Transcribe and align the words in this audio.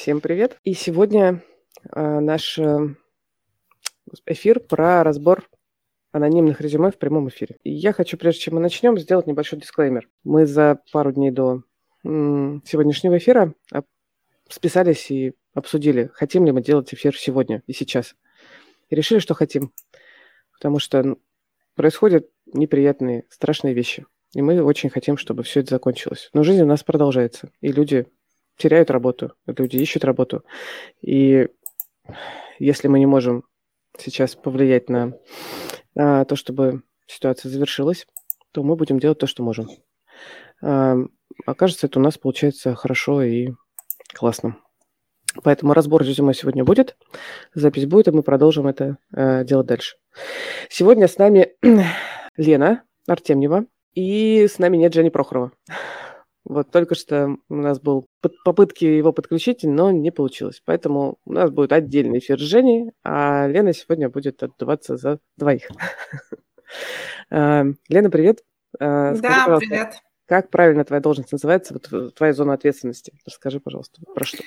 Всем 0.00 0.22
привет. 0.22 0.58
И 0.64 0.72
сегодня 0.72 1.44
э, 1.94 2.20
наш 2.20 2.58
э, 2.58 2.94
эфир 4.24 4.58
про 4.58 5.04
разбор 5.04 5.46
анонимных 6.10 6.62
резюме 6.62 6.90
в 6.90 6.96
прямом 6.96 7.28
эфире. 7.28 7.58
И 7.64 7.70
я 7.70 7.92
хочу, 7.92 8.16
прежде 8.16 8.40
чем 8.40 8.54
мы 8.54 8.62
начнем, 8.62 8.96
сделать 8.96 9.26
небольшой 9.26 9.58
дисклеймер. 9.58 10.08
Мы 10.24 10.46
за 10.46 10.80
пару 10.90 11.12
дней 11.12 11.30
до 11.30 11.64
сегодняшнего 12.02 13.18
эфира 13.18 13.52
списались 14.48 15.10
и 15.10 15.34
обсудили, 15.52 16.10
хотим 16.14 16.46
ли 16.46 16.52
мы 16.52 16.62
делать 16.62 16.94
эфир 16.94 17.14
сегодня 17.14 17.62
и 17.66 17.74
сейчас. 17.74 18.16
И 18.88 18.96
решили, 18.96 19.18
что 19.18 19.34
хотим. 19.34 19.70
Потому 20.54 20.78
что 20.78 21.18
происходят 21.74 22.26
неприятные, 22.46 23.26
страшные 23.28 23.74
вещи. 23.74 24.06
И 24.32 24.40
мы 24.40 24.62
очень 24.62 24.88
хотим, 24.88 25.18
чтобы 25.18 25.42
все 25.42 25.60
это 25.60 25.74
закончилось. 25.74 26.30
Но 26.32 26.42
жизнь 26.42 26.62
у 26.62 26.66
нас 26.66 26.82
продолжается. 26.84 27.50
И 27.60 27.70
люди 27.70 28.06
теряют 28.60 28.90
работу, 28.90 29.32
люди 29.46 29.76
ищут 29.76 30.04
работу. 30.04 30.44
И 31.00 31.48
если 32.58 32.88
мы 32.88 32.98
не 32.98 33.06
можем 33.06 33.44
сейчас 33.98 34.34
повлиять 34.36 34.88
на, 34.88 35.14
на 35.94 36.24
то, 36.24 36.36
чтобы 36.36 36.82
ситуация 37.06 37.50
завершилась, 37.50 38.06
то 38.52 38.62
мы 38.62 38.76
будем 38.76 38.98
делать 38.98 39.18
то, 39.18 39.26
что 39.26 39.42
можем. 39.42 39.68
А, 40.62 40.96
окажется, 41.46 41.86
это 41.86 41.98
у 41.98 42.02
нас 42.02 42.18
получается 42.18 42.74
хорошо 42.74 43.22
и 43.22 43.50
классно. 44.14 44.56
Поэтому 45.44 45.74
разбор 45.74 46.02
резюме 46.02 46.34
сегодня 46.34 46.64
будет, 46.64 46.96
запись 47.54 47.86
будет, 47.86 48.08
и 48.08 48.10
мы 48.10 48.22
продолжим 48.22 48.66
это 48.66 48.98
э, 49.14 49.44
делать 49.44 49.68
дальше. 49.68 49.96
Сегодня 50.68 51.06
с 51.06 51.18
нами 51.18 51.52
Лена 52.36 52.82
Артемьева, 53.06 53.66
и 53.94 54.48
с 54.48 54.58
нами 54.58 54.76
нет 54.76 54.92
Жени 54.92 55.10
Прохорова. 55.10 55.52
Вот 56.44 56.70
только 56.70 56.94
что 56.94 57.36
у 57.48 57.54
нас 57.54 57.80
был 57.80 58.06
попытки 58.44 58.84
его 58.84 59.12
подключить, 59.12 59.62
но 59.62 59.90
не 59.90 60.10
получилось. 60.10 60.62
Поэтому 60.64 61.18
у 61.24 61.32
нас 61.32 61.50
будет 61.50 61.72
отдельный 61.72 62.18
эфир 62.18 62.38
с 62.38 62.42
Женей, 62.42 62.92
а 63.04 63.46
Лена 63.46 63.72
сегодня 63.72 64.08
будет 64.08 64.42
отдуваться 64.42 64.96
за 64.96 65.18
двоих. 65.36 65.68
А, 67.32 67.64
Лена, 67.88 68.10
привет. 68.10 68.44
А, 68.78 69.12
да, 69.16 69.56
привет. 69.58 69.94
Как 70.26 70.50
правильно 70.50 70.84
твоя 70.84 71.00
должность 71.00 71.32
называется, 71.32 71.74
вот 71.74 72.14
твоя 72.14 72.32
зона 72.32 72.52
ответственности? 72.52 73.12
Расскажи, 73.26 73.58
пожалуйста, 73.58 74.00
про 74.14 74.24
что. 74.24 74.44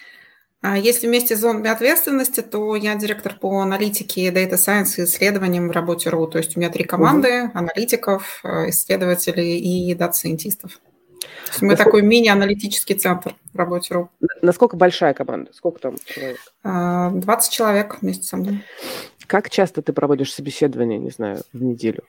А 0.61 0.77
если 0.77 1.07
вместе 1.07 1.35
с 1.35 1.41
зонами 1.41 1.69
ответственности, 1.69 2.39
то 2.39 2.77
я 2.77 2.95
директор 2.95 3.37
по 3.37 3.59
аналитике, 3.59 4.31
Data 4.31 4.53
Science 4.53 4.93
и 4.97 5.03
исследованиям 5.03 5.67
в 5.67 5.71
Работе.ру. 5.71 6.27
То 6.27 6.37
есть 6.37 6.55
у 6.55 6.59
меня 6.61 6.69
три 6.69 6.85
команды, 6.85 7.43
угу. 7.43 7.51
аналитиков, 7.57 8.39
э, 8.45 8.69
исследователей 8.69 9.59
и 9.59 9.93
дата-сайентистов. 9.93 10.79
Мы 11.61 11.69
Насколько... 11.69 11.83
такой 11.83 12.01
мини-аналитический 12.01 12.95
центр 12.95 13.35
в 13.53 13.57
работе 13.57 13.93
РУ. 13.93 14.09
Насколько 14.41 14.75
большая 14.75 15.13
команда? 15.13 15.51
Сколько 15.53 15.79
там 15.79 15.95
человек? 16.05 16.37
20 16.63 17.23
а, 17.23 17.51
человек 17.51 17.97
вместе 18.01 18.23
со 18.23 18.37
мной. 18.37 18.63
Как 19.27 19.49
часто 19.49 19.81
ты 19.81 19.93
проводишь 19.93 20.33
собеседование, 20.33 20.99
не 20.99 21.11
знаю, 21.11 21.41
в 21.53 21.61
неделю? 21.61 22.03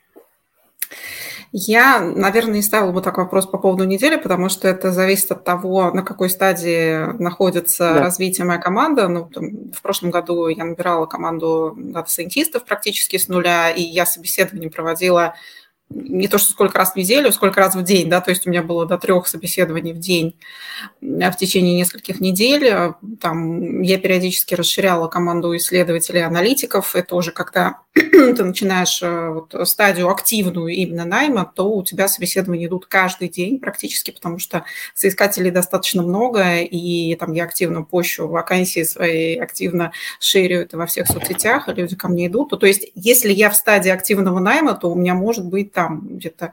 Я, 1.56 2.00
наверное, 2.00 2.56
не 2.56 2.62
ставила 2.62 2.90
бы 2.90 3.00
так 3.00 3.16
вопрос 3.16 3.46
по 3.46 3.58
поводу 3.58 3.84
недели, 3.84 4.16
потому 4.16 4.48
что 4.48 4.66
это 4.66 4.90
зависит 4.90 5.30
от 5.30 5.44
того, 5.44 5.92
на 5.92 6.02
какой 6.02 6.28
стадии 6.28 7.16
находится 7.22 7.94
да. 7.94 8.00
развитие 8.00 8.44
моя 8.44 8.58
команда. 8.58 9.06
Ну, 9.06 9.30
там, 9.32 9.70
в 9.70 9.80
прошлом 9.80 10.10
году 10.10 10.48
я 10.48 10.64
набирала 10.64 11.06
команду 11.06 11.72
дата-сайентистов 11.76 12.64
практически 12.64 13.18
с 13.18 13.28
нуля, 13.28 13.70
и 13.70 13.82
я 13.82 14.04
собеседование 14.04 14.68
проводила 14.68 15.36
не 15.90 16.28
то, 16.28 16.38
что 16.38 16.52
сколько 16.52 16.78
раз 16.78 16.92
в 16.92 16.96
неделю, 16.96 17.30
сколько 17.30 17.60
раз 17.60 17.74
в 17.74 17.82
день, 17.82 18.08
да, 18.08 18.20
то 18.20 18.30
есть 18.30 18.46
у 18.46 18.50
меня 18.50 18.62
было 18.62 18.86
до 18.86 18.98
трех 18.98 19.27
собеседований 19.27 19.92
в 19.92 19.98
день 19.98 20.36
в 21.00 21.32
течение 21.38 21.77
нескольких 21.77 22.20
недель. 22.20 22.94
Там 23.20 23.82
я 23.82 23.98
периодически 23.98 24.55
расширяла 24.55 25.08
команду 25.08 25.56
исследователей 25.56 26.24
аналитиков. 26.24 26.96
Это 26.96 27.14
уже 27.14 27.30
когда 27.30 27.83
ты 27.94 28.44
начинаешь 28.44 29.00
э, 29.02 29.28
вот, 29.30 29.68
стадию 29.68 30.08
активную 30.08 30.68
именно 30.68 31.04
найма, 31.04 31.50
то 31.55 31.70
у 31.70 31.84
тебя 31.84 32.08
собеседования 32.08 32.66
идут 32.66 32.86
каждый 32.86 33.28
день 33.28 33.60
практически, 33.60 34.10
потому 34.10 34.38
что 34.38 34.64
соискателей 34.94 35.50
достаточно 35.50 36.02
много, 36.02 36.58
и 36.60 37.14
там 37.14 37.33
я 37.33 37.44
активно 37.44 37.83
пощу 37.83 38.27
вакансии 38.27 38.83
свои, 38.83 39.36
активно 39.36 39.92
шерю 40.18 40.60
это 40.60 40.77
во 40.77 40.86
всех 40.86 41.06
соцсетях, 41.06 41.68
и 41.68 41.72
люди 41.72 41.94
ко 41.94 42.08
мне 42.08 42.27
идут. 42.27 42.50
То 42.58 42.66
есть 42.66 42.90
если 42.94 43.33
я 43.33 43.50
в 43.50 43.56
стадии 43.56 43.90
активного 43.90 44.40
найма, 44.40 44.74
то 44.74 44.90
у 44.90 44.96
меня 44.96 45.14
может 45.14 45.46
быть 45.46 45.72
там 45.72 46.16
где-то 46.16 46.52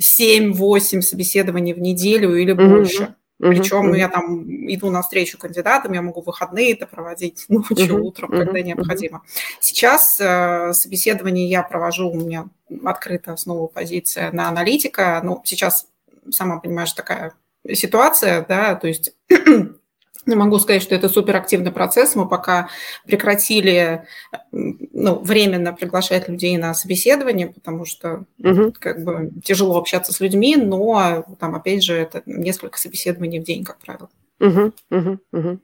7-8 0.00 1.02
собеседований 1.02 1.74
в 1.74 1.80
неделю 1.80 2.34
или 2.34 2.52
больше. 2.52 3.02
Mm-hmm. 3.02 3.14
Причем 3.42 3.92
uh-huh. 3.92 3.98
я 3.98 4.08
там 4.08 4.44
иду 4.72 4.88
на 4.90 5.02
встречу 5.02 5.36
кандидатам, 5.36 5.92
я 5.94 6.00
могу 6.00 6.20
выходные 6.20 6.74
это 6.74 6.86
проводить 6.86 7.44
ночью, 7.48 8.04
утром, 8.04 8.30
когда 8.30 8.62
необходимо. 8.62 9.22
Сейчас 9.58 10.20
э, 10.20 10.72
собеседование 10.72 11.48
я 11.48 11.64
провожу, 11.64 12.08
у 12.08 12.14
меня 12.14 12.48
открыта 12.84 13.36
снова 13.36 13.66
позиция 13.66 14.30
на 14.30 14.48
аналитика. 14.48 15.20
Ну, 15.24 15.42
сейчас, 15.44 15.88
сама 16.30 16.60
понимаешь, 16.60 16.92
такая 16.92 17.34
ситуация, 17.72 18.46
да, 18.48 18.76
то 18.76 18.86
есть 18.86 19.12
не 20.26 20.34
могу 20.34 20.58
сказать, 20.58 20.82
что 20.82 20.94
это 20.94 21.08
суперактивный 21.08 21.72
процесс. 21.72 22.14
Мы 22.14 22.28
пока 22.28 22.68
прекратили 23.06 24.04
ну, 24.50 25.18
временно 25.18 25.72
приглашать 25.72 26.28
людей 26.28 26.56
на 26.56 26.74
собеседование, 26.74 27.48
потому 27.48 27.84
что 27.84 28.24
угу. 28.38 28.72
как 28.78 29.02
бы 29.04 29.30
тяжело 29.44 29.78
общаться 29.78 30.12
с 30.12 30.20
людьми, 30.20 30.56
но 30.56 31.24
там, 31.38 31.54
опять 31.54 31.82
же, 31.82 31.94
это 31.94 32.22
несколько 32.26 32.78
собеседований 32.78 33.40
в 33.40 33.44
день, 33.44 33.64
как 33.64 33.78
правило. 33.78 34.08
Угу, 34.42 34.72
угу, 34.90 35.18
угу. 35.32 35.58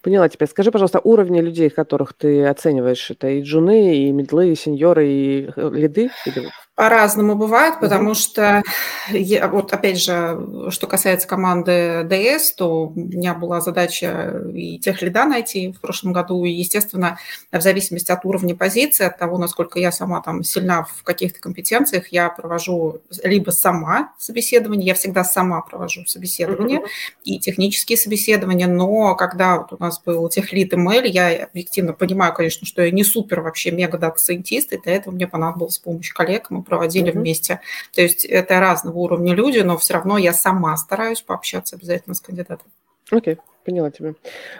Поняла 0.00 0.28
тебя. 0.30 0.46
Скажи, 0.46 0.70
пожалуйста, 0.70 1.00
уровни 1.04 1.40
людей, 1.40 1.68
которых 1.68 2.14
ты 2.14 2.46
оцениваешь, 2.46 3.10
это 3.10 3.28
и 3.28 3.42
джуны, 3.42 3.98
и 3.98 4.12
медлы, 4.12 4.52
и 4.52 4.54
сеньоры, 4.54 5.06
и 5.06 5.50
э, 5.54 5.70
лиды? 5.74 6.10
Или 6.24 6.50
по-разному 6.74 7.36
бывает, 7.36 7.78
потому 7.80 8.10
угу. 8.10 8.14
что, 8.14 8.62
я, 9.10 9.46
вот 9.46 9.72
опять 9.72 10.02
же, 10.02 10.70
что 10.70 10.86
касается 10.88 11.28
команды 11.28 12.02
ДС, 12.04 12.52
то 12.52 12.88
у 12.88 12.94
меня 12.94 13.34
была 13.34 13.60
задача 13.60 14.42
и 14.52 14.78
тех 14.80 15.00
лида 15.00 15.24
найти 15.24 15.72
в 15.72 15.80
прошлом 15.80 16.12
году, 16.12 16.44
и, 16.44 16.50
естественно, 16.50 17.18
в 17.52 17.60
зависимости 17.60 18.10
от 18.10 18.24
уровня 18.24 18.56
позиции, 18.56 19.04
от 19.04 19.18
того, 19.18 19.38
насколько 19.38 19.78
я 19.78 19.92
сама 19.92 20.20
там 20.20 20.42
сильна 20.42 20.82
в 20.82 21.04
каких-то 21.04 21.40
компетенциях, 21.40 22.08
я 22.08 22.28
провожу 22.28 23.02
либо 23.22 23.52
сама 23.52 24.12
собеседование, 24.18 24.88
я 24.88 24.94
всегда 24.94 25.22
сама 25.22 25.60
провожу 25.60 26.04
собеседование 26.06 26.80
угу. 26.80 26.88
и 27.22 27.38
технические 27.38 27.98
собеседования, 27.98 28.66
но 28.66 29.14
когда 29.14 29.58
вот 29.58 29.72
у 29.72 29.76
нас 29.78 30.02
был 30.04 30.28
техлид 30.28 30.72
ML, 30.72 31.06
я 31.06 31.44
объективно 31.44 31.92
понимаю, 31.92 32.34
конечно, 32.34 32.66
что 32.66 32.82
я 32.82 32.90
не 32.90 33.04
супер 33.04 33.42
вообще 33.42 33.70
мега 33.70 33.96
дата-сайентист, 33.96 34.72
и 34.72 34.80
для 34.80 34.94
этого 34.94 35.14
мне 35.14 35.28
понадобилась 35.28 35.78
помощь 35.78 36.12
коллег, 36.12 36.50
мы 36.50 36.63
проводили 36.64 37.12
mm-hmm. 37.12 37.18
вместе. 37.18 37.60
То 37.94 38.02
есть 38.02 38.24
это 38.24 38.60
разного 38.60 38.96
уровня 38.98 39.34
люди, 39.34 39.58
но 39.60 39.76
все 39.78 39.94
равно 39.94 40.18
я 40.18 40.32
сама 40.32 40.76
стараюсь 40.76 41.22
пообщаться 41.22 41.76
обязательно 41.76 42.14
с 42.14 42.20
кандидатом. 42.20 42.66
Окей, 43.10 43.34
окей, 43.34 43.38
поняла 43.64 43.90
тебя. 43.90 44.14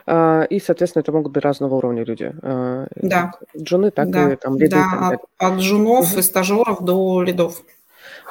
А, 0.06 0.42
и, 0.42 0.60
соответственно, 0.60 1.00
это 1.00 1.12
могут 1.12 1.32
быть 1.32 1.42
разного 1.42 1.74
уровня 1.76 2.04
люди. 2.04 2.32
А, 2.42 2.86
да. 2.94 3.32
Джуны, 3.56 3.90
так 3.90 4.10
да. 4.10 4.32
и 4.32 4.36
там 4.36 4.58
лиды. 4.58 4.76
Да, 4.76 5.10
от, 5.12 5.20
от 5.38 5.58
джунов 5.58 6.12
угу. 6.12 6.20
и 6.20 6.22
стажеров 6.22 6.82
до 6.82 7.22
лидов. 7.22 7.62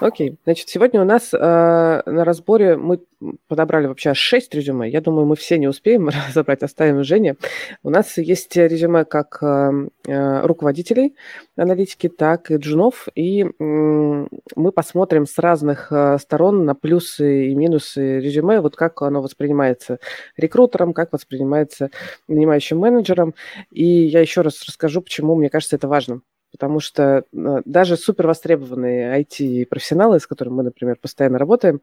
Окей, 0.04 0.38
значит, 0.44 0.68
сегодня 0.68 1.02
у 1.02 1.06
нас 1.06 1.34
э, 1.34 1.38
на 1.38 2.26
разборе 2.26 2.76
мы 2.76 3.00
подобрали 3.48 3.88
вообще 3.88 4.14
6 4.14 4.54
резюме. 4.54 4.90
Я 4.90 5.00
думаю, 5.00 5.26
мы 5.26 5.38
все 5.38 5.58
не 5.58 5.70
успеем 5.70 6.10
разобрать, 6.28 6.62
оставим 6.62 7.06
Жене. 7.06 7.38
У 7.84 7.90
нас 7.90 8.18
есть 8.18 8.54
резюме 8.58 9.06
как 9.06 9.38
э, 9.42 9.72
э, 10.06 10.46
руководителей 10.46 11.16
аналитики, 11.56 12.10
так 12.10 12.52
и 12.52 12.58
джунов, 12.58 13.08
и 13.16 13.44
э, 13.44 13.48
мы 13.58 14.72
посмотрим 14.74 15.26
с 15.26 15.38
разных 15.38 15.90
э, 15.90 16.18
сторон 16.20 16.66
на 16.66 16.76
плюсы 16.76 17.48
и 17.48 17.56
минусы 17.56 18.20
резюме, 18.20 18.60
вот 18.60 18.76
как 18.76 19.02
оно 19.04 19.22
воспринимается 19.22 20.00
рекрутером, 20.36 20.92
как 20.92 21.14
воспринимается 21.14 21.92
нанимающим 22.28 22.78
менеджером. 22.78 23.36
И 23.72 23.86
я 23.86 24.20
еще 24.20 24.42
раз 24.42 24.62
расскажу, 24.68 25.02
почему 25.02 25.36
мне 25.36 25.50
кажется 25.50 25.78
это 25.78 25.88
важным 25.88 26.24
потому 26.54 26.80
что 26.80 27.26
э, 27.34 27.62
даже 27.66 27.98
супер 27.98 28.28
востребованные 28.28 29.20
IT-профессионалы, 29.22 30.20
с 30.20 30.28
которыми 30.28 30.54
мы, 30.54 30.64
например, 30.64 30.98
постоянно 31.02 31.40
работаем, 31.40 31.82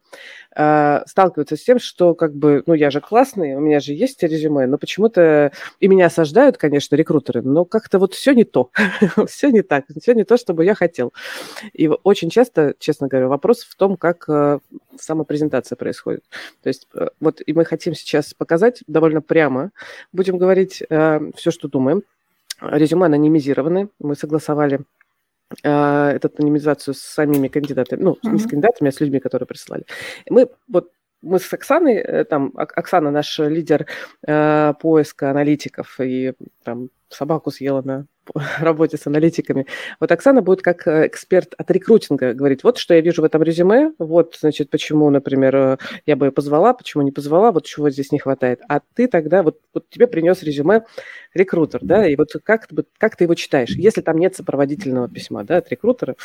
э, 0.56 1.00
сталкиваются 1.06 1.56
с 1.56 1.62
тем, 1.62 1.80
что 1.80 2.14
как 2.14 2.34
бы, 2.36 2.62
ну, 2.66 2.74
я 2.74 2.90
же 2.90 3.00
классный, 3.00 3.56
у 3.56 3.60
меня 3.60 3.80
же 3.80 3.92
есть 3.92 4.22
резюме, 4.22 4.66
но 4.66 4.78
почему-то 4.78 5.50
и 5.80 5.88
меня 5.88 6.06
осаждают, 6.06 6.56
конечно, 6.56 6.94
рекрутеры, 6.94 7.42
но 7.42 7.64
как-то 7.64 7.98
вот 7.98 8.14
все 8.14 8.32
не 8.32 8.44
то, 8.44 8.70
все 9.26 9.50
не 9.50 9.62
так, 9.62 9.86
все 10.00 10.14
не 10.14 10.22
то, 10.22 10.36
чтобы 10.36 10.64
я 10.64 10.76
хотел. 10.76 11.12
И 11.72 11.88
очень 11.88 12.30
часто, 12.30 12.74
честно 12.78 13.08
говоря, 13.08 13.26
вопрос 13.26 13.64
в 13.64 13.74
том, 13.74 13.96
как 13.96 14.28
э, 14.28 14.60
сама 15.00 15.24
презентация 15.24 15.74
происходит. 15.74 16.22
То 16.62 16.68
есть 16.68 16.86
вот 17.18 17.42
и 17.44 17.52
мы 17.52 17.64
хотим 17.64 17.94
сейчас 17.94 18.34
показать 18.34 18.84
довольно 18.86 19.20
прямо, 19.20 19.72
будем 20.12 20.38
говорить 20.38 20.82
все, 20.86 21.50
что 21.50 21.68
думаем, 21.68 22.04
резюме 22.60 23.06
анонимизированы. 23.06 23.88
Мы 23.98 24.14
согласовали 24.14 24.80
э, 25.62 26.08
эту 26.10 26.30
анонимизацию 26.38 26.94
с 26.94 27.00
самими 27.00 27.48
кандидатами, 27.48 28.02
ну, 28.02 28.12
mm-hmm. 28.12 28.30
не 28.30 28.38
с 28.38 28.46
кандидатами, 28.46 28.88
а 28.88 28.92
с 28.92 29.00
людьми, 29.00 29.20
которые 29.20 29.46
прислали. 29.46 29.84
Мы 30.28 30.48
вот 30.68 30.90
мы 31.22 31.38
с 31.38 31.52
Оксаной, 31.52 31.96
э, 31.96 32.24
там, 32.24 32.52
Оксана 32.56 33.10
наш 33.10 33.38
лидер 33.38 33.86
э, 34.26 34.74
поиска 34.80 35.30
аналитиков, 35.30 36.00
и 36.00 36.34
там 36.64 36.90
собаку 37.08 37.50
съела 37.50 37.82
на 37.82 38.06
работе 38.60 38.96
с 38.96 39.06
аналитиками. 39.06 39.66
Вот 39.98 40.12
Оксана 40.12 40.42
будет 40.42 40.62
как 40.62 40.86
э, 40.86 41.06
эксперт 41.06 41.54
от 41.58 41.70
рекрутинга 41.70 42.32
говорить, 42.32 42.64
вот 42.64 42.78
что 42.78 42.94
я 42.94 43.00
вижу 43.00 43.22
в 43.22 43.24
этом 43.24 43.42
резюме, 43.42 43.92
вот, 43.98 44.36
значит, 44.40 44.70
почему, 44.70 45.10
например, 45.10 45.56
э, 45.56 45.76
я 46.06 46.16
бы 46.16 46.30
позвала, 46.30 46.72
почему 46.72 47.02
не 47.02 47.12
позвала, 47.12 47.52
вот 47.52 47.66
чего 47.66 47.90
здесь 47.90 48.12
не 48.12 48.18
хватает. 48.18 48.60
А 48.68 48.80
ты 48.94 49.08
тогда, 49.08 49.42
вот, 49.42 49.58
вот 49.74 49.90
тебе 49.90 50.06
принес 50.06 50.42
резюме 50.42 50.84
рекрутер, 51.34 51.80
да, 51.82 52.06
и 52.06 52.16
вот 52.16 52.30
как, 52.44 52.68
как 52.98 53.16
ты 53.16 53.24
его 53.24 53.34
читаешь, 53.34 53.70
если 53.70 54.00
там 54.00 54.18
нет 54.18 54.36
сопроводительного 54.36 55.08
письма, 55.08 55.44
да, 55.44 55.58
от 55.58 55.68
рекрутера, 55.68 56.16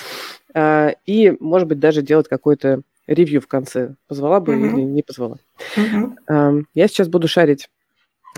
и, 1.05 1.37
может 1.39 1.67
быть, 1.67 1.79
даже 1.79 2.01
делать 2.01 2.27
какой-то 2.27 2.81
ревью 3.07 3.41
в 3.41 3.47
конце, 3.47 3.95
позвала 4.07 4.39
бы 4.39 4.53
mm-hmm. 4.55 4.73
или 4.73 4.81
не 4.81 5.03
позвала. 5.03 5.37
Mm-hmm. 5.75 6.63
Я 6.73 6.87
сейчас 6.87 7.07
буду 7.07 7.27
шарить 7.27 7.69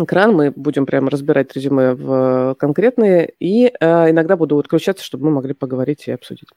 экран, 0.04 0.34
мы 0.34 0.52
будем 0.52 0.86
прямо 0.86 1.10
разбирать 1.10 1.54
резюме 1.56 1.94
в 1.94 2.56
конкретные, 2.60 3.34
и 3.40 3.74
э, 3.80 4.10
иногда 4.10 4.36
буду 4.36 4.58
отключаться, 4.58 5.04
чтобы 5.04 5.26
мы 5.26 5.32
могли 5.32 5.54
поговорить 5.54 6.08
и 6.08 6.12
обсудить. 6.12 6.50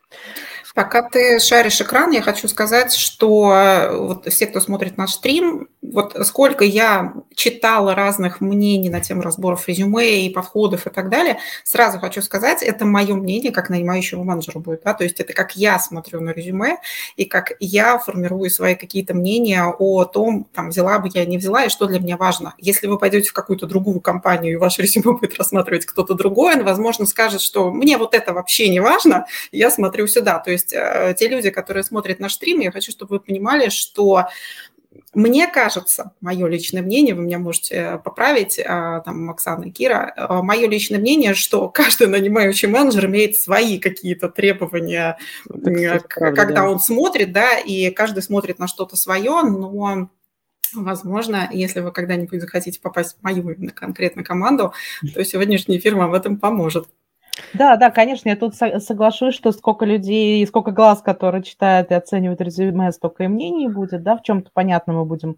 Пока 0.74 1.08
ты 1.08 1.40
шаришь 1.40 1.80
экран, 1.80 2.10
я 2.10 2.22
хочу 2.22 2.46
сказать, 2.46 2.94
что 2.94 3.52
э, 3.52 3.96
вот 3.96 4.26
все, 4.26 4.46
кто 4.46 4.60
смотрит 4.60 4.96
наш 4.96 5.12
стрим, 5.12 5.68
вот 5.82 6.16
сколько 6.24 6.64
я 6.64 7.14
читала 7.34 7.94
разных 7.94 8.40
мнений 8.40 8.90
на 8.90 9.00
тему 9.00 9.22
разборов 9.22 9.66
резюме 9.68 10.26
и 10.26 10.30
подходов 10.30 10.86
и 10.86 10.90
так 10.90 11.08
далее, 11.08 11.38
сразу 11.64 11.98
хочу 11.98 12.22
сказать, 12.22 12.62
это 12.62 12.84
мое 12.84 13.14
мнение, 13.14 13.50
как 13.50 13.70
нанимающего 13.70 14.22
менеджера 14.22 14.58
будет, 14.58 14.82
да, 14.84 14.94
то 14.94 15.04
есть 15.04 15.18
это 15.18 15.32
как 15.32 15.56
я 15.56 15.78
смотрю 15.78 16.20
на 16.20 16.30
резюме 16.30 16.78
и 17.16 17.24
как 17.24 17.52
я 17.58 17.98
формирую 17.98 18.50
свои 18.50 18.74
какие-то 18.74 19.14
мнения 19.14 19.64
о 19.64 20.04
том, 20.04 20.46
там, 20.54 20.70
взяла 20.70 20.98
бы 20.98 21.08
я, 21.12 21.24
не 21.24 21.38
взяла, 21.38 21.64
и 21.64 21.68
что 21.68 21.86
для 21.86 21.98
меня 21.98 22.16
важно. 22.16 22.54
Если 22.58 22.86
вы 22.86 22.98
пойдете 22.98 23.29
в 23.30 23.32
какую-то 23.32 23.66
другую 23.66 24.00
компанию, 24.00 24.52
и 24.52 24.56
ваше 24.56 24.82
резюме 24.82 25.16
будет 25.16 25.38
рассматривать 25.38 25.86
кто-то 25.86 26.14
другой, 26.14 26.54
он, 26.56 26.64
возможно, 26.64 27.06
скажет, 27.06 27.40
что 27.40 27.70
мне 27.72 27.96
вот 27.96 28.14
это 28.14 28.32
вообще 28.32 28.68
не 28.68 28.80
важно, 28.80 29.26
я 29.52 29.70
смотрю 29.70 30.06
сюда. 30.06 30.38
То 30.38 30.50
есть 30.50 30.72
э, 30.72 31.14
те 31.18 31.28
люди, 31.28 31.50
которые 31.50 31.84
смотрят 31.84 32.20
наш 32.20 32.34
стрим, 32.34 32.60
я 32.60 32.72
хочу, 32.72 32.90
чтобы 32.90 33.16
вы 33.16 33.20
понимали, 33.20 33.68
что 33.68 34.26
мне 35.14 35.46
кажется, 35.46 36.12
мое 36.20 36.48
личное 36.48 36.82
мнение, 36.82 37.14
вы 37.14 37.22
меня 37.22 37.38
можете 37.38 37.74
э, 37.74 37.98
поправить, 37.98 38.58
э, 38.58 38.64
там, 38.64 39.30
Оксана 39.30 39.64
и 39.64 39.70
Кира, 39.70 40.12
мое 40.42 40.68
личное 40.68 40.98
мнение, 40.98 41.34
что 41.34 41.68
каждый 41.68 42.08
нанимающий 42.08 42.68
менеджер 42.68 43.06
имеет 43.06 43.36
свои 43.36 43.78
какие-то 43.78 44.28
требования, 44.28 45.18
ну, 45.48 45.72
кстати, 45.72 46.04
когда 46.08 46.32
правда, 46.32 46.54
да. 46.54 46.68
он 46.68 46.80
смотрит, 46.80 47.32
да, 47.32 47.58
и 47.58 47.90
каждый 47.90 48.24
смотрит 48.24 48.58
на 48.58 48.66
что-то 48.66 48.96
свое, 48.96 49.42
но 49.42 50.08
Возможно, 50.74 51.48
если 51.50 51.80
вы 51.80 51.92
когда-нибудь 51.92 52.40
захотите 52.40 52.80
попасть 52.80 53.16
в 53.18 53.22
мою 53.22 53.50
именно 53.50 53.72
конкретно 53.72 54.24
команду, 54.24 54.72
то 55.14 55.24
сегодняшний 55.24 55.78
эфир 55.78 55.96
вам 55.96 56.10
в 56.10 56.14
этом 56.14 56.38
поможет. 56.38 56.88
Да, 57.54 57.76
да, 57.76 57.90
конечно, 57.90 58.28
я 58.28 58.36
тут 58.36 58.54
соглашусь, 58.54 59.34
что 59.34 59.52
сколько 59.52 59.84
людей 59.84 60.42
и 60.42 60.46
сколько 60.46 60.72
глаз, 60.72 61.00
которые 61.02 61.42
читают 61.42 61.90
и 61.90 61.94
оценивают 61.94 62.40
резюме, 62.40 62.92
столько 62.92 63.24
и 63.24 63.28
мнений 63.28 63.68
будет, 63.68 64.02
да, 64.02 64.16
в 64.16 64.22
чем-то 64.22 64.50
понятно 64.52 64.92
мы 64.92 65.04
будем 65.04 65.36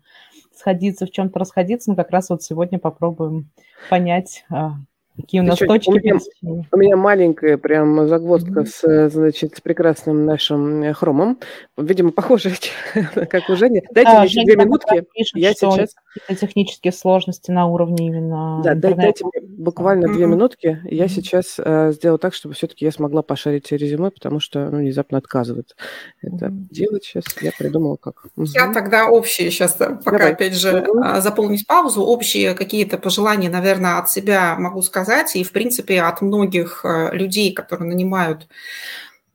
сходиться, 0.55 1.07
в 1.07 1.11
чем-то 1.11 1.39
расходиться, 1.39 1.91
но 1.91 1.97
как 1.97 2.11
раз 2.11 2.31
вот 2.31 2.43
сегодня 2.43 2.79
попробуем 2.79 3.51
понять, 3.89 4.45
а, 4.51 4.73
Какие 5.15 5.43
у 5.43 5.45
нас 5.45 5.61
Еще, 5.61 5.67
точки? 5.67 5.91
У 5.91 5.95
меня, 5.95 6.65
у 6.73 6.77
меня 6.79 6.97
маленькая 6.97 7.59
прям 7.59 8.09
загвоздка 8.09 8.61
mm-hmm. 8.61 9.09
с, 9.09 9.11
значит, 9.11 9.57
с 9.57 9.61
прекрасным 9.61 10.25
нашим 10.25 10.83
э, 10.83 10.95
хромом. 10.95 11.39
Видимо, 11.77 12.13
похоже, 12.13 12.53
как 13.15 13.51
у 13.51 13.57
Жени. 13.57 13.83
Дайте 13.93 14.11
да, 14.11 14.23
мне 14.23 14.45
две 14.45 14.57
минутки. 14.57 15.05
Пишет, 15.15 15.37
я 15.37 15.53
сейчас... 15.53 15.95
технические 16.41 16.95
сложности 16.95 17.51
на 17.51 17.67
уровне 17.67 18.07
именно 18.07 18.63
Да, 18.65 18.73
интернета. 18.73 19.03
дайте 19.03 19.25
мне 19.27 19.47
буквально 19.59 20.07
mm-hmm. 20.07 20.15
две 20.15 20.27
минутки. 20.27 20.81
Я 20.85 21.05
mm-hmm. 21.05 21.09
сейчас 21.09 21.57
э, 21.59 21.93
сделаю 21.93 22.19
так, 22.19 22.33
чтобы 22.33 22.55
все-таки 22.55 22.87
я 22.87 22.91
смогла 22.91 23.21
пошарить 23.21 23.71
резюме, 23.71 24.11
потому 24.11 24.41
что 24.41 24.71
ну, 24.71 24.79
внезапно 24.79 25.19
отказывает 25.19 25.77
это 26.23 26.47
mm-hmm. 26.47 26.69
делать 26.71 27.05
сейчас. 27.05 27.25
Я 27.43 27.53
придумала, 27.53 27.97
как. 27.97 28.29
Mm-hmm. 28.39 28.47
Я 28.55 28.73
тогда 28.73 29.11
общие 29.11 29.51
сейчас, 29.51 29.79
э, 29.79 29.99
пока 30.03 30.17
Давай. 30.17 30.33
опять 30.33 30.55
же 30.55 30.71
mm-hmm. 30.71 31.21
заполнить 31.21 31.67
паузу, 31.67 32.03
общие 32.03 32.55
какие-то 32.55 32.97
пожелания, 32.97 33.51
наверное, 33.51 33.99
от 33.99 34.09
себя 34.09 34.57
могу 34.59 34.81
сказать 34.81 35.02
сказать, 35.03 35.37
и, 35.37 35.45
в 35.45 35.53
принципе, 35.53 36.03
от 36.03 36.23
многих 36.23 36.85
э, 36.85 37.11
людей, 37.13 37.53
которые 37.53 37.89
нанимают 37.89 38.49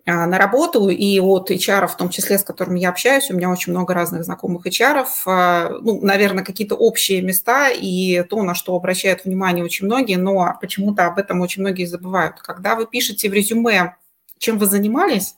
а, 0.06 0.26
на 0.26 0.38
работу, 0.38 0.90
и 0.90 1.20
от 1.20 1.52
HR, 1.52 1.88
в 1.88 1.98
том 1.98 2.10
числе, 2.10 2.38
с 2.38 2.44
которыми 2.44 2.80
я 2.80 2.90
общаюсь, 2.90 3.30
у 3.30 3.36
меня 3.36 3.50
очень 3.50 3.74
много 3.74 3.94
разных 3.94 4.24
знакомых 4.24 4.66
HR, 4.66 5.06
а, 5.26 5.70
ну, 5.82 6.00
наверное, 6.02 6.46
какие-то 6.46 6.76
общие 6.76 7.22
места 7.22 7.70
и 7.70 8.24
то, 8.24 8.42
на 8.44 8.56
что 8.56 8.76
обращают 8.76 9.26
внимание 9.26 9.66
очень 9.66 9.86
многие, 9.86 10.16
но 10.16 10.58
почему-то 10.62 11.08
об 11.08 11.18
этом 11.20 11.42
очень 11.42 11.62
многие 11.62 11.86
забывают. 11.86 12.40
Когда 12.40 12.76
вы 12.76 12.88
пишете 12.88 13.30
в 13.30 13.34
резюме, 13.34 13.96
чем 14.38 14.58
вы 14.58 14.68
занимались, 14.68 15.36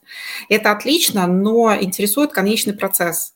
это 0.49 0.71
отлично, 0.71 1.25
но 1.25 1.73
интересует 1.75 2.31
конечный 2.31 2.73
процесс 2.73 3.33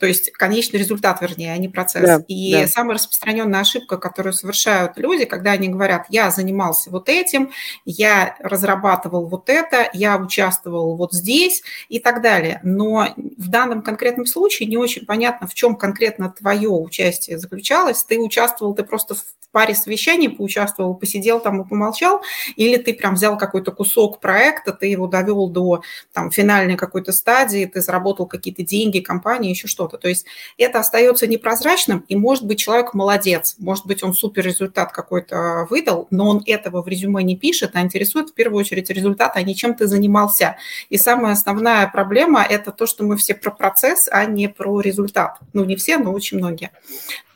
то 0.00 0.06
есть 0.06 0.32
конечный 0.32 0.78
результат, 0.78 1.20
вернее, 1.20 1.52
а 1.52 1.58
не 1.58 1.68
процесс. 1.68 2.04
Да, 2.04 2.24
и 2.26 2.52
да. 2.52 2.66
самая 2.66 2.94
распространенная 2.94 3.60
ошибка, 3.60 3.98
которую 3.98 4.32
совершают 4.32 4.96
люди, 4.96 5.24
когда 5.24 5.52
они 5.52 5.68
говорят, 5.68 6.06
я 6.08 6.30
занимался 6.30 6.90
вот 6.90 7.08
этим, 7.08 7.50
я 7.84 8.36
разрабатывал 8.40 9.26
вот 9.26 9.48
это, 9.48 9.88
я 9.92 10.16
участвовал 10.16 10.96
вот 10.96 11.12
здесь 11.12 11.62
и 11.88 11.98
так 11.98 12.22
далее. 12.22 12.60
Но 12.62 13.14
в 13.16 13.48
данном 13.48 13.82
конкретном 13.82 14.26
случае 14.26 14.68
не 14.68 14.76
очень 14.76 15.04
понятно, 15.04 15.46
в 15.46 15.54
чем 15.54 15.76
конкретно 15.76 16.30
твое 16.30 16.70
участие 16.70 17.38
заключалось. 17.38 18.04
Ты 18.04 18.18
участвовал, 18.18 18.74
ты 18.74 18.84
просто 18.84 19.14
в 19.14 19.22
паре 19.54 19.74
совещаний 19.74 20.28
поучаствовал, 20.28 20.94
посидел 20.94 21.38
там 21.40 21.62
и 21.62 21.68
помолчал, 21.68 22.22
или 22.56 22.76
ты 22.76 22.92
прям 22.92 23.14
взял 23.14 23.38
какой-то 23.38 23.70
кусок 23.70 24.18
проекта, 24.18 24.72
ты 24.72 24.86
его 24.86 25.06
довел 25.06 25.48
до 25.48 25.82
там, 26.12 26.30
финальной 26.32 26.76
какой-то 26.76 27.12
стадии, 27.12 27.64
ты 27.66 27.80
заработал 27.80 28.26
какие-то 28.26 28.64
деньги, 28.64 28.98
компании, 28.98 29.50
еще 29.50 29.68
что-то. 29.74 29.98
То 29.98 30.08
есть 30.08 30.26
это 30.56 30.78
остается 30.78 31.26
непрозрачным, 31.26 32.04
и 32.08 32.14
может 32.14 32.46
быть 32.46 32.60
человек 32.60 32.94
молодец, 32.94 33.56
может 33.58 33.86
быть 33.86 34.04
он 34.04 34.14
супер 34.14 34.44
результат 34.44 34.92
какой-то 34.92 35.66
выдал, 35.68 36.06
но 36.10 36.28
он 36.28 36.42
этого 36.46 36.82
в 36.82 36.88
резюме 36.88 37.24
не 37.24 37.36
пишет, 37.36 37.72
а 37.74 37.80
интересует 37.80 38.30
в 38.30 38.34
первую 38.34 38.60
очередь 38.60 38.88
результат, 38.90 39.32
а 39.34 39.42
не 39.42 39.56
чем 39.56 39.74
ты 39.74 39.88
занимался. 39.88 40.56
И 40.90 40.96
самая 40.96 41.32
основная 41.32 41.88
проблема– 41.88 42.46
это 42.48 42.70
то, 42.70 42.86
что 42.86 43.02
мы 43.02 43.16
все 43.16 43.34
про 43.34 43.50
процесс, 43.50 44.08
а 44.10 44.24
не 44.26 44.48
про 44.48 44.80
результат. 44.80 45.38
Ну, 45.52 45.64
не 45.64 45.74
все, 45.74 45.98
но 45.98 46.12
очень 46.12 46.38
многие. 46.38 46.70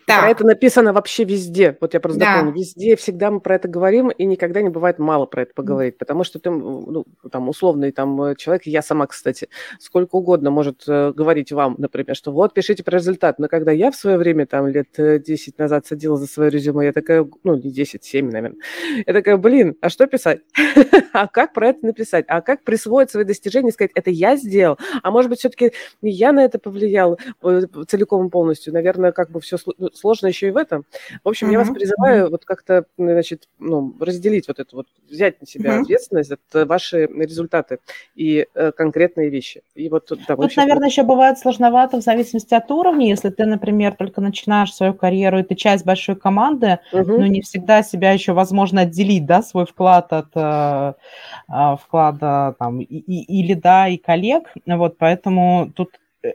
Так. 0.08 0.20
Про 0.22 0.31
это 0.31 0.46
написано 0.46 0.94
вообще 0.94 1.25
везде. 1.25 1.76
Вот 1.82 1.93
я 1.93 2.00
просто 2.00 2.19
да. 2.19 2.37
дополню. 2.37 2.58
Везде 2.58 2.96
всегда 2.96 3.31
мы 3.31 3.40
про 3.40 3.56
это 3.56 3.69
говорим, 3.69 4.08
и 4.08 4.25
никогда 4.25 4.62
не 4.62 4.70
бывает 4.70 4.98
мало 4.98 5.27
про 5.27 5.43
это 5.43 5.53
поговорить. 5.53 5.96
Mm. 5.96 5.98
Потому 5.98 6.24
что 6.24 6.38
ты, 6.38 6.48
ну, 6.48 7.05
там, 7.31 7.50
условный 7.50 7.93
там, 7.93 8.22
э, 8.22 8.34
человек, 8.34 8.62
я 8.65 8.81
сама, 8.81 9.06
кстати, 9.06 9.50
сколько 9.79 10.17
угодно 10.17 10.50
может 10.50 10.84
э, 10.88 11.12
говорить 11.12 11.53
вам, 11.53 11.74
например, 11.77 12.17
что 12.17 12.32
вот, 12.32 12.55
пишите 12.55 12.82
про 12.82 12.96
результат. 12.96 13.38
Но 13.38 13.48
когда 13.48 13.70
я 13.70 13.91
в 13.91 13.96
свое 13.96 14.17
время, 14.17 14.46
там, 14.46 14.67
лет 14.67 14.88
10 14.96 15.48
э, 15.48 15.62
назад 15.62 15.86
садила 15.86 16.17
за 16.17 16.27
свое 16.27 16.50
резюме, 16.50 16.86
я 16.86 16.93
такая, 16.94 17.29
ну, 17.44 17.56
не 17.56 17.70
10, 17.70 18.03
7, 18.03 18.31
наверное, 18.31 18.58
я 19.06 19.12
такая, 19.12 19.36
блин, 19.36 19.77
а 19.82 19.91
что 19.91 20.06
писать? 20.06 20.41
а 21.12 21.27
как 21.27 21.53
про 21.53 21.69
это 21.69 21.84
написать? 21.84 22.24
А 22.29 22.41
как 22.41 22.65
присвоить 22.65 23.10
свои 23.10 23.24
достижения 23.24 23.69
и 23.69 23.72
сказать, 23.72 23.91
это 23.94 24.08
я 24.08 24.36
сделал? 24.36 24.79
А 25.03 25.10
может 25.10 25.29
быть, 25.29 25.41
все-таки 25.41 25.72
не 26.00 26.12
я 26.12 26.32
на 26.32 26.43
это 26.43 26.58
повлиял 26.58 27.19
целиком 27.88 28.27
и 28.27 28.31
полностью? 28.31 28.72
Наверное, 28.72 29.12
как 29.12 29.31
бы 29.31 29.41
все 29.41 29.58
ну, 29.77 29.91
сложно 29.98 30.28
еще 30.28 30.48
и 30.48 30.50
в 30.50 30.56
этом. 30.56 30.84
В 31.24 31.28
общем, 31.28 31.48
mm-hmm. 31.48 31.52
я 31.52 31.58
вас 31.58 31.70
призываю 31.70 32.31
вот 32.31 32.44
как-то, 32.44 32.84
значит, 32.96 33.48
ну, 33.58 33.94
разделить 34.00 34.48
вот 34.48 34.58
это 34.58 34.76
вот, 34.76 34.86
взять 35.08 35.40
на 35.40 35.46
себя 35.46 35.76
mm-hmm. 35.76 35.82
ответственность 35.82 36.31
за 36.52 36.67
ваши 36.67 37.06
результаты 37.06 37.78
и 38.14 38.46
э, 38.55 38.72
конкретные 38.72 39.31
вещи. 39.31 39.62
И 39.74 39.88
вот, 39.88 40.10
да, 40.26 40.36
Тут, 40.36 40.56
наверное, 40.56 40.88
еще 40.88 41.02
бывает 41.02 41.38
сложновато 41.38 41.98
в 41.98 42.02
зависимости 42.02 42.55
от 42.55 42.70
уровня. 42.70 43.08
Если 43.08 43.31
ты, 43.31 43.44
например, 43.46 43.94
только 43.94 44.20
начинаешь 44.20 44.72
свою 44.72 44.94
карьеру, 44.94 45.40
и 45.40 45.43
ты 45.43 45.55
часть 45.55 45.84
большой 45.84 46.17
команды, 46.17 46.78
mm-hmm. 46.93 47.05
но 47.05 47.26
не 47.26 47.43
всегда 47.43 47.82
себя 47.82 48.12
еще 48.12 48.32
возможно 48.32 48.82
отделить, 48.82 49.26
да, 49.26 49.43
свой 49.43 49.67
вклад 49.67 50.12
от 50.12 50.28
э, 50.34 50.93
э 51.48 51.76
вклада 51.82 52.55
там 52.58 52.81
и, 52.81 52.84
и, 52.84 53.40
и 53.40 53.43
лида, 53.43 53.88
и 53.88 53.96
коллег. 53.96 54.52
Вот, 54.67 54.98
поэтому 54.98 55.72
тут 55.74 55.90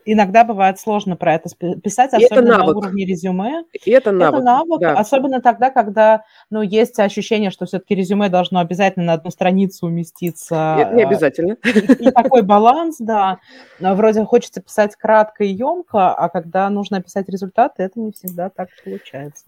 иногда 0.06 0.44
бывает 0.44 0.80
сложно 0.80 1.16
про 1.16 1.36
это 1.36 1.50
писать, 1.82 2.14
особенно 2.14 2.54
это 2.54 2.58
на 2.58 2.66
уровне 2.66 3.06
резюме. 3.06 3.64
И 3.86 3.92
это 3.92 4.12
навык. 4.12 4.36
Это 4.36 4.46
навык, 4.46 4.82
да. 4.82 4.94
особенно 4.94 5.42
тогда, 5.42 5.70
когда 5.70 6.24
ну, 6.50 6.62
есть 6.62 7.00
ощущение, 7.00 7.52
что 7.52 7.66
все-таки 7.66 7.96
резюме 7.96 8.30
должно 8.30 8.60
обязательно 8.60 9.06
на 9.06 9.14
одну 9.14 9.32
страницу 9.32 9.88
уместиться. 9.88 10.90
Не, 10.92 10.98
не 10.98 11.04
обязательно. 11.04 11.58
И, 11.64 12.08
и 12.08 12.12
такой 12.12 12.42
баланс, 12.42 12.98
да. 13.00 13.40
Вроде 13.80 14.24
хочется 14.26 14.62
писать 14.62 14.96
кратко 14.96 15.44
и 15.44 15.48
емко, 15.48 16.14
а 16.14 16.30
когда 16.30 16.70
нужно 16.70 16.98
описать 16.98 17.30
результаты, 17.30 17.84
это 17.84 18.00
не 18.00 18.12
всегда 18.12 18.50
так 18.50 18.70
получается. 18.84 19.46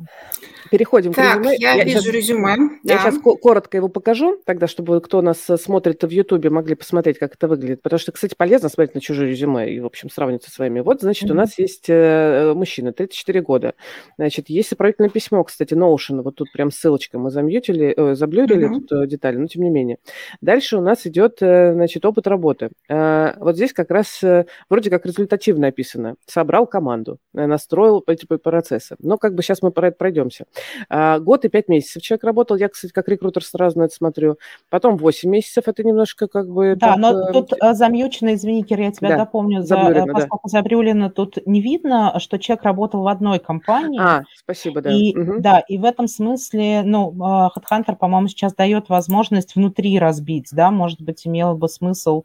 Переходим 0.71 1.13
так, 1.13 1.37
к 1.37 1.37
резюме. 1.39 1.55
я, 1.57 1.73
я 1.73 1.83
вижу 1.83 1.99
сейчас, 2.01 2.13
резюме. 2.13 2.55
Я 2.83 2.95
да. 2.95 2.99
сейчас 2.99 3.19
коротко 3.19 3.77
его 3.77 3.87
покажу, 3.87 4.41
тогда, 4.45 4.67
чтобы 4.67 5.01
кто 5.01 5.21
нас 5.21 5.39
смотрит 5.39 6.03
в 6.03 6.09
Ютубе, 6.09 6.49
могли 6.49 6.75
посмотреть, 6.75 7.19
как 7.19 7.35
это 7.35 7.47
выглядит. 7.47 7.81
Потому 7.81 7.99
что, 7.99 8.11
кстати, 8.11 8.35
полезно 8.35 8.69
смотреть 8.69 8.95
на 8.95 9.01
чужие 9.01 9.29
резюме 9.29 9.71
и, 9.71 9.79
в 9.79 9.85
общем, 9.85 10.09
сравнивать 10.09 10.34
познакомиться 10.35 10.51
с 10.51 10.59
вами. 10.59 10.79
Вот, 10.81 11.01
значит, 11.01 11.29
mm-hmm. 11.29 11.33
у 11.33 11.35
нас 11.35 11.59
есть 11.59 11.85
э, 11.87 12.53
мужчина, 12.55 12.91
34 12.91 13.41
года. 13.41 13.73
Значит, 14.17 14.49
есть 14.49 14.69
сопроводительное 14.69 15.09
письмо, 15.09 15.43
кстати, 15.43 15.73
Notion, 15.73 16.21
вот 16.21 16.35
тут 16.35 16.51
прям 16.51 16.71
ссылочка, 16.71 17.19
мы 17.19 17.31
замьютили, 17.31 17.93
э, 17.95 18.15
заблюрили 18.15 18.67
mm-hmm. 18.67 18.73
тут 18.73 18.91
э, 18.91 19.07
детали, 19.07 19.37
но 19.37 19.47
тем 19.47 19.63
не 19.63 19.69
менее. 19.69 19.97
Дальше 20.41 20.77
у 20.77 20.81
нас 20.81 21.05
идет, 21.07 21.37
э, 21.41 21.73
значит, 21.73 22.05
опыт 22.05 22.27
работы. 22.27 22.69
Э, 22.89 23.33
вот 23.39 23.55
здесь 23.55 23.73
как 23.73 23.91
раз 23.91 24.23
э, 24.23 24.45
вроде 24.69 24.89
как 24.89 25.05
результативно 25.05 25.67
описано. 25.67 26.15
Собрал 26.25 26.67
команду, 26.67 27.17
э, 27.33 27.45
настроил 27.45 28.03
эти 28.07 28.25
процессы. 28.25 28.95
Но 28.99 29.17
как 29.17 29.35
бы 29.35 29.43
сейчас 29.43 29.61
мы 29.61 29.71
про 29.71 29.87
это 29.87 29.97
пройдемся. 29.97 30.45
Э, 30.89 31.19
год 31.19 31.45
и 31.45 31.49
пять 31.49 31.67
месяцев 31.67 32.01
человек 32.01 32.23
работал, 32.23 32.57
я, 32.57 32.69
кстати, 32.69 32.91
как 32.91 33.07
рекрутер 33.07 33.43
сразу 33.43 33.79
на 33.79 33.83
это 33.83 33.95
смотрю. 33.95 34.37
Потом 34.69 34.97
8 34.97 35.29
месяцев, 35.29 35.63
это 35.67 35.83
немножко 35.83 36.27
как 36.27 36.49
бы... 36.49 36.75
Да, 36.75 36.93
так, 36.93 36.97
но 36.97 37.29
э, 37.29 37.33
тут 37.33 37.53
э, 37.53 37.73
замьючено, 37.73 38.33
извини, 38.33 38.63
Кир, 38.63 38.79
я 38.79 38.91
тебя 38.91 39.09
да, 39.09 39.17
дополню, 39.17 39.61
за, 39.61 39.75
э, 39.75 40.05
поскольку. 40.21 40.49
Забрюлина 40.49 41.09
тут 41.09 41.37
не 41.45 41.61
видно, 41.61 42.19
что 42.19 42.37
человек 42.37 42.63
работал 42.63 43.03
в 43.03 43.07
одной 43.07 43.39
компании. 43.39 43.99
А, 43.99 44.23
спасибо, 44.35 44.81
да. 44.81 44.91
И, 44.91 45.15
угу. 45.17 45.39
Да, 45.39 45.59
и 45.59 45.77
в 45.77 45.85
этом 45.85 46.07
смысле, 46.07 46.83
ну, 46.83 47.11
HeadHunter, 47.11 47.95
по-моему, 47.95 48.27
сейчас 48.27 48.53
дает 48.53 48.89
возможность 48.89 49.55
внутри 49.55 49.99
разбить, 49.99 50.49
да, 50.51 50.71
может 50.71 51.01
быть, 51.01 51.25
имело 51.25 51.55
бы 51.55 51.67
смысл 51.69 52.23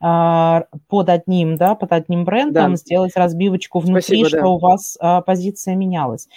а, 0.00 0.64
под 0.88 1.08
одним, 1.08 1.56
да, 1.56 1.74
под 1.74 1.92
одним 1.92 2.24
брендом 2.24 2.72
да. 2.72 2.76
сделать 2.76 3.16
разбивочку 3.16 3.78
внутри, 3.78 4.18
Спасибо, 4.18 4.28
что 4.28 4.40
да. 4.40 4.48
у 4.48 4.58
вас 4.58 4.98
а, 5.00 5.22
позиция 5.22 5.76
менялась. 5.76 6.28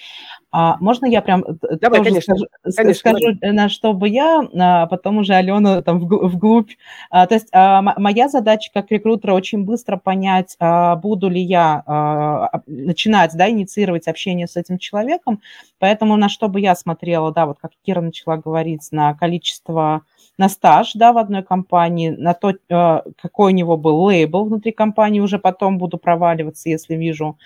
А, 0.60 0.76
можно 0.80 1.06
я 1.06 1.22
прям 1.22 1.44
э, 1.44 1.76
Давай, 1.80 2.00
тоже 2.00 2.10
конечно, 2.10 2.36
скажу, 2.36 2.48
конечно, 2.76 2.94
скажу 2.96 3.38
э, 3.42 3.52
на 3.52 3.70
что 3.70 3.94
бы 3.94 4.10
я, 4.10 4.42
а 4.60 4.88
потом 4.88 5.20
уже 5.20 5.36
Алена 5.36 5.84
там 5.84 6.00
вглубь. 6.00 6.72
А, 7.12 7.28
то 7.28 7.36
есть 7.36 7.50
а, 7.52 7.84
моя 7.84 8.28
задача 8.28 8.72
как 8.74 8.90
рекрутера 8.90 9.34
очень 9.34 9.66
быстро 9.66 9.98
понять, 9.98 10.56
а, 10.60 10.96
буду 10.96 11.30
ли 11.30 11.40
я 11.40 11.84
а, 11.86 12.62
начинать, 12.66 13.34
да, 13.36 13.52
инициировать 13.52 14.08
общение 14.08 14.48
с 14.48 14.56
этим 14.56 14.80
человеком. 14.80 15.42
Поэтому 15.78 16.16
на 16.16 16.28
что 16.28 16.48
бы 16.48 16.60
я 16.60 16.74
смотрела, 16.74 17.32
да, 17.32 17.46
вот 17.46 17.60
как 17.62 17.74
Кира 17.86 18.02
начала 18.02 18.38
говорить, 18.38 18.88
на 18.90 19.14
количество 19.14 20.02
на 20.40 20.50
стаж 20.50 20.94
да, 20.94 21.14
в 21.14 21.20
одной 21.20 21.44
компании, 21.44 22.10
на 22.10 22.34
то, 22.34 22.50
э, 22.50 23.02
какой 23.22 23.54
у 23.54 23.56
него 23.56 23.78
был 23.78 24.04
лейбл 24.06 24.46
внутри 24.46 24.72
компании, 24.72 25.20
уже 25.20 25.38
потом 25.38 25.78
буду 25.78 26.00
проваливаться, 26.00 26.70
если 26.70 26.96
вижу 26.96 27.38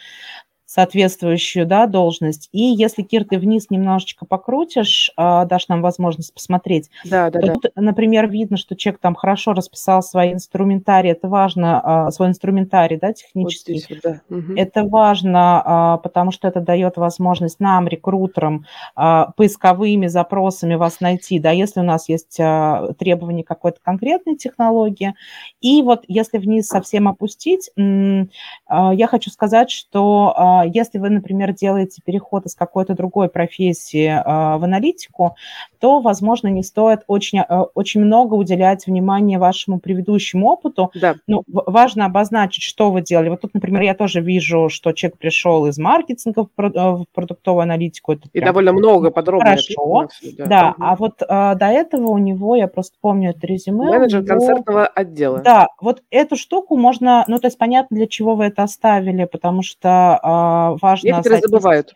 соответствующую 0.72 1.66
да, 1.66 1.86
должность. 1.86 2.48
И 2.54 2.62
если, 2.62 3.02
Кир, 3.02 3.26
ты 3.26 3.38
вниз 3.38 3.70
немножечко 3.70 4.26
покрутишь, 4.26 5.12
а, 5.18 5.44
дашь 5.44 5.68
нам 5.68 5.82
возможность 5.82 6.34
посмотреть, 6.34 6.90
да, 7.04 7.30
да, 7.30 7.42
тут, 7.42 7.66
например, 7.76 8.30
видно, 8.30 8.56
что 8.56 8.78
человек 8.78 9.02
там 9.02 9.14
хорошо 9.14 9.52
расписал 9.52 10.02
свои 10.02 10.32
инструментарии, 10.32 11.12
это 11.12 11.28
важно, 11.28 11.82
а, 11.84 12.12
свой 12.12 12.30
инструментарий, 12.30 12.98
да, 12.98 13.12
технический. 13.12 13.74
Вот 13.74 13.82
здесь, 13.82 14.02
да. 14.02 14.22
угу. 14.30 14.54
Это 14.56 14.86
важно, 14.86 15.62
а, 15.66 15.98
потому 15.98 16.32
что 16.32 16.48
это 16.48 16.62
дает 16.62 16.96
возможность 16.96 17.60
нам, 17.60 17.90
рекрутерам, 17.90 18.66
поисковыми 18.96 20.08
запросами 20.08 20.76
вас 20.76 21.02
найти, 21.02 21.40
да, 21.40 21.52
если 21.52 21.82
у 21.82 21.84
нас 21.84 22.08
есть 22.08 22.38
требования 22.38 23.44
какой-то 23.44 23.80
конкретной 23.84 24.38
технологии. 24.38 25.16
И 25.60 25.82
вот 25.82 26.06
если 26.08 26.38
вниз 26.38 26.68
совсем 26.68 27.10
опустить, 27.10 27.72
я 27.76 29.08
хочу 29.08 29.30
сказать, 29.32 29.70
что 29.70 30.61
если 30.66 30.98
вы, 30.98 31.10
например, 31.10 31.54
делаете 31.54 32.02
переход 32.04 32.46
из 32.46 32.56
какой-то 32.56 32.94
другой 32.96 33.30
профессии 33.30 34.08
а, 34.08 34.58
в 34.58 34.64
аналитику, 34.64 35.36
то, 35.82 36.00
возможно, 36.00 36.48
не 36.48 36.62
стоит 36.62 37.02
очень, 37.08 37.40
а, 37.40 37.64
очень 37.74 38.02
много 38.02 38.36
уделять 38.36 38.86
внимания 38.86 39.40
вашему 39.40 39.80
предыдущему 39.80 40.48
опыту. 40.48 40.92
Да. 40.94 41.16
Ну, 41.26 41.44
важно 41.48 42.06
обозначить, 42.06 42.64
что 42.64 42.92
вы 42.92 43.02
делали. 43.02 43.30
Вот 43.30 43.42
тут, 43.42 43.56
например, 43.56 43.82
я 43.82 43.96
тоже 43.96 44.22
вижу, 44.22 44.70
что 44.70 44.92
человек 44.92 45.18
пришел 45.18 45.66
из 45.66 45.80
маркетинга 45.80 46.48
в 46.56 47.06
продуктовую 47.14 47.64
аналитику. 47.64 48.14
Это 48.14 48.30
И 48.32 48.40
довольно 48.40 48.74
много 48.74 49.10
подробно. 49.10 49.50
Хорошо. 49.50 50.08
Да, 50.38 50.46
да. 50.46 50.70
Угу. 50.70 50.76
а 50.80 50.96
вот 50.96 51.14
а, 51.28 51.56
до 51.56 51.66
этого 51.66 52.10
у 52.10 52.18
него, 52.20 52.56
я 52.56 52.68
просто 52.68 52.96
помню 53.02 53.32
это 53.32 53.48
резюме. 53.48 53.86
Менеджер 53.86 54.22
него... 54.22 54.38
концертного 54.38 54.86
отдела. 54.86 55.40
Да, 55.40 55.68
вот 55.82 56.04
эту 56.12 56.36
штуку 56.36 56.78
можно, 56.78 57.26
ну, 57.28 57.40
то 57.40 57.48
есть 57.48 57.58
понятно, 57.58 57.98
для 57.98 58.06
чего 58.06 58.36
вы 58.36 58.46
это 58.46 58.62
оставили, 58.62 59.26
потому 59.26 59.64
что 59.64 60.20
а, 60.22 60.76
важно... 60.80 61.08
Некоторые 61.08 61.42
забывают. 61.42 61.92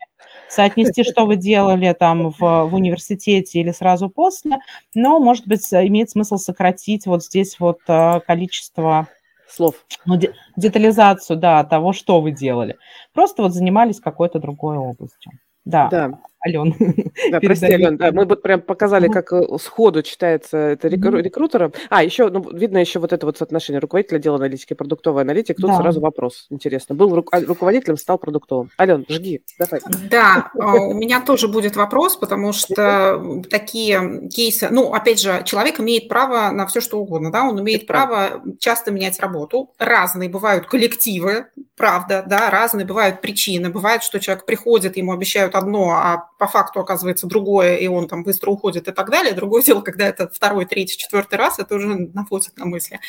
Соотнести, 0.48 1.02
что 1.02 1.26
вы 1.26 1.36
делали 1.36 1.92
там 1.92 2.30
в, 2.30 2.38
в 2.38 2.74
университете 2.74 3.60
или 3.60 3.72
сразу 3.72 4.08
после, 4.08 4.58
но, 4.94 5.18
может 5.18 5.46
быть, 5.46 5.72
имеет 5.72 6.10
смысл 6.10 6.36
сократить 6.36 7.06
вот 7.06 7.24
здесь 7.24 7.58
вот 7.58 7.78
а, 7.88 8.20
количество 8.20 9.08
слов. 9.48 9.84
Ну, 10.04 10.18
детализацию, 10.56 11.36
да, 11.36 11.64
того, 11.64 11.92
что 11.92 12.20
вы 12.20 12.30
делали. 12.30 12.76
Просто 13.12 13.42
вот 13.42 13.52
занимались 13.52 14.00
какой-то 14.00 14.38
другой 14.38 14.76
областью. 14.76 15.32
Да. 15.64 15.88
да. 15.88 16.18
Ален. 16.46 16.74
Да, 17.30 17.40
прости, 17.40 17.66
Ален, 17.66 17.96
да, 17.96 18.12
мы 18.12 18.24
вот 18.24 18.42
прям 18.42 18.60
показали, 18.60 19.08
как 19.08 19.32
э, 19.32 19.42
сходу 19.60 20.02
читается 20.02 20.56
это 20.56 20.88
рекру- 20.88 21.20
рекрутером. 21.20 21.72
А, 21.90 22.04
еще, 22.04 22.28
ну, 22.28 22.48
видно 22.52 22.78
еще 22.78 22.98
вот 22.98 23.12
это 23.12 23.26
вот 23.26 23.38
соотношение 23.38 23.80
руководителя 23.80 24.18
отдела 24.18 24.36
аналитики, 24.36 24.74
продуктовый 24.74 25.22
аналитик. 25.22 25.56
Тут 25.56 25.70
да. 25.70 25.76
сразу 25.78 26.00
вопрос, 26.00 26.46
интересно. 26.50 26.94
Был 26.94 27.16
ру- 27.16 27.26
а, 27.32 27.40
руководителем, 27.40 27.96
стал 27.96 28.18
продуктовым. 28.18 28.70
Ален, 28.78 29.04
жги, 29.08 29.42
давай. 29.58 29.80
Да, 30.10 30.50
а, 30.58 30.74
у 30.74 30.94
меня 30.94 31.20
тоже 31.20 31.48
будет 31.48 31.76
вопрос, 31.76 32.16
потому 32.16 32.52
что 32.52 33.42
такие 33.50 34.28
кейсы, 34.28 34.68
ну, 34.70 34.92
опять 34.92 35.20
же, 35.20 35.42
человек 35.44 35.80
имеет 35.80 36.08
право 36.08 36.50
на 36.50 36.66
все, 36.66 36.80
что 36.80 36.98
угодно, 37.00 37.32
да, 37.32 37.44
он 37.44 37.60
имеет 37.60 37.86
право 37.86 38.42
часто 38.58 38.90
менять 38.90 39.18
работу. 39.20 39.70
Разные 39.78 40.28
бывают 40.28 40.66
коллективы, 40.66 41.46
правда, 41.76 42.24
да, 42.26 42.50
разные 42.50 42.86
бывают 42.86 43.20
причины. 43.20 43.70
Бывает, 43.70 44.02
что 44.02 44.18
человек 44.20 44.46
приходит, 44.46 44.96
ему 44.96 45.12
обещают 45.12 45.54
одно, 45.54 45.90
а 45.90 46.28
по 46.38 46.46
факту 46.46 46.80
оказывается 46.80 47.26
другое, 47.26 47.76
и 47.76 47.86
он 47.86 48.08
там 48.08 48.22
быстро 48.22 48.50
уходит 48.50 48.88
и 48.88 48.92
так 48.92 49.10
далее. 49.10 49.32
Другое 49.32 49.62
дело, 49.62 49.80
когда 49.80 50.06
это 50.06 50.28
второй, 50.28 50.66
третий, 50.66 50.98
четвертый 50.98 51.36
раз, 51.36 51.58
это 51.58 51.74
уже 51.74 51.86
наводит 51.86 52.56
на 52.56 52.66
мысли. 52.66 53.00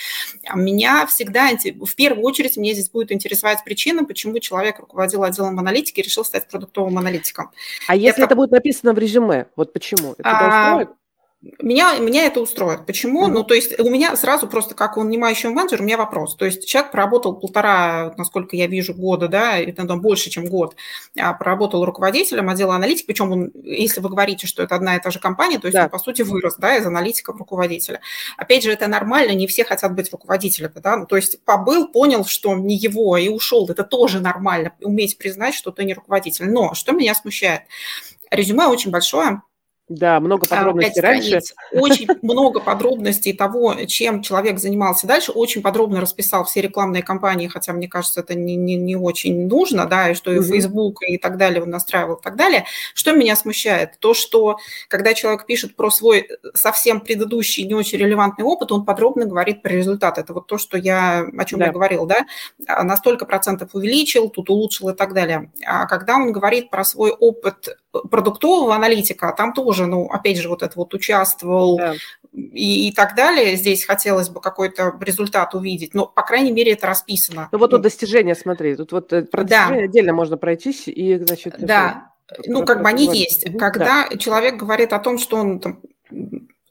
А 0.45 0.57
меня 0.57 1.05
всегда, 1.07 1.49
в 1.49 1.95
первую 1.95 2.23
очередь, 2.23 2.57
мне 2.57 2.73
здесь 2.73 2.89
будет 2.89 3.11
интересовать 3.11 3.63
причина, 3.63 4.05
почему 4.05 4.39
человек 4.39 4.79
руководил 4.79 5.23
отделом 5.23 5.59
аналитики 5.59 5.99
и 5.99 6.03
решил 6.03 6.23
стать 6.23 6.47
продуктовым 6.47 6.97
аналитиком. 6.97 7.51
А 7.87 7.95
если 7.95 8.23
это, 8.23 8.33
это 8.33 8.35
будет 8.35 8.51
написано 8.51 8.93
в 8.93 8.97
резюме, 8.97 9.47
вот 9.55 9.73
почему? 9.73 10.13
Это 10.17 10.29
а, 10.29 10.87
меня, 11.59 11.97
меня 11.97 12.25
это 12.25 12.41
устроит. 12.41 12.85
Почему? 12.85 13.27
Mm-hmm. 13.27 13.31
Ну, 13.31 13.43
то 13.43 13.53
есть 13.53 13.79
у 13.79 13.89
меня 13.89 14.15
сразу 14.15 14.47
просто 14.47 14.75
как 14.75 14.97
он 14.97 15.07
нанимающий 15.07 15.49
менеджер, 15.49 15.81
у 15.81 15.83
меня 15.83 15.97
вопрос. 15.97 16.35
То 16.35 16.45
есть 16.45 16.67
человек 16.67 16.91
проработал 16.91 17.35
полтора, 17.35 18.13
насколько 18.17 18.55
я 18.55 18.67
вижу, 18.67 18.93
года, 18.93 19.27
да, 19.27 19.57
это 19.57 19.85
там 19.87 20.01
больше, 20.01 20.29
чем 20.29 20.45
год, 20.45 20.75
а 21.19 21.33
проработал 21.33 21.85
руководителем 21.85 22.49
отдела 22.49 22.75
аналитики, 22.75 23.07
причем 23.07 23.31
он, 23.31 23.51
если 23.63 24.01
вы 24.01 24.09
говорите, 24.09 24.47
что 24.47 24.63
это 24.63 24.75
одна 24.75 24.95
и 24.95 25.01
та 25.01 25.11
же 25.11 25.19
компания, 25.19 25.59
то 25.59 25.67
есть 25.67 25.75
да. 25.75 25.85
он, 25.85 25.89
по 25.89 25.99
сути, 25.99 26.21
вырос, 26.21 26.55
да, 26.57 26.77
из 26.77 26.85
аналитика 26.85 27.33
в 27.33 27.37
руководителя. 27.37 28.01
Опять 28.37 28.63
же, 28.63 28.71
это 28.71 28.87
нормально, 28.87 29.31
не 29.31 29.47
все 29.47 29.63
хотят 29.63 29.93
быть 29.95 30.11
руководителем, 30.11 30.71
да, 30.75 30.97
ну, 30.97 31.05
то 31.05 31.15
есть 31.15 31.43
побыл, 31.43 31.87
понял, 31.87 32.25
что 32.25 32.55
не 32.55 32.75
его, 32.75 33.17
и 33.17 33.29
ушел, 33.29 33.67
это 33.69 33.83
тоже 33.83 34.19
нормально, 34.19 34.73
уметь 34.81 35.17
признать, 35.17 35.53
что 35.53 35.71
ты 35.71 35.85
не 35.85 35.93
руководитель. 35.93 36.49
Но 36.49 36.73
что 36.73 36.91
меня 36.91 37.13
смущает? 37.15 37.61
Резюме 38.29 38.67
очень 38.67 38.91
большое, 38.91 39.41
да, 39.89 40.19
много 40.19 40.45
а, 40.49 40.55
подробностей 40.55 41.01
раньше. 41.01 41.39
Очень 41.71 42.09
много 42.21 42.59
подробностей 42.59 43.31
того, 43.31 43.73
чем 43.87 44.21
человек 44.21 44.59
занимался 44.59 45.07
дальше. 45.07 45.31
Очень 45.31 45.61
подробно 45.61 46.01
расписал 46.01 46.43
все 46.43 46.59
рекламные 46.59 47.03
кампании, 47.03 47.47
хотя, 47.47 47.71
мне 47.71 47.87
кажется, 47.87 48.19
это 48.19 48.35
не, 48.35 48.57
не, 48.57 48.75
не 48.75 48.97
очень 48.97 49.47
нужно, 49.47 49.85
да, 49.85 50.09
и 50.09 50.13
что 50.13 50.33
и 50.33 50.41
Facebook 50.41 50.99
и 51.07 51.17
так 51.17 51.37
далее 51.37 51.63
он 51.63 51.69
настраивал 51.69 52.15
и 52.15 52.21
так 52.21 52.35
далее. 52.35 52.65
Что 52.95 53.13
меня 53.13 53.37
смущает? 53.37 53.97
То, 53.99 54.13
что 54.13 54.57
когда 54.89 55.13
человек 55.13 55.45
пишет 55.45 55.77
про 55.77 55.89
свой 55.89 56.27
совсем 56.53 56.99
предыдущий 56.99 57.63
не 57.63 57.73
очень 57.73 57.97
релевантный 57.97 58.43
опыт, 58.43 58.73
он 58.73 58.83
подробно 58.83 59.25
говорит 59.25 59.61
про 59.61 59.71
результат. 59.71 60.17
Это 60.17 60.33
вот 60.33 60.47
то, 60.47 60.57
что 60.57 60.77
я, 60.77 61.25
о 61.37 61.45
чем 61.45 61.59
да. 61.59 61.67
я 61.67 61.71
говорил, 61.71 62.05
да, 62.05 62.25
а, 62.67 62.83
на 62.83 62.97
столько 62.97 63.25
процентов 63.25 63.69
увеличил, 63.73 64.29
тут 64.29 64.49
улучшил 64.49 64.89
и 64.89 64.93
так 64.93 65.13
далее. 65.13 65.49
А 65.65 65.85
когда 65.85 66.17
он 66.17 66.33
говорит 66.33 66.69
про 66.69 66.83
свой 66.83 67.11
опыт 67.11 67.77
продуктового 68.11 68.75
аналитика, 68.75 69.33
там 69.35 69.53
тоже, 69.53 69.76
ну, 69.85 70.07
опять 70.07 70.37
же, 70.37 70.49
вот 70.49 70.63
это 70.63 70.73
вот 70.75 70.93
участвовал 70.93 71.77
да. 71.77 71.93
и, 72.33 72.87
и 72.87 72.91
так 72.91 73.15
далее. 73.15 73.55
Здесь 73.55 73.85
хотелось 73.85 74.29
бы 74.29 74.41
какой-то 74.41 74.97
результат 74.99 75.53
увидеть, 75.53 75.93
но, 75.93 76.07
по 76.07 76.23
крайней 76.23 76.51
мере, 76.51 76.73
это 76.73 76.87
расписано. 76.87 77.49
Ну, 77.51 77.59
вот 77.59 77.71
тут 77.71 77.81
достижения, 77.81 78.35
смотри, 78.35 78.75
тут 78.75 78.91
вот 78.91 79.13
э, 79.13 79.23
про 79.23 79.43
да. 79.43 79.67
отдельно 79.67 80.13
можно 80.13 80.37
пройтись 80.37 80.87
и, 80.87 81.17
значит... 81.17 81.55
Да, 81.59 82.11
ну, 82.45 82.65
как 82.65 82.81
бы 82.81 82.89
они 82.89 83.05
есть. 83.05 83.45
Когда 83.57 84.07
да. 84.09 84.17
человек 84.17 84.57
говорит 84.57 84.93
о 84.93 84.99
том, 84.99 85.17
что 85.17 85.37
он 85.37 85.59
там, 85.59 85.81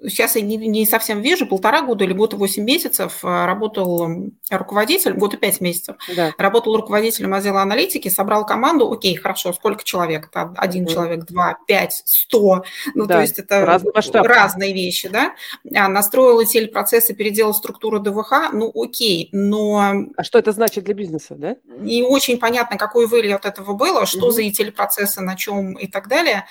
сейчас 0.09 0.37
я 0.37 0.43
не, 0.43 0.57
не 0.57 0.87
совсем 0.87 1.21
вижу, 1.21 1.47
полтора 1.47 1.83
года 1.83 2.05
или 2.05 2.13
год 2.13 2.35
и 2.35 2.37
восемь 2.37 2.65
месяцев 2.65 3.19
а, 3.23 3.47
работал 3.47 4.09
руководитель, 4.51 5.13
год 5.13 5.35
и 5.35 5.37
пять 5.37 5.61
месяцев, 5.61 5.97
да. 6.15 6.33
работал 6.39 6.77
руководителем 6.77 7.35
отдела 7.35 7.63
аналитики, 7.63 8.09
собрал 8.09 8.47
команду, 8.47 8.91
окей, 8.91 9.17
хорошо, 9.17 9.53
сколько 9.53 9.85
человек? 9.85 10.29
Это 10.29 10.53
один 10.57 10.85
mm 10.85 10.93
человек, 10.97 11.25
два, 11.25 11.57
пять, 11.67 12.03
сто, 12.05 12.65
ну, 12.95 13.07
да. 13.07 13.17
то 13.17 13.21
есть 13.23 13.39
это 13.39 13.67
Разный 13.67 13.93
разные 14.23 14.73
вещи, 14.73 15.09
да? 15.09 15.35
А, 15.75 15.89
настроил 15.89 16.41
ETL 16.41 16.69
процессы, 16.69 17.15
переделал 17.15 17.55
структуру 17.55 17.99
ДВХ, 17.99 18.53
ну, 18.53 18.71
окей, 18.75 19.29
но... 19.33 20.07
А 20.17 20.25
что 20.25 20.39
это 20.39 20.53
значит 20.53 20.85
для 20.85 20.95
бизнеса, 20.95 21.35
да? 21.35 21.57
Не 21.65 22.03
очень 22.03 22.39
понятно, 22.39 22.79
какой 22.79 23.07
вылет 23.07 23.45
этого 23.45 23.75
было, 23.75 24.07
что 24.07 24.29
mm 24.29 24.31
за 24.37 24.43
ETL 24.43 24.73
процессы, 24.73 25.21
на 25.21 25.37
чем 25.37 25.75
и 25.75 25.87
так 25.87 26.09
далее. 26.09 26.47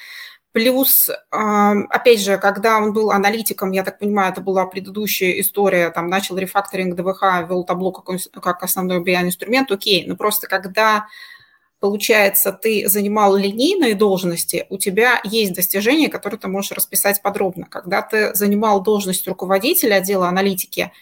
Плюс, 0.56 1.10
опять 1.32 2.22
же, 2.22 2.38
когда 2.38 2.78
он 2.78 2.94
был 2.94 3.12
аналитиком, 3.12 3.74
я 3.74 3.84
так 3.84 4.00
понимаю, 4.00 4.32
это 4.32 4.40
была 4.40 4.66
предыдущая 4.66 5.42
история, 5.42 5.90
там 5.90 6.08
начал 6.08 6.38
рефакторинг 6.38 6.96
ДВХ, 6.96 7.44
ввел 7.46 7.66
табло 7.66 7.92
как, 7.92 8.18
как 8.42 8.64
основной 8.64 9.04
BI-инструмент, 9.04 9.70
окей, 9.70 10.06
но 10.08 10.16
просто 10.16 10.48
когда 10.48 11.08
получается, 11.82 12.54
ты 12.54 12.88
занимал 12.88 13.36
линейные 13.36 13.96
должности, 13.96 14.66
у 14.70 14.78
тебя 14.78 15.20
есть 15.26 15.54
достижения, 15.54 16.08
которые 16.08 16.40
ты 16.40 16.48
можешь 16.48 16.72
расписать 16.72 17.22
подробно. 17.22 17.66
Когда 17.70 18.02
ты 18.02 18.34
занимал 18.34 18.82
должность 18.82 19.28
руководителя 19.28 19.96
отдела 19.96 20.30
аналитики, 20.30 20.94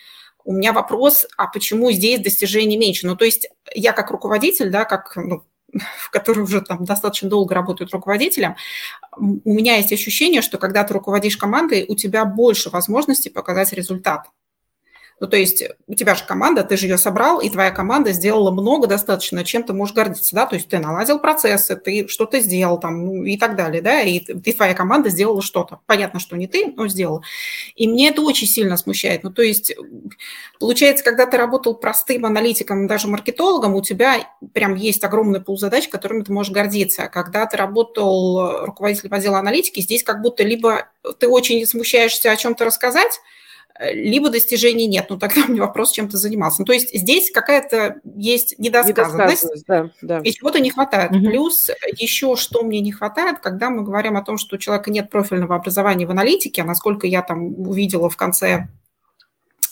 у 0.44 0.52
меня 0.52 0.74
вопрос, 0.74 1.28
а 1.38 1.46
почему 1.46 1.92
здесь 1.92 2.22
достижений 2.22 2.76
меньше? 2.76 3.06
Ну, 3.06 3.16
то 3.16 3.24
есть 3.24 3.48
я 3.76 3.94
как 3.94 4.10
руководитель, 4.10 4.72
да, 4.72 4.84
как 4.84 5.16
ну, 5.16 5.44
который 6.12 6.44
уже 6.44 6.62
там 6.62 6.86
достаточно 6.86 7.30
долго 7.30 7.56
работает 7.56 7.92
руководителем, 7.92 8.56
у 9.18 9.54
меня 9.54 9.78
есть 9.78 9.94
ощущение, 9.94 10.42
что 10.42 10.58
когда 10.58 10.84
ты 10.84 10.94
руководишь 10.94 11.38
командой, 11.38 11.86
у 11.88 11.96
тебя 11.96 12.26
больше 12.26 12.70
возможностей 12.70 13.30
показать 13.30 13.74
результат. 13.74 14.28
Ну, 15.20 15.28
то 15.28 15.38
есть 15.38 15.64
у 15.88 15.94
тебя 15.94 16.16
же 16.16 16.26
команда, 16.26 16.64
ты 16.64 16.76
же 16.76 16.88
ее 16.88 16.98
собрал, 16.98 17.40
и 17.40 17.50
твоя 17.50 17.72
команда 17.72 18.12
сделала 18.12 18.52
много 18.52 18.88
достаточно, 18.88 19.44
чем 19.44 19.64
ты 19.64 19.74
можешь 19.74 19.96
гордиться, 19.96 20.36
да, 20.36 20.46
то 20.46 20.56
есть 20.56 20.68
ты 20.68 20.80
наладил 20.80 21.20
процессы, 21.20 21.76
ты 21.76 22.08
что-то 22.08 22.40
сделал 22.40 22.80
там, 22.80 23.06
ну, 23.06 23.24
и 23.24 23.38
так 23.38 23.56
далее, 23.56 23.82
да, 23.82 24.02
и 24.02 24.20
ты, 24.20 24.54
твоя 24.54 24.74
команда 24.74 25.10
сделала 25.10 25.42
что-то. 25.42 25.80
Понятно, 25.86 26.20
что 26.20 26.36
не 26.36 26.48
ты, 26.48 26.74
но 26.76 26.88
сделала. 26.88 27.22
И 27.76 27.88
мне 27.88 28.10
это 28.10 28.22
очень 28.22 28.48
сильно 28.48 28.76
смущает. 28.76 29.24
Ну, 29.24 29.32
то 29.32 29.42
есть 29.42 29.74
получается, 30.60 31.04
когда 31.04 31.26
ты 31.26 31.38
работал 31.38 31.76
простым 31.76 32.26
аналитиком, 32.26 32.88
даже 32.88 33.08
маркетологом, 33.08 33.76
у 33.76 33.82
тебя 33.82 34.28
прям 34.54 34.76
есть 34.76 35.04
огромный 35.04 35.42
пул 35.42 35.58
задач, 35.58 35.88
которыми 35.88 36.24
ты 36.24 36.34
можешь 36.34 36.52
гордиться. 36.52 37.08
Когда 37.08 37.46
ты 37.46 37.58
работал 37.58 38.66
руководителем 38.66 39.14
отдела 39.14 39.40
аналитики, 39.40 39.80
здесь 39.80 40.04
как 40.04 40.22
будто 40.22 40.44
либо 40.44 40.90
ты 41.20 41.28
очень 41.28 41.66
смущаешься 41.66 42.32
о 42.32 42.36
чем-то 42.36 42.66
рассказать, 42.66 43.20
либо 43.92 44.30
достижений 44.30 44.88
нет. 44.88 45.08
Ну, 45.10 45.18
тогда 45.18 45.42
у 45.48 45.52
меня 45.52 45.62
вопрос, 45.62 45.92
чем 45.92 46.10
ты 46.10 46.18
занимался. 46.18 46.62
Ну, 46.62 46.66
то 46.66 46.74
есть 46.74 46.94
здесь 46.94 47.32
какая-то 47.32 47.98
есть 48.16 48.56
недосказанность, 48.60 49.44
недосказанность 49.44 49.66
да, 49.68 49.90
да. 50.02 50.20
и 50.24 50.32
чего-то 50.32 50.60
не 50.60 50.70
хватает. 50.70 51.12
Угу. 51.12 51.20
Плюс 51.20 51.70
еще 51.98 52.36
что 52.36 52.64
мне 52.64 52.80
не 52.80 52.92
хватает, 52.92 53.40
когда 53.40 53.70
мы 53.70 53.84
говорим 53.84 54.18
о 54.18 54.24
том, 54.24 54.38
что 54.38 54.56
у 54.56 54.60
человека 54.60 54.92
нет 54.92 55.10
профильного 55.10 55.56
образования 55.56 56.06
в 56.06 56.12
аналитике, 56.12 56.62
а 56.62 56.66
насколько 56.66 57.08
я 57.08 57.22
там 57.22 57.60
увидела 57.68 58.10
в 58.10 58.18
конце 58.18 58.68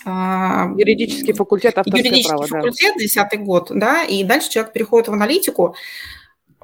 а, 0.05 0.69
Юридический 0.77 1.33
факультет, 1.33 1.77
авторское 1.77 2.01
Юридический 2.01 2.35
право, 2.35 2.47
факультет, 2.47 2.95
да. 3.15 3.37
год, 3.37 3.67
да, 3.69 4.03
и 4.03 4.23
дальше 4.23 4.49
человек 4.49 4.73
переходит 4.73 5.09
в 5.09 5.13
аналитику, 5.13 5.75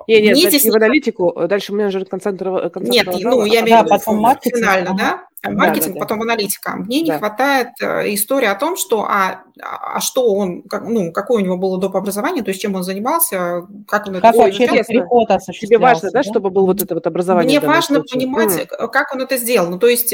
нет, 0.07 0.23
нет, 0.23 0.49
здесь 0.49 0.65
в 0.65 0.75
аналитику, 0.75 1.33
дальше 1.47 1.73
менеджер 1.73 2.05
концентра... 2.05 2.71
Нет, 2.79 3.07
ну, 3.19 3.45
я 3.45 3.61
имею 3.61 3.79
в 3.79 3.85
виду 3.85 3.89
потом 3.89 4.17
маркетинг, 4.17 4.97
да, 4.97 5.27
маркетинг, 5.49 5.93
да, 5.93 5.99
да, 5.99 5.99
потом 5.99 6.21
аналитика. 6.21 6.75
Мне 6.75 6.99
да. 6.99 7.13
не 7.13 7.19
хватает 7.19 7.69
э, 7.81 8.13
истории 8.13 8.47
о 8.47 8.55
том, 8.55 8.77
что, 8.77 9.03
а, 9.03 9.43
а 9.61 9.99
что 9.99 10.33
он, 10.33 10.63
как, 10.63 10.83
ну, 10.83 11.11
какое 11.11 11.41
у 11.41 11.45
него 11.45 11.57
было 11.57 11.79
доп. 11.79 11.95
образование, 11.95 12.43
то 12.43 12.49
есть 12.49 12.61
чем 12.61 12.75
он 12.75 12.83
занимался, 12.83 13.67
как 13.87 14.07
он 14.07 14.15
как 14.15 14.25
это 14.25 14.37
вообще 14.37 14.65
этот 14.65 14.87
переход 14.87 15.27
Тебе 15.59 15.77
важно, 15.77 16.11
да, 16.11 16.21
да, 16.21 16.23
чтобы 16.23 16.49
было 16.49 16.65
вот 16.65 16.81
это 16.81 16.93
вот 16.93 17.07
образование? 17.07 17.59
Мне 17.59 17.67
важно 17.67 17.97
случае. 17.97 18.19
понимать, 18.19 18.67
mm. 18.67 18.87
как 18.89 19.13
он 19.13 19.21
это 19.21 19.37
сделал. 19.37 19.69
Ну, 19.69 19.79
то 19.79 19.87
есть 19.87 20.13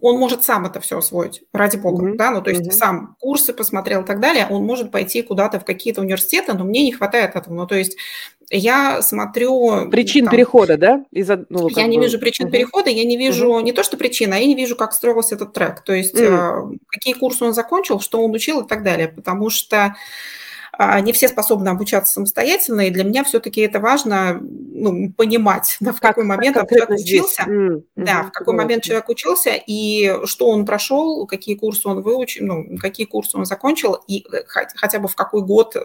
он 0.00 0.18
может 0.18 0.44
сам 0.44 0.66
это 0.66 0.80
все 0.80 0.98
освоить, 0.98 1.42
ради 1.52 1.76
бога, 1.76 2.06
mm-hmm. 2.06 2.16
да, 2.16 2.30
ну, 2.30 2.42
то 2.42 2.50
есть 2.50 2.62
mm-hmm. 2.62 2.72
сам 2.72 3.16
курсы 3.20 3.52
посмотрел 3.52 4.02
и 4.02 4.04
так 4.04 4.20
далее, 4.20 4.46
он 4.48 4.64
может 4.64 4.90
пойти 4.90 5.22
куда-то 5.22 5.60
в 5.60 5.64
какие-то 5.64 6.00
университеты, 6.00 6.54
но 6.54 6.64
мне 6.64 6.84
не 6.84 6.92
хватает 6.92 7.36
этого, 7.36 7.54
ну, 7.54 7.66
то 7.66 7.74
есть 7.74 7.96
я 8.50 9.02
смотрю... 9.02 9.90
Причин 9.90 10.24
там, 10.24 10.32
перехода, 10.32 10.78
да? 10.78 11.04
Из, 11.10 11.28
ну, 11.48 11.68
я 11.68 11.86
не 11.86 11.98
бы... 11.98 12.04
вижу 12.04 12.18
причин 12.18 12.46
угу. 12.46 12.52
перехода, 12.52 12.90
я 12.90 13.04
не 13.04 13.16
вижу 13.16 13.50
угу. 13.50 13.60
не 13.60 13.72
то, 13.72 13.82
что 13.82 13.96
причина, 13.96 14.36
а 14.36 14.38
я 14.38 14.46
не 14.48 14.54
вижу, 14.54 14.76
как 14.76 14.92
строился 14.92 15.36
этот 15.36 15.52
трек, 15.52 15.82
то 15.82 15.92
есть 15.92 16.18
угу. 16.18 16.78
какие 16.88 17.14
курсы 17.14 17.44
он 17.44 17.54
закончил, 17.54 18.00
что 18.00 18.22
он 18.22 18.32
учил 18.32 18.62
и 18.62 18.68
так 18.68 18.82
далее, 18.82 19.08
потому 19.08 19.50
что 19.50 19.94
не 21.00 21.12
все 21.12 21.28
способны 21.28 21.68
обучаться 21.68 22.12
самостоятельно, 22.12 22.82
и 22.82 22.90
для 22.90 23.04
меня 23.04 23.24
все-таки 23.24 23.60
это 23.60 23.80
важно 23.80 24.40
ну, 24.40 25.12
понимать, 25.12 25.76
да, 25.80 25.92
в 25.92 26.00
как, 26.00 26.10
какой 26.10 26.24
момент 26.24 26.56
как 26.56 26.68
человек 26.68 26.90
учился, 26.90 27.42
mm-hmm. 27.42 27.82
да, 27.96 28.22
в 28.22 28.30
какой 28.30 28.54
mm-hmm. 28.54 28.56
момент 28.56 28.82
человек 28.84 29.08
учился, 29.08 29.50
и 29.66 30.14
что 30.24 30.48
он 30.48 30.64
прошел, 30.64 31.26
какие 31.26 31.56
курсы 31.56 31.88
он 31.88 32.00
выучил, 32.02 32.46
ну, 32.46 32.78
какие 32.78 33.06
курсы 33.06 33.36
он 33.36 33.44
закончил, 33.44 33.98
и 34.06 34.24
э, 34.32 34.44
хотя 34.46 35.00
бы 35.00 35.08
в 35.08 35.16
какой 35.16 35.42
год 35.42 35.76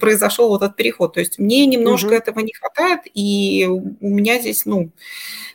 произошел 0.00 0.48
вот 0.48 0.62
этот 0.62 0.76
переход. 0.76 1.14
То 1.14 1.20
есть 1.20 1.38
мне 1.38 1.66
немножко 1.66 2.08
mm-hmm. 2.08 2.18
этого 2.18 2.40
не 2.40 2.52
хватает, 2.52 3.00
и 3.14 3.68
у 3.68 4.08
меня 4.08 4.40
здесь, 4.40 4.66
ну, 4.66 4.90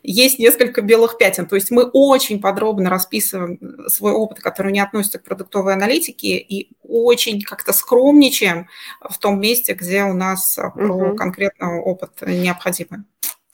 есть 0.04 0.40
несколько 0.40 0.82
белых 0.82 1.18
пятен. 1.18 1.48
То 1.48 1.56
есть 1.56 1.72
мы 1.72 1.84
очень 1.84 2.40
подробно 2.40 2.90
расписываем 2.90 3.60
свой 3.90 4.14
опыт, 4.14 4.40
который 4.40 4.72
не 4.72 4.80
относится 4.80 5.20
к 5.20 5.24
продуктовой 5.24 5.74
аналитике, 5.74 6.38
и 6.38 6.70
очень 6.88 7.42
как-то 7.42 7.74
скромничаем 8.06 8.68
в 9.02 9.18
том 9.18 9.40
месте, 9.40 9.74
где 9.74 10.04
у 10.04 10.14
нас 10.14 10.58
угу. 10.58 10.72
про 10.72 11.16
конкретный 11.16 11.80
опыт 11.80 12.12
необходимый. 12.22 13.04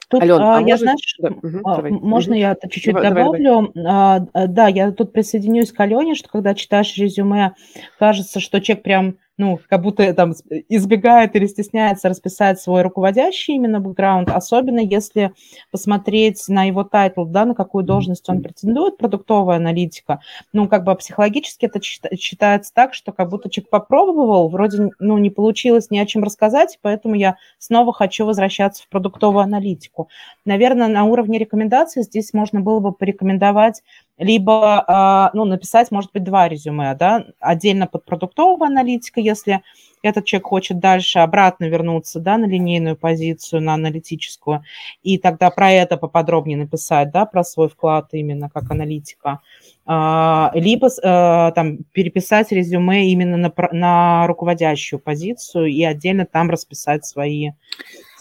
Тут, 0.09 0.23
Алена, 0.23 0.55
а, 0.55 0.57
а 0.57 0.61
я, 0.61 0.75
можно... 0.75 0.77
знаешь, 0.77 1.15
да, 1.19 1.29
угу, 1.29 2.05
можно 2.05 2.33
я 2.33 2.57
чуть-чуть 2.69 2.93
давай, 2.93 3.09
добавлю? 3.09 3.43
Давай, 3.43 3.71
давай. 3.73 4.29
А, 4.33 4.47
да, 4.47 4.67
я 4.67 4.91
тут 4.91 5.13
присоединюсь 5.13 5.71
к 5.71 5.79
Алене, 5.79 6.15
что 6.15 6.27
когда 6.27 6.53
читаешь 6.53 6.97
резюме, 6.97 7.53
кажется, 7.97 8.41
что 8.41 8.59
человек 8.59 8.83
прям 8.83 9.17
ну, 9.37 9.59
как 9.69 9.81
будто 9.81 10.13
там 10.13 10.33
избегает 10.69 11.35
или 11.35 11.47
стесняется 11.47 12.09
расписать 12.09 12.59
свой 12.59 12.81
руководящий 12.81 13.55
именно 13.55 13.79
бэкграунд, 13.79 14.29
особенно 14.29 14.79
если 14.79 15.33
посмотреть 15.71 16.43
на 16.47 16.65
его 16.65 16.83
title, 16.83 17.25
да, 17.25 17.45
на 17.45 17.55
какую 17.55 17.83
должность 17.83 18.27
он 18.29 18.41
претендует, 18.41 18.97
продуктовая 18.97 19.57
аналитика, 19.57 20.21
ну, 20.53 20.67
как 20.67 20.83
бы 20.83 20.95
психологически 20.95 21.65
это 21.65 21.81
считается 21.81 22.73
так, 22.73 22.93
что 22.93 23.11
как 23.11 23.29
будто 23.29 23.49
человек 23.49 23.69
попробовал, 23.69 24.49
вроде, 24.49 24.89
ну, 24.99 25.17
не 25.17 25.29
получилось 25.29 25.89
ни 25.89 25.97
о 25.97 26.05
чем 26.05 26.23
рассказать, 26.23 26.77
поэтому 26.81 27.15
я 27.15 27.37
снова 27.57 27.93
хочу 27.93 28.25
возвращаться 28.25 28.83
в 28.83 28.89
продуктовую 28.89 29.43
аналитику. 29.43 30.09
Наверное, 30.45 30.87
на 30.87 31.05
уровне 31.05 31.37
рекомендаций 31.37 32.03
здесь 32.03 32.33
можно 32.33 32.61
было 32.61 32.79
бы 32.79 32.91
порекомендовать 32.91 33.81
либо, 34.21 34.83
а, 34.87 35.31
ну, 35.33 35.45
написать, 35.45 35.89
может 35.89 36.11
быть, 36.11 36.23
два 36.23 36.47
резюме, 36.47 36.93
да, 36.95 37.25
отдельно 37.39 37.87
под 37.87 38.05
продуктовую 38.05 38.67
аналитику, 38.67 39.19
если 39.19 39.61
этот 40.03 40.25
человек 40.25 40.47
хочет 40.47 40.79
дальше 40.79 41.19
обратно 41.19 41.65
вернуться, 41.65 42.19
да, 42.19 42.37
на 42.37 42.45
линейную 42.45 42.95
позицию, 42.95 43.63
на 43.63 43.73
аналитическую, 43.73 44.63
и 45.01 45.17
тогда 45.17 45.49
про 45.49 45.71
это 45.71 45.97
поподробнее 45.97 46.57
написать, 46.57 47.11
да, 47.11 47.25
про 47.25 47.43
свой 47.43 47.67
вклад 47.67 48.09
именно 48.11 48.49
как 48.49 48.69
аналитика, 48.69 49.41
а, 49.87 50.51
либо 50.53 50.89
а, 51.03 51.51
там 51.51 51.79
переписать 51.91 52.51
резюме 52.51 53.07
именно 53.07 53.37
на, 53.37 53.51
на 53.71 54.27
руководящую 54.27 54.99
позицию 54.99 55.65
и 55.65 55.83
отдельно 55.83 56.27
там 56.27 56.51
расписать 56.51 57.05
свои 57.05 57.51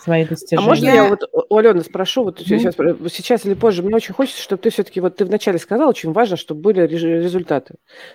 свои 0.03 0.25
достижения. 0.25 0.65
А 0.65 0.69
можно 0.69 0.87
я 0.87 1.09
вот 1.09 1.21
у 1.33 1.57
Алены 1.57 1.83
спрошу, 1.83 2.25
вот 2.25 2.41
mm. 2.41 2.45
сейчас, 2.45 2.75
сейчас 3.13 3.47
или 3.47 3.55
позже, 3.55 3.83
мне 3.83 3.95
очень 3.95 4.15
хочется, 4.15 4.43
чтобы 4.43 4.63
ты 4.63 4.71
все-таки, 4.71 5.01
вот 5.01 5.17
ты 5.17 5.25
вначале 5.25 5.59
сказала, 5.59 5.91
очень 5.91 6.13
важно, 6.13 6.37
чтобы 6.37 6.63
были 6.63 6.87
результаты. 6.87 7.75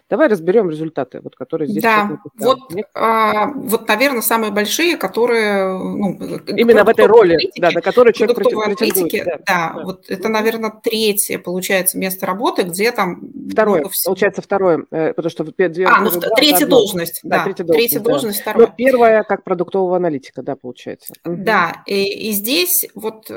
Давай 0.10 0.28
разберем 0.28 0.70
результаты, 0.70 1.22
вот, 1.22 1.36
которые 1.36 1.68
здесь. 1.68 1.84
Да, 1.84 2.20
вот, 2.40 2.72
мне... 2.72 2.86
а, 2.94 3.48
вот, 3.48 3.88
наверное, 3.88 4.22
самые 4.22 4.52
большие, 4.52 4.98
которые... 4.98 5.78
Ну, 5.78 6.18
Именно 6.48 6.84
в 6.84 6.90
этой 6.90 7.06
роли, 7.06 7.38
да, 7.58 7.72
на 7.72 7.82
которую 7.82 8.14
человек 8.14 8.38
претендует. 8.38 9.26
Да, 9.26 9.38
да, 9.46 9.74
да, 9.76 9.84
вот 9.84 10.10
это, 10.10 10.30
наверное, 10.30 10.72
третье, 10.84 11.40
получается, 11.40 11.98
место 11.98 12.26
работы, 12.26 12.64
где 12.64 12.92
там... 12.92 13.22
Второе, 13.52 13.86
получается, 14.06 14.42
второе, 14.42 14.86
э, 14.92 15.14
потому 15.14 15.30
что... 15.30 15.44
Две, 15.44 15.86
а, 15.86 16.02
ну, 16.02 16.10
третья 16.36 16.66
должность, 16.66 17.22
да, 17.24 17.44
третья 17.44 17.64
должность, 17.64 17.90
третья 17.90 18.00
должность, 18.00 18.44
да. 18.44 18.52
второе. 18.52 18.68
Но 18.68 18.74
первая, 18.76 19.24
как 19.24 19.44
продуктового 19.44 19.96
аналитика, 19.96 20.42
да, 20.42 20.56
получается. 20.56 21.14
Да, 21.24 21.75
и, 21.86 22.30
и 22.30 22.32
здесь 22.32 22.88
вот... 22.96 23.30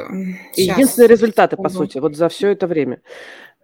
Единственные 0.54 1.08
результаты, 1.08 1.56
по 1.56 1.68
сути, 1.68 1.98
вот 1.98 2.16
за 2.16 2.28
все 2.28 2.48
это 2.48 2.66
время. 2.66 3.00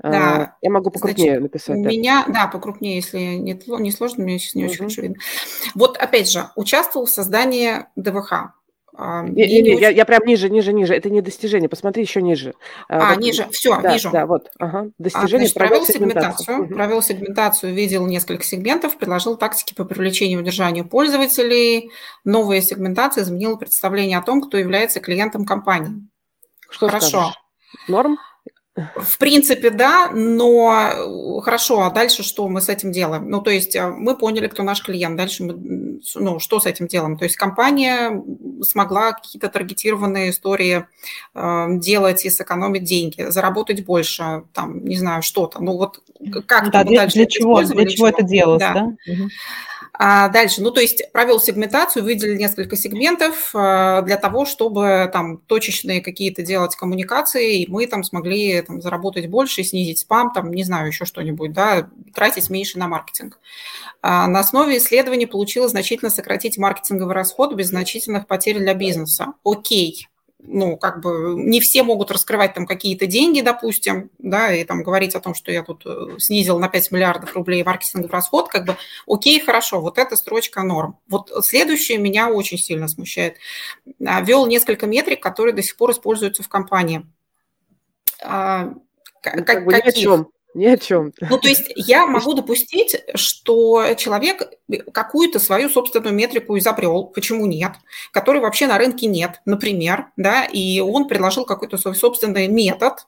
А, 0.03 0.11
да. 0.11 0.57
Я 0.61 0.71
могу 0.71 0.91
покрупнее 0.91 1.39
Значит, 1.39 1.43
написать. 1.43 1.79
У 1.79 1.83
да. 1.83 1.89
меня, 1.89 2.25
да, 2.29 2.49
покрупнее, 2.49 2.97
если 2.97 3.19
не, 3.19 3.59
не 3.81 3.93
сложно, 3.93 4.25
мне 4.25 4.39
сейчас 4.39 4.55
не 4.55 4.65
угу. 4.65 4.71
очень 4.71 4.79
хорошо 4.79 5.03
видно. 5.03 5.17
Вот 5.75 5.97
опять 5.97 6.31
же, 6.31 6.49
участвовал 6.57 7.07
в 7.07 7.11
создании 7.11 7.87
ДВХ. 7.97 8.55
А, 8.97 9.23
не, 9.23 9.47
не, 9.47 9.63
не, 9.63 9.71
очень... 9.73 9.83
я, 9.83 9.89
я 9.91 10.05
прям 10.05 10.25
ниже, 10.25 10.49
ниже, 10.49 10.73
ниже. 10.73 10.95
Это 10.95 11.11
не 11.11 11.21
достижение. 11.21 11.69
Посмотри 11.69 12.03
еще 12.05 12.23
ниже. 12.23 12.55
А, 12.89 13.13
а 13.13 13.15
вот, 13.15 13.23
ниже. 13.23 13.49
Все, 13.51 13.81
да, 13.81 13.93
вижу. 13.93 14.11
Да, 14.11 14.27
вот. 14.27 14.51
Ага. 14.59 14.91
Достижение. 14.99 15.47
А, 15.47 15.49
значит, 15.49 15.55
провел 15.55 15.85
сегментацию. 15.85 16.63
Угу. 16.63 16.75
Провел 16.75 17.03
сегментацию, 17.03 17.75
видел 17.75 18.07
несколько 18.07 18.45
сегментов, 18.45 18.97
предложил 18.97 19.37
тактики 19.37 19.75
по 19.75 19.85
привлечению 19.85 20.39
и 20.39 20.43
удержанию 20.43 20.89
пользователей. 20.89 21.91
Новая 22.25 22.61
сегментация 22.61 23.25
изменила 23.25 23.57
представление 23.57 24.19
о 24.19 24.23
том, 24.23 24.41
кто 24.41 24.59
является 24.59 25.01
клиентом 25.01 25.45
компании. 25.45 26.09
Что 26.71 26.87
Хорошо. 26.87 27.09
Скажешь? 27.09 27.35
Норм? 27.89 28.19
В 28.77 29.19
принципе, 29.19 29.71
да, 29.71 30.11
но 30.13 31.39
э, 31.39 31.41
хорошо, 31.43 31.83
а 31.83 31.91
дальше 31.91 32.25
что 32.25 32.49
мы 32.49 32.61
с 32.61 32.69
этим 32.69 32.91
делаем? 32.91 33.31
Ну, 33.31 33.41
то 33.41 33.51
есть 33.51 33.77
э, 33.77 33.89
мы 33.89 34.17
поняли, 34.17 34.49
кто 34.49 34.65
наш 34.65 34.83
клиент, 34.83 35.17
дальше 35.17 35.45
мы, 35.45 36.01
ну, 36.17 36.41
что 36.41 36.59
с 36.59 36.67
этим 36.67 36.89
делаем? 36.89 37.17
То 37.17 37.25
есть 37.25 37.37
компания 37.37 38.21
смогла 38.63 39.13
какие-то 39.13 39.49
таргетированные 39.49 40.31
истории 40.31 40.87
э, 41.37 41.67
делать 41.79 42.25
и 42.25 42.31
сэкономить 42.31 42.83
деньги, 42.83 43.31
заработать 43.31 43.85
больше, 43.85 44.43
там, 44.53 44.85
не 44.85 44.97
знаю, 44.97 45.23
что-то. 45.23 45.63
Ну, 45.63 45.77
вот 45.77 46.03
как 46.47 46.73
да, 46.73 46.83
для, 46.83 47.03
дальше 47.03 47.19
для 47.19 47.27
чего, 47.27 47.63
для 47.63 47.87
чего 47.87 48.09
это 48.09 48.25
делалось, 48.25 48.61
да? 48.61 48.75
да? 48.75 48.83
Угу. 48.83 49.29
А 49.97 50.29
дальше, 50.29 50.61
ну 50.61 50.73
то 50.73 50.81
есть 50.81 51.13
провел 51.13 51.39
сегментацию, 51.39 52.03
выделил 52.03 52.37
несколько 52.37 52.75
сегментов 52.75 53.55
э, 53.55 54.03
для 54.05 54.17
того, 54.17 54.45
чтобы 54.45 55.09
там 55.13 55.39
точечные 55.39 56.01
какие-то 56.01 56.43
делать 56.43 56.75
коммуникации, 56.75 57.63
и 57.63 57.71
мы 57.71 57.87
там 57.87 58.03
смогли 58.03 58.61
там, 58.63 58.83
заработать 58.83 59.29
больше, 59.29 59.63
снизить 59.63 60.01
спам, 60.01 60.33
там, 60.33 60.51
не 60.51 60.65
знаю, 60.65 60.89
еще 60.89 61.05
что-нибудь, 61.05 61.53
да, 61.53 61.89
тратить 62.13 62.51
меньше 62.51 62.77
на 62.77 62.89
маркетинг. 62.89 63.39
А 64.03 64.27
на 64.27 64.41
основе 64.41 64.79
исследований 64.79 65.27
получилось 65.27 65.71
значительно 65.71 66.11
сократить 66.11 66.59
маркетинговый 66.59 67.15
расход 67.15 67.55
без 67.55 67.69
значительных 67.69 68.27
потерь 68.27 68.59
для 68.59 68.75
бизнеса. 68.75 69.35
Окей, 69.45 70.09
ну, 70.47 70.77
как 70.77 71.01
бы 71.01 71.35
не 71.37 71.61
все 71.61 71.83
могут 71.83 72.11
раскрывать 72.11 72.55
там 72.55 72.67
какие-то 72.67 73.07
деньги, 73.07 73.41
допустим, 73.41 74.11
да, 74.19 74.53
и 74.53 74.65
там 74.65 74.83
говорить 74.83 75.15
о 75.15 75.21
том, 75.21 75.35
что 75.35 75.51
я 75.51 75.63
тут 75.63 75.85
э, 75.87 76.19
снизил 76.19 76.59
на 76.59 76.69
5 76.69 76.93
миллиардов 76.93 77.35
рублей 77.35 77.63
маркетинговый 77.65 78.11
расход, 78.11 78.49
как 78.49 78.67
бы, 78.67 78.77
окей, 79.07 79.41
хорошо, 79.41 79.81
вот 79.81 79.99
эта 79.99 80.17
строчка 80.17 80.63
норм. 80.63 80.99
Вот 81.09 81.31
следующее 81.45 81.99
меня 81.99 82.29
очень 82.29 82.59
сильно 82.59 82.89
смущает. 82.89 83.37
А, 84.05 84.21
Вел 84.21 84.47
несколько 84.47 84.87
метрик, 84.87 85.23
которые 85.23 85.55
до 85.55 85.63
сих 85.63 85.77
пор 85.77 85.93
используются 85.93 86.43
в 86.43 86.49
компании. 86.49 87.07
А, 88.23 88.65
ну, 88.65 88.83
как, 89.23 89.47
как 89.47 89.65
бы 89.65 89.73
каких? 89.73 89.97
Ни 89.97 90.01
о 90.01 90.03
чем. 90.03 90.29
Ни 90.55 90.67
о 90.67 90.79
чем. 90.79 91.13
Ну, 91.21 91.39
то 91.39 91.49
есть 91.49 91.73
я 91.75 92.07
могу 92.07 92.35
допустить, 92.35 92.97
что 93.15 93.95
человек 93.97 94.51
какую-то 94.93 95.41
свою 95.41 95.69
собственную 95.69 96.15
метрику 96.15 96.57
изобрел, 96.57 97.05
почему 97.05 97.47
нет, 97.47 97.73
которой 98.13 98.41
вообще 98.41 98.67
на 98.67 98.79
рынке 98.79 99.07
нет, 99.07 99.41
например, 99.45 100.07
да, 100.17 100.45
и 100.45 100.81
он 100.81 101.09
предложил 101.09 101.45
какой-то 101.45 101.77
свой 101.77 101.97
собственный 101.97 102.47
метод, 102.47 103.07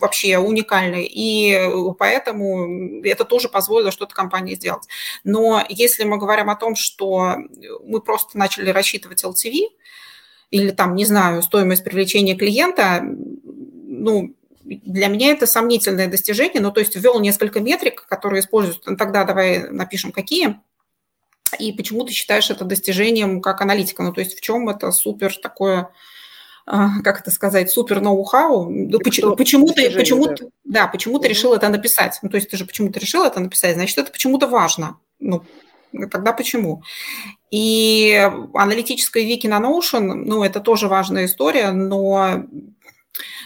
вообще 0.00 0.38
уникальный, 0.38 1.06
и 1.10 1.58
поэтому 1.98 3.02
это 3.02 3.24
тоже 3.24 3.48
позволило 3.48 3.90
что-то 3.90 4.14
компании 4.14 4.54
сделать. 4.54 4.86
Но 5.24 5.64
если 5.68 6.04
мы 6.04 6.18
говорим 6.18 6.50
о 6.50 6.56
том, 6.56 6.76
что 6.76 7.36
мы 7.84 8.00
просто 8.00 8.38
начали 8.38 8.70
рассчитывать 8.70 9.24
LTV, 9.24 9.68
или 10.50 10.70
там, 10.70 10.94
не 10.94 11.04
знаю, 11.04 11.42
стоимость 11.42 11.84
привлечения 11.84 12.36
клиента, 12.36 13.02
ну, 13.02 14.34
для 14.68 15.08
меня 15.08 15.32
это 15.32 15.46
сомнительное 15.46 16.08
достижение, 16.08 16.60
ну, 16.60 16.70
то 16.70 16.80
есть 16.80 16.94
ввел 16.96 17.20
несколько 17.20 17.60
метрик, 17.60 18.06
которые 18.06 18.40
используют, 18.40 18.82
ну, 18.86 18.96
тогда 18.96 19.24
давай 19.24 19.70
напишем, 19.70 20.12
какие, 20.12 20.60
и 21.58 21.72
почему 21.72 22.04
ты 22.04 22.12
считаешь 22.12 22.50
это 22.50 22.64
достижением 22.64 23.40
как 23.40 23.60
аналитика, 23.62 24.02
ну, 24.02 24.12
то 24.12 24.20
есть 24.20 24.36
в 24.36 24.40
чем 24.40 24.68
это 24.68 24.92
супер 24.92 25.34
такое, 25.36 25.90
а, 26.66 27.00
как 27.02 27.20
это 27.20 27.30
сказать, 27.30 27.70
супер 27.70 28.00
ноу-хау, 28.00 28.68
ну, 28.68 28.98
почему, 28.98 29.36
почему 29.36 29.68
ты, 29.68 29.90
почему 29.90 30.26
да. 30.26 30.34
ты, 30.34 30.48
да, 30.64 30.86
почему 30.86 31.18
ты 31.18 31.28
решил 31.28 31.54
это 31.54 31.68
написать, 31.68 32.18
ну, 32.22 32.28
то 32.28 32.36
есть 32.36 32.50
ты 32.50 32.56
же 32.56 32.66
почему-то 32.66 33.00
решил 33.00 33.24
это 33.24 33.40
написать, 33.40 33.74
значит, 33.74 33.96
это 33.96 34.12
почему-то 34.12 34.46
важно, 34.46 34.98
ну, 35.18 35.44
тогда 36.10 36.34
почему? 36.34 36.82
И 37.50 38.30
аналитическая 38.52 39.24
вики 39.24 39.46
на 39.46 39.58
Notion, 39.58 40.00
ну, 40.00 40.44
это 40.44 40.60
тоже 40.60 40.88
важная 40.88 41.24
история, 41.24 41.70
но 41.70 42.44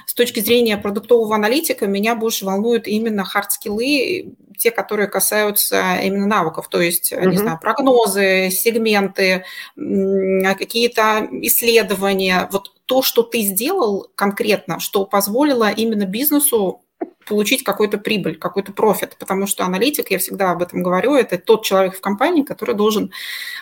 с 0.06 0.14
точки 0.14 0.40
зрения 0.40 0.76
продуктового 0.76 1.34
аналитика 1.34 1.86
меня 1.86 2.14
больше 2.14 2.44
волнуют 2.44 2.86
именно 2.86 3.24
хард-скиллы, 3.24 4.34
те, 4.58 4.70
которые 4.70 5.08
касаются 5.08 5.96
именно 6.02 6.26
навыков, 6.26 6.68
то 6.68 6.80
есть, 6.80 7.12
uh-huh. 7.12 7.26
не 7.26 7.36
знаю, 7.36 7.58
прогнозы, 7.60 8.48
сегменты, 8.50 9.44
какие-то 9.74 11.28
исследования. 11.42 12.48
Вот 12.52 12.72
то, 12.86 13.02
что 13.02 13.22
ты 13.22 13.40
сделал 13.40 14.08
конкретно, 14.14 14.78
что 14.78 15.04
позволило 15.06 15.70
именно 15.70 16.04
бизнесу 16.04 16.82
получить 17.24 17.62
какую-то 17.64 17.98
прибыль, 17.98 18.36
какой-то 18.36 18.72
профит, 18.72 19.16
потому 19.18 19.46
что 19.46 19.64
аналитик, 19.64 20.10
я 20.10 20.18
всегда 20.18 20.50
об 20.50 20.62
этом 20.62 20.82
говорю, 20.82 21.14
это 21.14 21.38
тот 21.38 21.64
человек 21.64 21.96
в 21.96 22.00
компании, 22.00 22.42
который 22.42 22.74
должен 22.74 23.12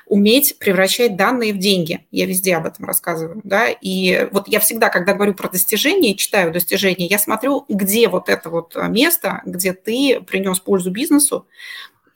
уметь 0.07 0.59
превращать 0.59 1.17
данные 1.17 1.53
в 1.53 1.59
деньги. 1.59 2.07
Я 2.11 2.27
везде 2.27 2.57
об 2.57 2.67
этом 2.67 2.85
рассказываю, 2.85 3.41
да, 3.45 3.69
и 3.69 4.29
вот 4.33 4.49
я 4.49 4.61
всегда, 4.61 4.89
когда 4.89 5.15
говорю 5.15 5.35
про 5.35 5.49
достижения, 5.49 6.15
читаю 6.15 6.53
достижения, 6.53 7.07
я 7.07 7.19
смотрю, 7.19 7.65
где 7.69 8.09
вот 8.09 8.29
это 8.29 8.51
вот 8.51 8.77
место, 8.89 9.43
где 9.45 9.73
ты 9.73 10.21
принес 10.21 10.61
пользу 10.61 10.91
бизнесу, 10.91 11.47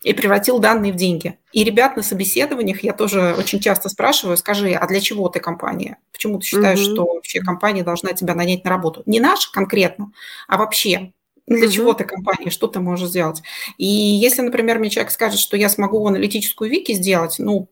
и 0.04 0.12
превратил 0.12 0.58
данные 0.58 0.92
в 0.92 0.96
деньги. 0.96 1.38
И 1.52 1.64
ребят 1.64 1.96
на 1.96 2.02
собеседованиях 2.02 2.84
я 2.84 2.92
тоже 2.92 3.34
очень 3.36 3.58
часто 3.58 3.88
спрашиваю, 3.88 4.36
скажи, 4.36 4.72
а 4.72 4.86
для 4.86 5.00
чего 5.00 5.28
ты 5.28 5.40
компания? 5.40 5.96
Почему 6.12 6.38
ты 6.38 6.46
считаешь, 6.46 6.78
mm-hmm. 6.78 6.92
что 6.92 7.06
вообще 7.06 7.40
компания 7.40 7.82
должна 7.82 8.12
тебя 8.12 8.34
нанять 8.34 8.64
на 8.64 8.70
работу? 8.70 9.02
Не 9.06 9.18
наша 9.18 9.50
конкретно, 9.50 10.12
а 10.46 10.58
вообще. 10.58 11.12
Для 11.46 11.66
mm-hmm. 11.66 11.70
чего 11.70 11.92
ты 11.92 12.04
компания, 12.04 12.50
что 12.50 12.68
ты 12.68 12.80
можешь 12.80 13.08
сделать? 13.08 13.42
И 13.76 13.86
если, 13.86 14.40
например, 14.42 14.78
мне 14.78 14.90
человек 14.90 15.12
скажет, 15.12 15.40
что 15.40 15.56
я 15.56 15.68
смогу 15.68 16.06
аналитическую 16.06 16.70
вики 16.70 16.92
сделать, 16.92 17.36
ну, 17.38 17.68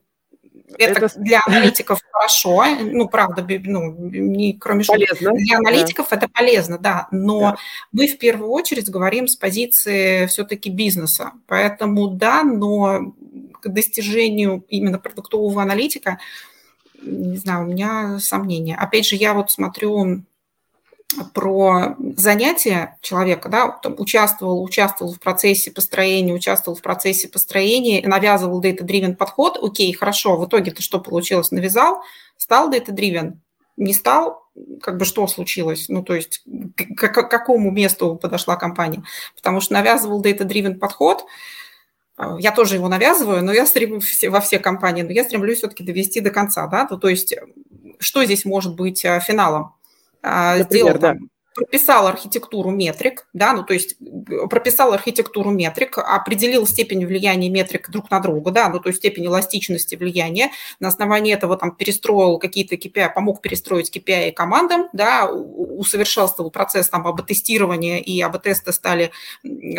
это, 0.78 1.06
это 1.06 1.20
для 1.20 1.40
аналитиков 1.46 2.00
хорошо, 2.10 2.64
ну, 2.80 3.08
правда, 3.08 3.46
ну, 3.64 3.94
не 3.96 4.54
кроме 4.54 4.84
полезно. 4.84 5.32
Для 5.32 5.58
аналитиков 5.58 6.08
да. 6.10 6.16
это 6.16 6.28
полезно, 6.28 6.78
да, 6.78 7.08
но 7.10 7.40
да. 7.40 7.56
мы 7.92 8.06
в 8.08 8.18
первую 8.18 8.50
очередь 8.50 8.90
говорим 8.90 9.26
с 9.26 9.36
позиции 9.36 10.26
все-таки 10.26 10.70
бизнеса. 10.70 11.32
Поэтому 11.46 12.08
да, 12.08 12.42
но 12.42 13.14
к 13.60 13.68
достижению 13.68 14.64
именно 14.68 14.98
продуктового 14.98 15.62
аналитика, 15.62 16.18
не 17.00 17.36
знаю, 17.36 17.64
у 17.64 17.70
меня 17.70 18.18
сомнения. 18.20 18.76
Опять 18.76 19.06
же, 19.06 19.16
я 19.16 19.34
вот 19.34 19.50
смотрю 19.50 20.22
про 21.34 21.96
занятия 22.16 22.98
человека, 23.00 23.48
да, 23.48 23.68
там, 23.68 23.94
участвовал, 23.98 24.62
участвовал 24.62 25.12
в 25.12 25.20
процессе 25.20 25.70
построения, 25.70 26.32
участвовал 26.32 26.76
в 26.76 26.82
процессе 26.82 27.28
построения, 27.28 28.06
навязывал 28.06 28.62
data-driven 28.62 29.14
подход, 29.14 29.58
окей, 29.62 29.92
хорошо, 29.92 30.36
в 30.36 30.46
итоге-то 30.46 30.82
что 30.82 31.00
получилось? 31.00 31.50
Навязал, 31.50 32.02
стал 32.36 32.72
data-driven, 32.72 33.34
не 33.76 33.94
стал, 33.94 34.42
как 34.80 34.98
бы 34.98 35.04
что 35.04 35.26
случилось? 35.26 35.88
Ну, 35.88 36.02
то 36.02 36.14
есть 36.14 36.44
к, 36.96 37.08
к 37.08 37.28
какому 37.28 37.70
месту 37.70 38.16
подошла 38.16 38.56
компания? 38.56 39.02
Потому 39.36 39.60
что 39.60 39.74
навязывал 39.74 40.22
data-driven 40.22 40.74
подход, 40.74 41.24
я 42.38 42.52
тоже 42.52 42.76
его 42.76 42.88
навязываю, 42.88 43.42
но 43.42 43.52
я 43.52 43.66
стремлюсь 43.66 44.22
во 44.24 44.40
все 44.40 44.58
компании, 44.58 45.02
но 45.02 45.10
я 45.10 45.24
стремлюсь 45.24 45.58
все-таки 45.58 45.82
довести 45.82 46.20
до 46.20 46.30
конца, 46.30 46.66
да, 46.66 46.86
то, 46.86 46.96
то 46.96 47.08
есть 47.08 47.34
что 47.98 48.24
здесь 48.24 48.44
может 48.44 48.74
быть 48.74 49.04
э, 49.04 49.20
финалом? 49.20 49.74
А, 50.22 50.58
Например, 50.58 50.70
сделал 50.70 50.98
да. 50.98 51.16
прописал 51.54 52.06
архитектуру 52.06 52.70
метрик, 52.70 53.26
да, 53.32 53.52
ну 53.52 53.64
то 53.64 53.74
есть 53.74 53.96
э, 54.00 54.46
прописал 54.48 54.92
архитектуру 54.92 55.50
метрик, 55.50 55.98
определил 55.98 56.66
степень 56.66 57.04
влияния 57.04 57.50
метрик 57.50 57.90
друг 57.90 58.10
на 58.10 58.20
друга, 58.20 58.52
да, 58.52 58.68
ну 58.68 58.78
то 58.78 58.88
есть 58.88 59.00
степень 59.00 59.26
эластичности 59.26 59.96
влияния, 59.96 60.50
на 60.78 60.88
основании 60.88 61.34
этого 61.34 61.56
там 61.56 61.74
перестроил 61.74 62.38
какие-то 62.38 62.76
KPI, 62.76 63.12
помог 63.12 63.42
перестроить 63.42 63.94
KPI 63.94 64.32
командам, 64.32 64.88
да, 64.92 65.28
усовершенствовал 65.28 66.52
процесс 66.52 66.88
там 66.88 67.06
АБ-тестирования, 67.06 67.98
и 67.98 68.20
АБ-тесты 68.20 68.72
стали 68.72 69.10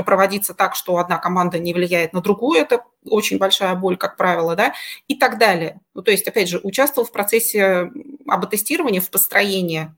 проводиться 0.06 0.53
так, 0.53 0.75
что 0.75 0.97
одна 0.97 1.17
команда 1.17 1.58
не 1.58 1.73
влияет 1.73 2.12
на 2.12 2.21
другую, 2.21 2.60
это 2.60 2.84
очень 3.06 3.38
большая 3.38 3.75
боль, 3.75 3.97
как 3.97 4.17
правило, 4.17 4.56
да, 4.56 4.73
и 5.08 5.15
так 5.15 5.38
далее. 5.38 5.79
Ну 5.93 6.01
то 6.01 6.12
есть, 6.12 6.27
опять 6.27 6.49
же, 6.49 6.60
участвовал 6.62 7.08
в 7.08 7.12
процессе 7.12 7.89
АБ-тестирования, 8.27 9.01
в 9.01 9.10
построении 9.10 9.93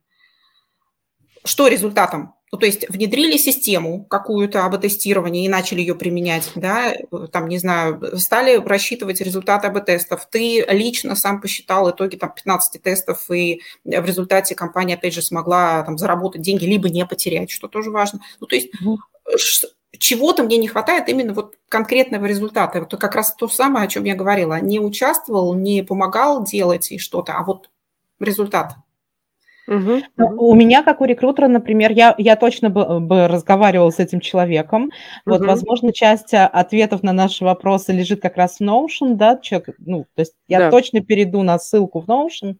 что 1.45 1.67
результатом? 1.67 2.33
Ну, 2.51 2.59
то 2.59 2.67
есть 2.67 2.87
внедрили 2.89 3.37
систему 3.37 4.05
какую-то 4.05 4.65
АБ-тестирования 4.65 5.43
и 5.43 5.49
начали 5.49 5.81
ее 5.81 5.95
применять, 5.95 6.51
да, 6.55 6.93
там, 7.31 7.49
не 7.49 7.57
знаю, 7.57 8.17
стали 8.17 8.55
рассчитывать 8.57 9.19
результаты 9.19 9.67
АБ-тестов. 9.67 10.27
Ты 10.31 10.65
лично 10.69 11.15
сам 11.15 11.41
посчитал 11.41 11.89
итоги 11.89 12.15
там 12.15 12.33
15 12.33 12.81
тестов, 12.81 13.29
и 13.29 13.61
в 13.83 14.05
результате 14.05 14.55
компания, 14.55 14.93
опять 14.93 15.13
же, 15.13 15.21
смогла 15.21 15.83
там 15.83 15.97
заработать 15.97 16.41
деньги, 16.41 16.65
либо 16.65 16.89
не 16.89 17.05
потерять, 17.05 17.51
что 17.51 17.67
тоже 17.67 17.89
важно. 17.91 18.21
Ну, 18.39 18.47
то 18.47 18.55
есть 18.55 18.71
чего-то 19.97 20.43
мне 20.43 20.57
не 20.57 20.67
хватает 20.67 21.09
именно 21.09 21.33
вот 21.33 21.55
конкретного 21.67 22.25
результата. 22.25 22.77
Это 22.79 22.95
как 22.95 23.15
раз 23.15 23.35
то 23.35 23.47
самое, 23.49 23.85
о 23.85 23.89
чем 23.89 24.03
я 24.05 24.15
говорила. 24.15 24.61
Не 24.61 24.79
участвовал, 24.79 25.55
не 25.55 25.83
помогал 25.83 26.45
делать 26.45 26.91
и 26.91 26.99
что-то, 26.99 27.33
а 27.33 27.43
вот 27.43 27.69
результат. 28.19 28.75
Угу, 29.67 30.01
У 30.37 30.55
меня, 30.55 30.83
как 30.83 31.01
у 31.01 31.05
рекрутера, 31.05 31.47
например, 31.47 31.91
я, 31.91 32.13
я 32.17 32.35
точно 32.35 32.69
бы, 32.69 32.99
бы 32.99 33.27
разговаривала 33.27 33.89
с 33.89 33.99
этим 33.99 34.19
человеком. 34.19 34.91
Вот, 35.25 35.41
угу. 35.41 35.47
возможно, 35.47 35.91
часть 35.91 36.33
а, 36.33 36.47
ответов 36.47 37.01
на 37.01 37.13
наши 37.13 37.43
вопросы 37.43 37.91
лежит 37.91 38.21
как 38.21 38.37
раз 38.37 38.57
в 38.57 38.61
Notion, 38.61 39.15
да, 39.15 39.37
человек, 39.37 39.69
ну, 39.79 40.05
то 40.15 40.21
есть 40.21 40.33
я 40.47 40.59
да. 40.59 40.71
точно 40.71 41.01
перейду 41.01 41.41
на 41.41 41.57
ссылку 41.57 41.99
в 41.99 42.07
Notion. 42.07 42.57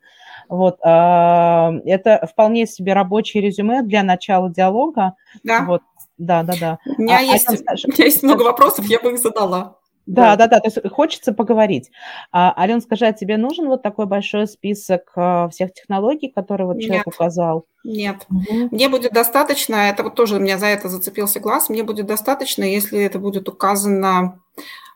Вот, 0.50 0.78
а, 0.84 1.74
это 1.86 2.28
вполне 2.32 2.66
себе 2.66 2.94
рабочее 2.94 3.44
резюме 3.44 3.84
для 3.84 4.04
начала 4.04 4.50
диалога. 4.50 5.14
Да. 5.44 5.64
Вот, 5.66 5.82
да, 6.18 6.44
да, 6.44 6.54
да. 6.60 6.80
У 6.98 7.02
меня, 7.02 7.20
а, 7.20 7.22
есть, 7.22 7.48
а, 7.50 7.74
у 7.74 7.92
меня 7.92 8.06
есть 8.06 8.24
много 8.24 8.44
вопросов, 8.44 8.86
я 8.86 9.00
бы 9.00 9.12
их 9.12 9.20
задала. 9.20 9.78
Да, 10.06 10.36
да, 10.36 10.48
да, 10.48 10.60
то 10.60 10.68
есть 10.68 10.78
хочется 10.92 11.34
поговорить. 11.34 11.90
А, 12.32 12.54
Ален, 12.58 12.82
скажи, 12.82 13.06
а 13.06 13.14
тебе 13.14 13.38
нужен 13.38 13.68
вот 13.68 13.82
такой 13.82 14.06
большой 14.06 14.48
список 14.48 15.12
а, 15.16 15.50
всех 15.50 15.74
технологий, 15.74 16.30
которые 16.30 16.68
вот 16.68 16.80
человек 16.80 17.06
Нет. 17.06 17.16
указал? 17.16 17.66
Нет. 17.84 18.26
Угу. 18.30 18.70
Мне 18.72 18.90
будет 18.90 19.14
достаточно, 19.14 19.76
это 19.76 20.04
вот 20.04 20.16
тоже 20.16 20.36
у 20.36 20.40
меня 20.40 20.58
за 20.58 20.68
это 20.68 20.90
зацепился 20.90 21.40
глаз, 21.40 21.70
мне 21.70 21.84
будет 21.84 22.06
достаточно, 22.06 22.64
если 22.64 23.04
это 23.04 23.18
будет 23.20 23.50
указано 23.50 24.40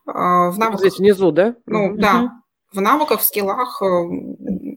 а, 0.05 0.51
в 0.51 0.59
навыках. 0.59 0.81
Здесь 0.81 0.99
внизу, 0.99 1.31
да? 1.31 1.55
Ну, 1.65 1.85
угу. 1.85 1.97
да, 1.97 2.41
в 2.71 2.81
навыках, 2.81 3.21
в 3.21 3.23
скиллах. 3.23 3.81
Э, 3.81 3.85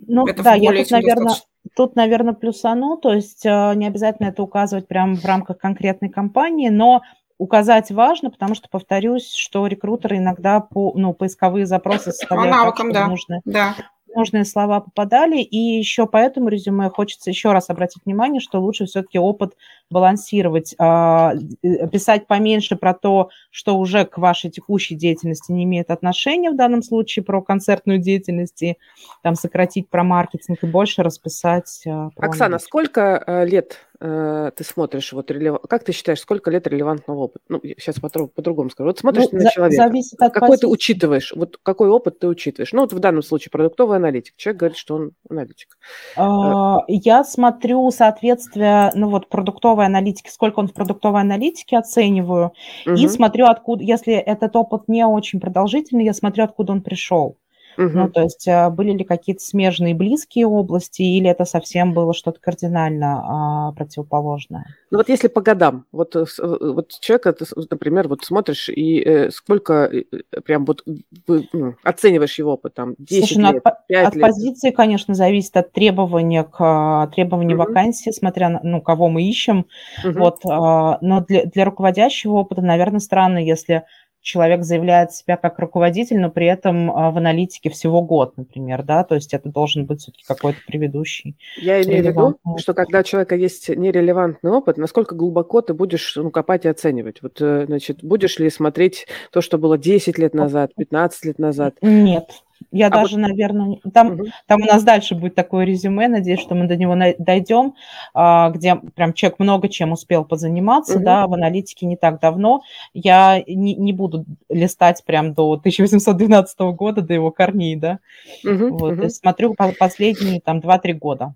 ну, 0.07 0.27
это 0.27 0.43
да, 0.43 0.55
я 0.55 0.73
тут, 0.73 0.91
наверное, 0.91 1.35
тут, 1.77 1.97
наверное, 1.97 2.35
плюсану, 2.35 2.97
то 2.97 3.13
есть 3.13 3.45
э, 3.45 3.75
не 3.75 3.87
обязательно 3.87 4.29
это 4.29 4.43
указывать 4.43 4.89
прямо 4.89 5.17
в 5.17 5.25
рамках 5.25 5.59
конкретной 5.59 6.09
компании, 6.09 6.69
но 6.69 7.03
указать 7.43 7.91
важно, 7.91 8.31
потому 8.31 8.55
что, 8.55 8.69
повторюсь, 8.71 9.35
что 9.35 9.67
рекрутеры 9.67 10.19
иногда 10.19 10.61
по, 10.61 10.93
ну, 10.95 11.13
поисковые 11.13 11.67
запросы 11.67 12.13
составляют 12.13 12.53
по 12.53 12.59
навыкам, 12.59 12.93
так, 12.93 13.03
да. 13.03 13.09
нужные, 13.09 13.41
да. 13.45 13.75
нужные 14.15 14.45
слова 14.45 14.79
попадали. 14.79 15.41
И 15.41 15.57
еще 15.57 16.07
по 16.07 16.19
этому 16.19 16.49
резюме 16.51 16.89
хочется 16.89 17.31
еще 17.31 17.51
раз 17.51 17.69
обратить 17.69 18.05
внимание, 18.05 18.41
что 18.41 18.61
лучше 18.61 18.87
все-таки 18.87 19.19
опыт 19.19 19.55
балансировать, 19.91 20.77
а, 20.79 21.33
э, 21.65 21.89
писать 21.89 22.29
поменьше 22.29 22.77
про 22.77 22.95
то, 22.95 23.31
что 23.51 23.77
уже 23.77 24.05
к 24.05 24.19
вашей 24.19 24.51
текущей 24.51 24.95
деятельности 24.95 25.51
не 25.51 25.65
имеет 25.65 25.91
отношения, 25.91 26.51
в 26.53 26.57
данном 26.57 26.83
случае 26.83 27.25
про 27.25 27.43
концертную 27.43 27.99
деятельность, 27.99 28.63
и 28.63 28.77
там 29.23 29.35
сократить 29.35 29.89
про 29.89 30.05
маркетинг 30.05 30.63
и 30.63 30.67
больше 30.67 31.03
расписать. 31.03 31.83
А, 31.89 32.11
про 32.11 32.29
Оксана, 32.29 32.47
аналитику. 32.47 32.69
сколько 32.69 33.25
э, 33.27 33.47
лет 33.47 33.79
э, 34.03 34.51
ты 34.57 34.65
смотришь, 34.65 35.13
вот 35.13 35.31
релев... 35.31 35.59
как 35.69 35.85
ты 35.85 35.93
считаешь, 35.93 36.21
сколько 36.21 36.51
лет 36.51 36.67
релевантного 36.67 37.21
опыта? 37.21 37.45
Ну, 37.49 37.61
сейчас 37.63 37.97
по-другому 38.01 38.71
скажу. 38.71 38.89
Вот 38.89 38.99
смотришь 38.99 39.27
ну, 39.31 39.39
на 39.39 39.45
за- 39.45 39.51
человека, 39.51 39.85
от 40.19 40.33
какой 40.33 40.49
позиции. 40.49 40.61
ты 40.61 40.67
учитываешь, 40.67 41.33
вот 41.35 41.59
какой 41.63 41.89
опыт 41.89 42.19
ты 42.19 42.27
учитываешь. 42.27 42.73
Ну, 42.73 42.83
вот 42.83 42.93
в 42.93 42.99
данном 42.99 43.23
случае 43.23 43.51
продуктовый 43.51 43.97
аналитик. 43.97 44.35
Человек 44.37 44.61
говорит, 44.61 44.77
что 44.77 44.95
он 44.97 45.13
аналитик. 45.31 45.79
А, 46.17 46.79
я 46.89 47.25
смотрю 47.25 47.91
соответствие, 47.91 48.91
ну 48.95 49.09
вот 49.09 49.29
продуктовой 49.29 49.87
аналитики, 49.87 50.31
сколько 50.31 50.59
он 50.59 50.69
в 50.69 50.73
продуктовой 50.73 51.21
аналитике 51.21 51.79
оцениваю, 51.79 52.53
угу. 52.87 52.95
и 52.95 53.09
смотрю, 53.09 53.47
откуда, 53.47 53.85
если 53.85 54.15
этот 54.15 54.57
опыт 54.57 54.89
не 54.89 55.07
очень 55.07 55.41
продолжительный, 55.41 56.05
я 56.05 56.15
смотрю, 56.15 56.45
откуда 56.45 56.73
он 56.73 56.83
пришел. 56.83 57.37
Угу. 57.77 57.89
Ну, 57.89 58.09
то 58.11 58.23
есть 58.23 58.47
а, 58.49 58.71
были 58.71 58.93
ли 58.93 59.05
какие-то 59.05 59.43
смежные 59.43 59.95
близкие 59.95 60.47
области, 60.47 61.03
или 61.03 61.29
это 61.29 61.45
совсем 61.45 61.95
было 61.95 62.15
что-то 62.15 62.41
кардинально 62.41 63.69
а, 63.69 63.73
противоположное? 63.73 64.67
Ну 64.91 64.99
вот 64.99 65.09
если 65.09 65.29
по 65.29 65.41
годам, 65.41 65.87
вот, 65.91 66.15
э, 66.17 66.25
э, 66.39 66.47
вот 66.61 66.91
человека, 67.01 67.33
ты, 67.33 67.47
например, 67.71 68.09
вот 68.09 68.25
смотришь, 68.25 68.69
и 68.69 69.01
э, 69.01 69.31
сколько 69.31 69.85
э, 69.85 70.05
прям 70.45 70.67
вот 70.67 70.85
ну, 71.27 71.75
оцениваешь 71.83 72.39
его 72.39 72.53
опыт, 72.53 72.75
там, 72.75 72.95
10 72.99 73.27
Слушай, 73.27 73.39
ну, 73.41 73.53
лет, 73.53 73.63
от, 73.65 73.87
5 73.87 74.07
от 74.07 74.15
лет? 74.15 74.23
позиции, 74.23 74.71
конечно, 74.71 75.15
зависит 75.15 75.57
от 75.57 75.73
требования 75.73 76.45
к 76.45 77.11
требованию 77.15 77.59
угу. 77.59 77.69
вакансии, 77.69 78.11
смотря 78.11 78.51
на, 78.51 78.61
ну, 78.63 78.81
кого 78.83 79.09
мы 79.09 79.23
ищем. 79.23 79.67
Угу. 80.05 80.19
Вот, 80.19 80.41
а, 80.47 80.99
но 81.01 81.21
для, 81.23 81.47
для 81.47 81.65
руководящего 81.65 82.33
опыта, 82.33 82.61
наверное, 82.61 83.01
странно, 83.01 83.39
если 83.39 83.85
человек 84.23 84.63
заявляет 84.63 85.13
себя 85.13 85.37
как 85.37 85.59
руководитель, 85.59 86.21
но 86.21 86.31
при 86.31 86.47
этом 86.47 86.91
а, 86.91 87.11
в 87.11 87.19
аналитике 87.19 87.71
всего 87.71 88.03
год, 88.03 88.37
например, 88.37 88.83
да, 88.83 89.05
то 89.05 89.17
есть 89.17 89.35
это 89.35 89.49
должен 89.49 89.85
быть 89.85 90.01
все-таки 90.01 90.25
какой-то 90.25 90.61
предыдущий. 90.67 91.37
Я 91.57 91.83
имею 91.83 92.05
в 92.05 92.07
виду, 92.07 92.39
что 92.59 92.73
когда 92.73 93.01
у 93.01 93.03
человека 93.03 93.35
есть 93.35 93.69
нерелевантный 93.69 94.51
опыт, 94.51 94.77
насколько 94.77 95.15
глубоко 95.15 95.61
ты 95.61 95.75
будешь 95.75 96.15
ну, 96.17 96.31
копать 96.31 96.65
и 96.65 96.69
оценивать? 96.69 97.21
Вот, 97.21 97.41
э, 97.41 97.67
значит, 97.67 98.03
будешь 98.03 98.39
ли 98.39 98.49
смотреть 98.49 99.07
то, 99.33 99.41
что 99.41 99.59
было 99.59 99.77
10 99.77 100.19
лет 100.19 100.35
назад, 100.35 100.73
15 100.77 101.25
лет 101.25 101.39
назад? 101.39 101.75
Нет, 101.83 102.43
я 102.71 102.87
а 102.89 102.91
даже, 102.91 103.17
вот... 103.17 103.29
наверное, 103.29 103.79
там, 103.93 104.13
угу. 104.13 104.25
там 104.47 104.63
у 104.63 104.65
нас 104.65 104.83
дальше 104.83 105.15
будет 105.15 105.35
такое 105.35 105.65
резюме, 105.65 106.09
надеюсь, 106.09 106.41
что 106.41 106.55
мы 106.55 106.67
до 106.67 106.77
него 106.77 106.97
дойдем, 107.19 107.75
а, 108.15 108.51
где 108.51 108.77
прям 108.77 109.13
человек 109.13 109.39
много 109.39 109.69
чем 109.69 109.93
успел 109.93 110.25
позаниматься, 110.25 110.97
угу. 110.97 111.05
да, 111.05 111.27
в 111.27 111.35
аналитике 111.35 111.87
не 111.87 111.97
так 111.97 112.21
давно. 112.21 112.63
Я 112.95 113.43
не, 113.47 113.75
не 113.75 113.93
буду 113.93 114.25
листать 114.49 115.03
прям 115.05 115.35
до 115.35 115.53
1812 115.53 116.59
года, 116.77 117.03
до 117.03 117.15
его 117.15 117.31
корней, 117.31 117.77
да. 117.77 117.99
Угу. 118.45 118.79
Вот, 118.79 118.93
угу. 118.99 119.09
Смотрю 119.09 119.55
последние 119.79 120.41
там 120.41 120.59
2-3 120.59 120.93
года. 120.95 121.35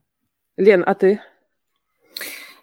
Лен, 0.56 0.82
а 0.86 0.94
ты? 0.94 1.20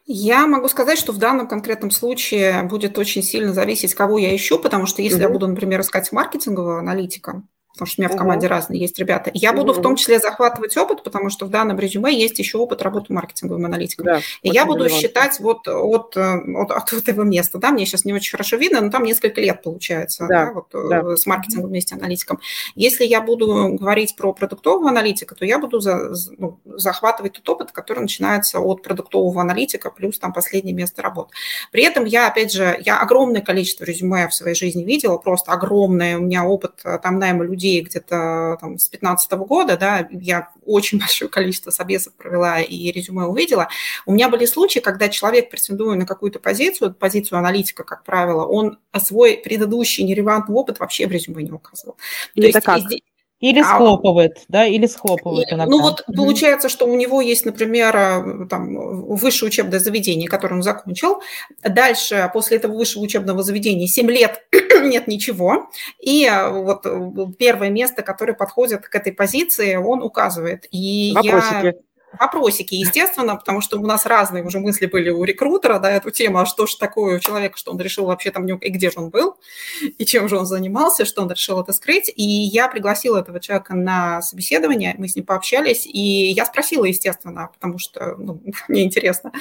Я 0.05 0.47
могу 0.47 0.67
сказать, 0.67 0.99
что 0.99 1.13
в 1.13 1.17
данном 1.17 1.47
конкретном 1.47 1.89
случае 1.89 2.63
будет 2.63 2.97
очень 2.97 3.23
сильно 3.23 3.53
зависеть, 3.53 3.93
кого 3.93 4.17
я 4.17 4.35
ищу, 4.35 4.59
потому 4.59 4.85
что 4.85 5.01
если 5.01 5.17
угу. 5.17 5.23
я 5.23 5.29
буду, 5.29 5.47
например, 5.47 5.81
искать 5.81 6.11
маркетингового 6.11 6.79
аналитика, 6.79 7.43
потому 7.73 7.87
что 7.87 8.01
у 8.01 8.05
меня 8.05 8.13
в 8.13 8.17
команде 8.17 8.47
разные 8.47 8.79
есть 8.79 8.97
ребята. 8.99 9.31
Я 9.33 9.51
угу. 9.51 9.61
буду 9.61 9.73
в 9.73 9.81
том 9.81 9.95
числе 9.95 10.19
захватывать 10.19 10.77
опыт, 10.77 11.03
потому 11.03 11.29
что 11.29 11.45
в 11.45 11.49
данном 11.49 11.79
резюме 11.79 12.13
есть 12.13 12.37
еще 12.39 12.59
опыт 12.59 12.81
работы 12.81 13.11
маркетинговым 13.11 13.65
аналитиком. 13.65 14.05
Да, 14.05 14.19
и 14.43 14.49
я 14.49 14.65
буду 14.65 14.85
релевантно. 14.85 15.07
считать 15.07 15.39
вот 15.39 15.67
от, 15.67 16.15
от, 16.15 16.71
от 16.71 16.93
этого 16.93 17.23
места. 17.23 17.57
Да, 17.57 17.71
мне 17.71 17.85
сейчас 17.85 18.05
не 18.05 18.13
очень 18.13 18.31
хорошо 18.31 18.57
видно, 18.57 18.81
но 18.81 18.91
там 18.91 19.03
несколько 19.03 19.41
лет 19.41 19.63
получается 19.63 20.27
да, 20.27 20.45
да, 20.45 20.51
вот, 20.53 20.67
да. 20.71 21.13
Э, 21.13 21.17
с 21.17 21.25
маркетингом 21.25 21.69
вместе 21.69 21.95
аналитиком. 21.95 22.39
Если 22.75 23.05
я 23.05 23.21
буду 23.21 23.73
говорить 23.73 24.15
про 24.15 24.33
продуктового 24.33 24.89
аналитика, 24.89 25.33
то 25.33 25.43
я 25.43 25.57
буду 25.57 25.79
за, 25.79 26.13
ну, 26.37 26.59
захватывать 26.65 27.33
тот 27.33 27.49
опыт, 27.49 27.71
который 27.71 28.01
начинается 28.01 28.59
от 28.59 28.83
продуктового 28.83 29.41
аналитика 29.41 29.89
плюс 29.89 30.19
там 30.19 30.31
последнее 30.31 30.75
место 30.75 31.01
работы. 31.01 31.33
При 31.71 31.83
этом 31.83 32.05
я, 32.05 32.27
опять 32.27 32.51
же, 32.51 32.79
я 32.85 32.99
огромное 32.99 33.41
количество 33.41 33.83
резюме 33.83 34.27
в 34.27 34.33
своей 34.33 34.55
жизни 34.55 34.83
видела, 34.83 35.17
просто 35.17 35.51
огромное. 35.51 36.17
У 36.17 36.21
меня 36.21 36.45
опыт 36.45 36.81
э, 36.83 36.99
там 37.01 37.17
найма 37.17 37.43
людей 37.43 37.62
людей 37.63 37.81
где-то 37.81 38.57
там, 38.59 38.77
с 38.77 38.89
2015 38.89 39.31
года, 39.31 39.77
да, 39.77 40.07
я 40.11 40.49
очень 40.65 40.99
большое 40.99 41.29
количество 41.29 41.71
собесов 41.71 42.13
провела 42.13 42.61
и 42.61 42.91
резюме 42.91 43.25
увидела. 43.25 43.69
У 44.05 44.13
меня 44.13 44.29
были 44.29 44.45
случаи, 44.45 44.79
когда 44.79 45.09
человек, 45.09 45.49
претендуя 45.49 45.95
на 45.95 46.05
какую-то 46.05 46.39
позицию, 46.39 46.93
позицию 46.93 47.39
аналитика, 47.39 47.83
как 47.83 48.03
правило, 48.03 48.45
он 48.45 48.79
свой 48.97 49.37
предыдущий 49.37 50.03
нерелевантный 50.03 50.55
опыт 50.55 50.79
вообще 50.79 51.07
в 51.07 51.11
резюме 51.11 51.43
не 51.43 51.51
указывал. 51.51 51.97
То 52.35 52.41
есть, 52.41 52.59
как? 52.61 52.79
Здесь, 52.79 53.01
или 53.43 53.59
а, 53.59 53.65
схлопывает, 53.65 54.37
а, 54.37 54.41
да, 54.47 54.65
или 54.65 54.85
схлопывает 54.85 55.51
иногда. 55.51 55.69
Ну 55.69 55.81
вот 55.81 56.05
получается, 56.15 56.69
что 56.69 56.85
у 56.85 56.95
него 56.95 57.19
есть, 57.19 57.45
например, 57.45 57.93
э, 57.93 58.47
там, 58.49 58.73
высшее 59.17 59.49
учебное 59.49 59.79
заведение, 59.79 60.29
которое 60.29 60.55
он 60.55 60.63
закончил. 60.63 61.21
Дальше, 61.61 62.31
после 62.33 62.55
этого 62.55 62.73
высшего 62.73 63.03
учебного 63.03 63.43
заведения, 63.43 63.85
7 63.85 64.09
лет 64.09 64.45
нет 64.83 65.07
ничего. 65.07 65.69
И 65.99 66.25
э, 66.25 66.49
вот 66.51 66.85
э, 66.85 67.11
первое 67.37 67.69
место, 67.69 68.01
которое 68.01 68.31
подходит 68.31 68.87
к 68.87 68.95
этой 68.95 69.11
позиции, 69.11 69.75
он 69.75 70.03
указывает. 70.03 70.65
И 70.71 71.11
Вопросики. 71.13 71.65
я 71.65 71.73
вопросики, 72.19 72.75
естественно, 72.75 73.35
потому 73.35 73.61
что 73.61 73.79
у 73.79 73.85
нас 73.85 74.05
разные 74.05 74.43
уже 74.43 74.59
мысли 74.59 74.85
были 74.85 75.09
у 75.09 75.23
рекрутера, 75.23 75.79
да, 75.79 75.91
эту 75.91 76.11
тему, 76.11 76.39
а 76.39 76.45
что 76.45 76.65
же 76.65 76.77
такое 76.77 77.17
у 77.17 77.19
человека, 77.19 77.57
что 77.57 77.71
он 77.71 77.79
решил 77.79 78.05
вообще 78.05 78.31
там, 78.31 78.45
и 78.45 78.69
где 78.69 78.91
же 78.91 78.99
он 78.99 79.09
был, 79.09 79.37
и 79.81 80.05
чем 80.05 80.29
же 80.29 80.37
он 80.37 80.45
занимался, 80.45 81.05
что 81.05 81.21
он 81.21 81.31
решил 81.31 81.61
это 81.61 81.73
скрыть. 81.73 82.11
И 82.15 82.23
я 82.23 82.67
пригласила 82.67 83.19
этого 83.19 83.39
человека 83.39 83.75
на 83.75 84.21
собеседование, 84.21 84.95
мы 84.97 85.07
с 85.07 85.15
ним 85.15 85.25
пообщались, 85.25 85.85
и 85.85 86.31
я 86.31 86.45
спросила, 86.45 86.85
естественно, 86.85 87.49
потому 87.53 87.79
что 87.79 88.15
ну, 88.17 88.41
мне 88.67 88.83
интересно. 88.83 89.31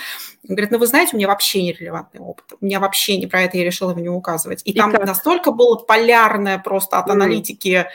Он 0.49 0.55
говорит, 0.55 0.71
ну 0.71 0.79
вы 0.79 0.87
знаете, 0.87 1.11
у 1.15 1.17
меня 1.17 1.29
вообще 1.29 1.63
нерелевантный 1.63 2.21
опыт, 2.21 2.45
у 2.61 2.65
меня 2.65 2.81
вообще 2.81 3.17
не 3.19 3.27
про 3.27 3.43
это, 3.43 3.59
я 3.59 3.65
решила 3.65 3.91
его 3.91 4.01
не 4.01 4.09
указывать. 4.09 4.63
И, 4.65 4.71
и 4.71 4.75
там 4.75 4.93
как? 4.93 5.07
настолько 5.07 5.53
было 5.53 5.77
полярное 5.77 6.59
просто 6.59 6.99
от 6.99 7.11
аналитики 7.11 7.87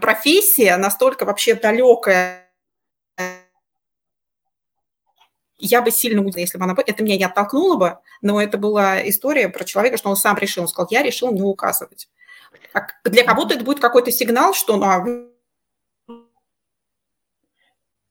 профессия, 0.00 0.76
настолько 0.76 1.24
вообще 1.24 1.54
далекая 1.54 2.45
я 5.58 5.82
бы 5.82 5.90
сильно 5.90 6.20
удивилась, 6.20 6.50
если 6.50 6.58
бы 6.58 6.64
она... 6.64 6.74
Это 6.86 7.02
меня 7.02 7.16
не 7.16 7.24
оттолкнуло 7.24 7.76
бы, 7.76 7.98
но 8.22 8.40
это 8.40 8.58
была 8.58 9.06
история 9.08 9.48
про 9.48 9.64
человека, 9.64 9.96
что 9.96 10.10
он 10.10 10.16
сам 10.16 10.36
решил. 10.36 10.62
Он 10.64 10.68
сказал, 10.68 10.88
я 10.90 11.02
решил 11.02 11.32
не 11.32 11.42
указывать. 11.42 12.08
А 12.72 12.86
для 13.04 13.24
кого-то 13.24 13.54
это 13.54 13.64
будет 13.64 13.80
какой-то 13.80 14.10
сигнал, 14.10 14.54
что 14.54 14.76
ну, 14.76 14.84
а... 14.84 15.04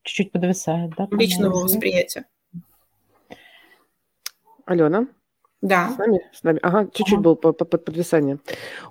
чуть-чуть 0.04 0.32
подвисает, 0.32 0.92
да? 0.98 1.08
Личного 1.12 1.60
восприятия. 1.60 2.26
Алена? 4.66 5.08
Да. 5.66 5.90
С 5.90 5.98
нами? 5.98 6.22
С 6.32 6.44
нами. 6.44 6.60
Ага, 6.62 6.88
чуть-чуть 6.94 7.14
ага. 7.16 7.22
был 7.22 7.36
под 7.36 7.58
подвисание. 7.58 8.38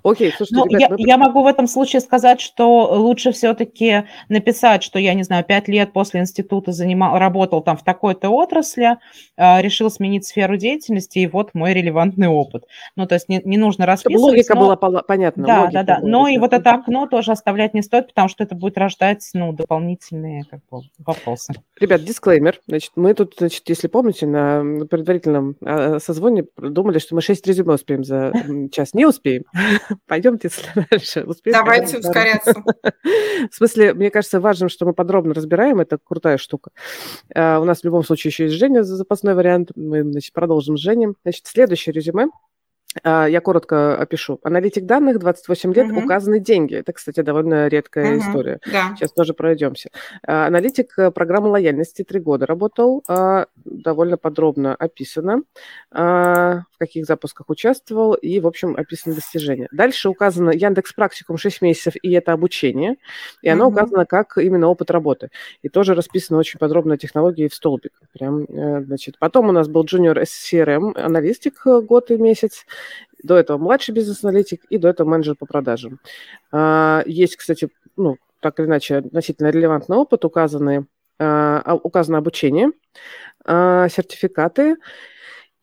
Окей, 0.03 0.31
слушайте, 0.35 0.55
ну, 0.55 0.65
ребят, 0.67 0.81
я, 0.81 0.89
мы... 0.89 0.95
я 0.99 1.17
могу 1.17 1.43
в 1.43 1.47
этом 1.47 1.67
случае 1.67 2.01
сказать, 2.01 2.41
что 2.41 2.93
лучше 2.99 3.31
все-таки 3.31 4.03
написать, 4.29 4.83
что 4.83 4.99
я, 4.99 5.13
не 5.13 5.23
знаю, 5.23 5.45
пять 5.45 5.67
лет 5.67 5.93
после 5.93 6.19
института 6.19 6.73
занимал, 6.73 7.17
работал 7.17 7.61
там 7.61 7.77
в 7.77 7.83
такой-то 7.83 8.29
отрасли, 8.29 8.97
э, 9.37 9.61
решил 9.61 9.89
сменить 9.89 10.25
сферу 10.25 10.57
деятельности, 10.57 11.19
и 11.19 11.27
вот 11.27 11.53
мой 11.53 11.73
релевантный 11.73 12.27
опыт. 12.27 12.65
Ну, 12.95 13.07
то 13.07 13.15
есть 13.15 13.29
не, 13.29 13.41
не 13.45 13.57
нужно 13.57 13.85
расписывать. 13.85 14.21
Чтобы 14.21 14.31
логика 14.31 14.55
но... 14.55 14.75
была 14.75 15.01
понятна. 15.03 15.45
Да, 15.45 15.69
да, 15.71 15.83
да. 15.83 15.99
Но 16.01 16.27
и 16.27 16.37
вот 16.37 16.53
это 16.53 16.71
окно 16.71 17.07
тоже 17.07 17.31
оставлять 17.31 17.73
не 17.73 17.81
стоит, 17.81 18.07
потому 18.07 18.27
что 18.27 18.43
это 18.43 18.55
будет 18.55 18.77
рождать, 18.77 19.27
ну, 19.33 19.53
дополнительные 19.53 20.43
как 20.43 20.59
бы, 20.69 20.81
вопросы. 20.99 21.53
Ребят, 21.79 22.03
дисклеймер. 22.03 22.59
Значит, 22.67 22.91
мы 22.95 23.13
тут, 23.13 23.35
значит, 23.37 23.63
если 23.69 23.87
помните, 23.87 24.27
на 24.27 24.85
предварительном 24.85 25.55
а, 25.63 25.99
созвоне 25.99 26.45
думали, 26.69 26.99
что 26.99 27.15
мы 27.15 27.21
6 27.21 27.45
резюме 27.47 27.73
успеем 27.73 28.03
за 28.03 28.33
час. 28.71 28.93
Не 28.93 29.05
успеем. 29.05 29.43
Пойдемте 30.07 30.49
дальше. 30.91 31.23
Успеем, 31.23 31.57
Давайте 31.57 31.99
ускоряться. 31.99 32.53
В 33.51 33.55
смысле, 33.55 33.93
мне 33.93 34.09
кажется, 34.09 34.39
важным, 34.39 34.69
что 34.69 34.85
мы 34.85 34.93
подробно 34.93 35.33
разбираем. 35.33 35.79
Это 35.79 35.97
крутая 36.03 36.37
штука. 36.37 36.71
А, 37.33 37.59
у 37.59 37.65
нас 37.65 37.81
в 37.81 37.83
любом 37.83 38.03
случае 38.03 38.29
еще 38.29 38.45
есть 38.45 38.55
Женя, 38.55 38.83
запасной 38.83 39.35
вариант. 39.35 39.71
Мы 39.75 40.03
значит, 40.03 40.33
продолжим 40.33 40.77
с 40.77 40.81
Женей. 40.81 41.09
Значит, 41.23 41.45
следующее 41.47 41.93
резюме– 41.93 42.27
я 43.03 43.41
коротко 43.41 43.97
опишу. 43.97 44.39
Аналитик 44.43 44.85
данных, 44.85 45.19
28 45.19 45.73
лет, 45.73 45.91
угу. 45.91 46.01
указаны 46.01 46.39
деньги. 46.39 46.75
Это, 46.75 46.93
кстати, 46.93 47.21
довольно 47.21 47.67
редкая 47.67 48.15
угу. 48.15 48.21
история. 48.21 48.59
Да. 48.71 48.95
Сейчас 48.95 49.11
тоже 49.11 49.33
пройдемся. 49.33 49.89
А, 50.25 50.47
аналитик 50.47 50.97
э, 50.97 51.11
программы 51.11 51.49
лояльности 51.49 52.03
3 52.03 52.19
года 52.19 52.45
работал, 52.45 53.03
а, 53.07 53.47
довольно 53.65 54.17
подробно 54.17 54.75
описано, 54.75 55.41
в 55.91 56.77
каких 56.77 57.05
запусках 57.05 57.49
участвовал 57.49 58.13
и, 58.13 58.39
в 58.39 58.47
общем, 58.47 58.75
описаны 58.75 59.15
достижения. 59.15 59.67
Дальше 59.71 60.09
указано 60.09 60.51
Яндекс 60.51 60.93
Практикум 60.93 61.37
6 61.37 61.61
месяцев, 61.61 61.93
и 62.01 62.11
это 62.11 62.33
обучение, 62.33 62.97
и 63.41 63.49
оно 63.49 63.67
угу. 63.67 63.75
указано 63.75 64.05
как 64.05 64.37
именно 64.37 64.67
опыт 64.67 64.91
работы. 64.91 65.29
И 65.61 65.69
тоже 65.69 65.95
расписано 65.95 66.39
очень 66.39 66.59
подробно 66.59 66.97
технологии 66.97 67.47
в 67.47 67.53
столбик. 67.53 67.93
Прям, 68.13 68.43
э, 68.43 68.83
значит. 68.83 69.17
Потом 69.19 69.49
у 69.49 69.51
нас 69.51 69.67
был 69.67 69.83
junior 69.85 70.21
SCRM, 70.21 70.97
аналитик 70.97 71.61
э, 71.65 71.81
год 71.81 72.11
и 72.11 72.17
месяц, 72.17 72.65
до 73.25 73.37
этого 73.37 73.57
младший 73.57 73.93
бизнес-аналитик 73.93 74.63
и 74.69 74.77
до 74.77 74.87
этого 74.87 75.09
менеджер 75.09 75.35
по 75.35 75.45
продажам. 75.45 75.99
А, 76.51 77.03
есть, 77.05 77.35
кстати, 77.35 77.69
ну, 77.97 78.17
так 78.39 78.59
или 78.59 78.67
иначе, 78.67 78.97
относительно 78.97 79.49
релевантный 79.49 79.97
опыт, 79.97 80.25
указаны, 80.25 80.85
а, 81.19 81.75
указано 81.83 82.19
обучение, 82.19 82.71
а, 83.43 83.89
сертификаты, 83.89 84.75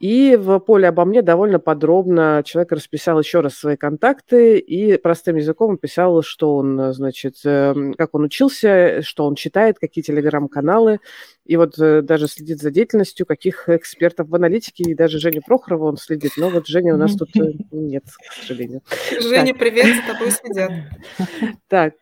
и 0.03 0.35
в 0.35 0.59
поле 0.59 0.89
обо 0.89 1.05
мне 1.05 1.23
довольно 1.23 1.61
подробно 1.61 2.43
человек 2.45 2.73
расписал 2.73 3.21
еще 3.21 3.39
раз 3.39 3.55
свои 3.55 3.77
контакты 3.77 4.59
и 4.59 4.97
простым 4.97 5.37
языком 5.37 5.75
описал, 5.75 6.23
что 6.25 6.57
он, 6.57 6.93
значит, 6.93 7.37
эм, 7.45 7.95
как 7.95 8.13
он 8.17 8.25
учился, 8.25 9.03
что 9.03 9.25
он 9.27 9.37
читает, 9.37 9.79
какие 9.79 10.03
телеграм-каналы. 10.03 10.99
И 11.45 11.57
вот 11.57 11.79
э, 11.79 12.03
даже 12.03 12.27
следит 12.27 12.61
за 12.61 12.73
деятельностью 12.73 13.27
каких 13.27 13.69
экспертов 13.69 14.29
в 14.29 14.35
аналитике, 14.35 14.83
и 14.83 14.95
даже 14.97 15.21
Женя 15.21 15.41
Прохорова 15.41 15.85
он 15.85 15.97
следит. 15.97 16.33
Но 16.37 16.51
вот 16.51 16.67
Женя 16.67 16.95
у 16.95 16.99
нас 16.99 17.15
тут 17.15 17.29
э, 17.37 17.53
нет, 17.71 18.03
к 18.29 18.33
сожалению. 18.33 18.83
Женя, 19.21 19.55
привет, 19.55 19.87
за 19.87 20.13
тобой 20.13 20.33
следят. 20.33 20.73
Так, 21.69 21.95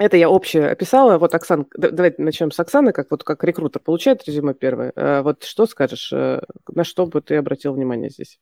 это 0.00 0.16
я 0.16 0.30
общее 0.30 0.70
описала. 0.70 1.18
Вот, 1.18 1.34
Оксан, 1.34 1.66
давайте 1.76 2.22
начнем 2.22 2.50
с 2.50 2.58
Оксаны, 2.58 2.92
как 2.92 3.10
вот 3.10 3.22
как 3.22 3.44
рекрутер 3.44 3.82
получает 3.82 4.26
резюме 4.26 4.54
первое. 4.54 4.92
Э, 4.96 5.20
вот 5.20 5.44
что 5.44 5.66
скажешь, 5.66 6.10
э, 6.12 6.40
на 6.68 6.84
что 6.84 7.06
бы 7.06 7.20
ты 7.20 7.36
обратил 7.36 7.74
внимание 7.74 8.08
здесь? 8.08 8.38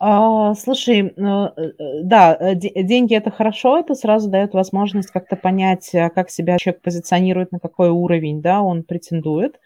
А, 0.00 0.54
слушай, 0.54 1.12
э, 1.14 1.48
да, 2.02 2.54
деньги 2.54 3.14
это 3.14 3.30
хорошо, 3.30 3.78
это 3.78 3.94
сразу 3.94 4.30
дает 4.30 4.54
возможность 4.54 5.10
как-то 5.10 5.36
понять, 5.36 5.90
как 6.14 6.30
себя 6.30 6.56
человек 6.56 6.80
позиционирует, 6.80 7.52
на 7.52 7.58
какой 7.58 7.90
уровень, 7.90 8.40
да, 8.40 8.62
он 8.62 8.84
претендует. 8.84 9.60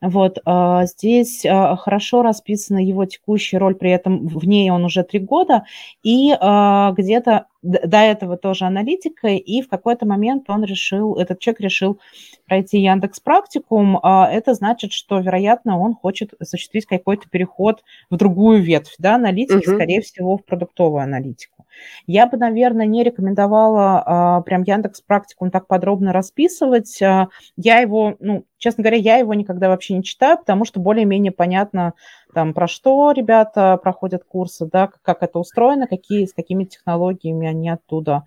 Вот 0.00 0.38
здесь 0.84 1.42
хорошо 1.42 2.22
расписана 2.22 2.78
его 2.78 3.04
текущая 3.04 3.58
роль, 3.58 3.74
при 3.74 3.90
этом 3.90 4.28
в 4.28 4.46
ней 4.46 4.70
он 4.70 4.84
уже 4.84 5.02
три 5.02 5.18
года, 5.18 5.64
и 6.02 6.30
где-то 6.30 7.46
до 7.62 7.98
этого 7.98 8.36
тоже 8.36 8.64
аналитикой, 8.64 9.38
и 9.38 9.62
в 9.62 9.68
какой-то 9.68 10.04
момент 10.06 10.50
он 10.50 10.64
решил, 10.64 11.14
этот 11.16 11.38
человек 11.38 11.60
решил 11.60 12.00
пройти 12.46 12.80
Яндекс 12.80 13.20
Практикум. 13.20 13.98
А 14.02 14.28
это 14.30 14.54
значит, 14.54 14.92
что, 14.92 15.20
вероятно, 15.20 15.78
он 15.78 15.94
хочет 15.94 16.34
осуществить 16.38 16.86
какой-то 16.86 17.28
переход 17.30 17.82
в 18.10 18.16
другую 18.16 18.62
ветвь, 18.62 18.94
да, 18.98 19.14
аналитики, 19.14 19.68
угу. 19.68 19.76
скорее 19.76 20.00
всего, 20.00 20.36
в 20.36 20.44
продуктовую 20.44 21.02
аналитику. 21.02 21.62
Я 22.06 22.26
бы, 22.26 22.36
наверное, 22.36 22.86
не 22.86 23.02
рекомендовала 23.02 24.02
а, 24.04 24.40
прям 24.42 24.62
Яндекс 24.62 25.00
Практикум 25.00 25.50
так 25.50 25.66
подробно 25.66 26.12
расписывать. 26.12 27.00
А, 27.02 27.28
я 27.56 27.78
его, 27.78 28.16
ну, 28.20 28.44
честно 28.58 28.82
говоря, 28.82 28.98
я 28.98 29.16
его 29.16 29.34
никогда 29.34 29.68
вообще 29.68 29.94
не 29.94 30.02
читаю, 30.02 30.38
потому 30.38 30.64
что 30.64 30.80
более-менее 30.80 31.32
понятно, 31.32 31.94
там, 32.32 32.54
про 32.54 32.66
что 32.66 33.12
ребята 33.12 33.78
проходят 33.82 34.24
курсы, 34.24 34.68
да, 34.70 34.90
как 35.02 35.22
это 35.22 35.38
устроено, 35.38 35.86
какие, 35.86 36.26
с 36.26 36.32
какими 36.32 36.64
технологиями 36.64 37.46
они 37.46 37.68
оттуда 37.68 38.24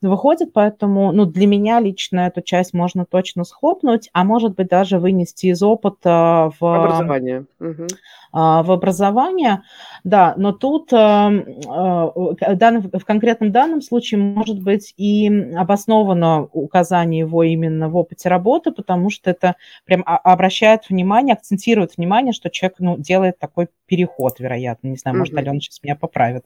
выходят, 0.00 0.52
поэтому, 0.52 1.12
ну, 1.12 1.26
для 1.26 1.46
меня 1.46 1.80
лично 1.80 2.20
эту 2.20 2.42
часть 2.42 2.74
можно 2.74 3.04
точно 3.04 3.44
схлопнуть, 3.44 4.10
а 4.12 4.24
может 4.24 4.54
быть 4.54 4.68
даже 4.68 4.98
вынести 4.98 5.46
из 5.46 5.62
опыта 5.62 6.50
в... 6.58 6.64
Образование. 6.64 7.46
Угу. 7.60 7.86
В 8.32 8.72
образование, 8.72 9.62
да, 10.04 10.32
но 10.38 10.52
тут 10.52 10.90
э, 10.90 10.96
э, 10.96 11.60
в 11.68 13.04
конкретном 13.04 13.52
данном 13.52 13.82
случае 13.82 14.20
может 14.20 14.58
быть 14.58 14.94
и 14.96 15.28
обосновано 15.54 16.48
указание 16.52 17.20
его 17.20 17.42
именно 17.42 17.90
в 17.90 17.96
опыте 17.96 18.30
работы, 18.30 18.72
потому 18.72 19.10
что 19.10 19.28
это 19.28 19.56
прям 19.84 20.02
обращает 20.06 20.88
внимание, 20.88 21.34
акцентирует 21.34 21.98
внимание, 21.98 22.32
что 22.32 22.48
человек 22.48 22.76
ну, 22.78 22.96
делает 22.96 23.36
такой 23.42 23.68
переход, 23.86 24.38
вероятно. 24.38 24.88
Не 24.88 24.96
знаю, 24.96 25.18
может, 25.18 25.36
Алена 25.36 25.58
сейчас 25.58 25.82
меня 25.82 25.96
поправит. 25.96 26.44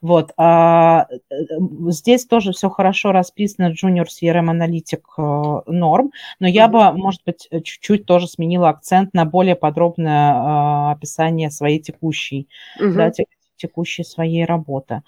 Вот. 0.00 0.32
А, 0.38 1.06
э, 1.10 1.34
здесь 1.88 2.24
тоже 2.24 2.52
все 2.52 2.70
хорошо 2.70 3.12
расписано, 3.12 3.72
Junior 3.72 4.06
CRM 4.06 4.50
аналитик 4.50 5.06
норм, 5.18 6.12
но 6.40 6.48
я 6.48 6.68
бы, 6.68 6.92
может 6.92 7.20
быть, 7.26 7.48
чуть-чуть 7.50 8.06
тоже 8.06 8.26
сменила 8.26 8.70
акцент 8.70 9.12
на 9.12 9.26
более 9.26 9.56
подробное 9.56 10.32
а, 10.34 10.92
описание 10.92 11.50
своей 11.50 11.78
текущей, 11.80 12.48
да, 12.78 13.12
текущей 13.56 14.02
своей 14.02 14.44
работы. 14.44 15.02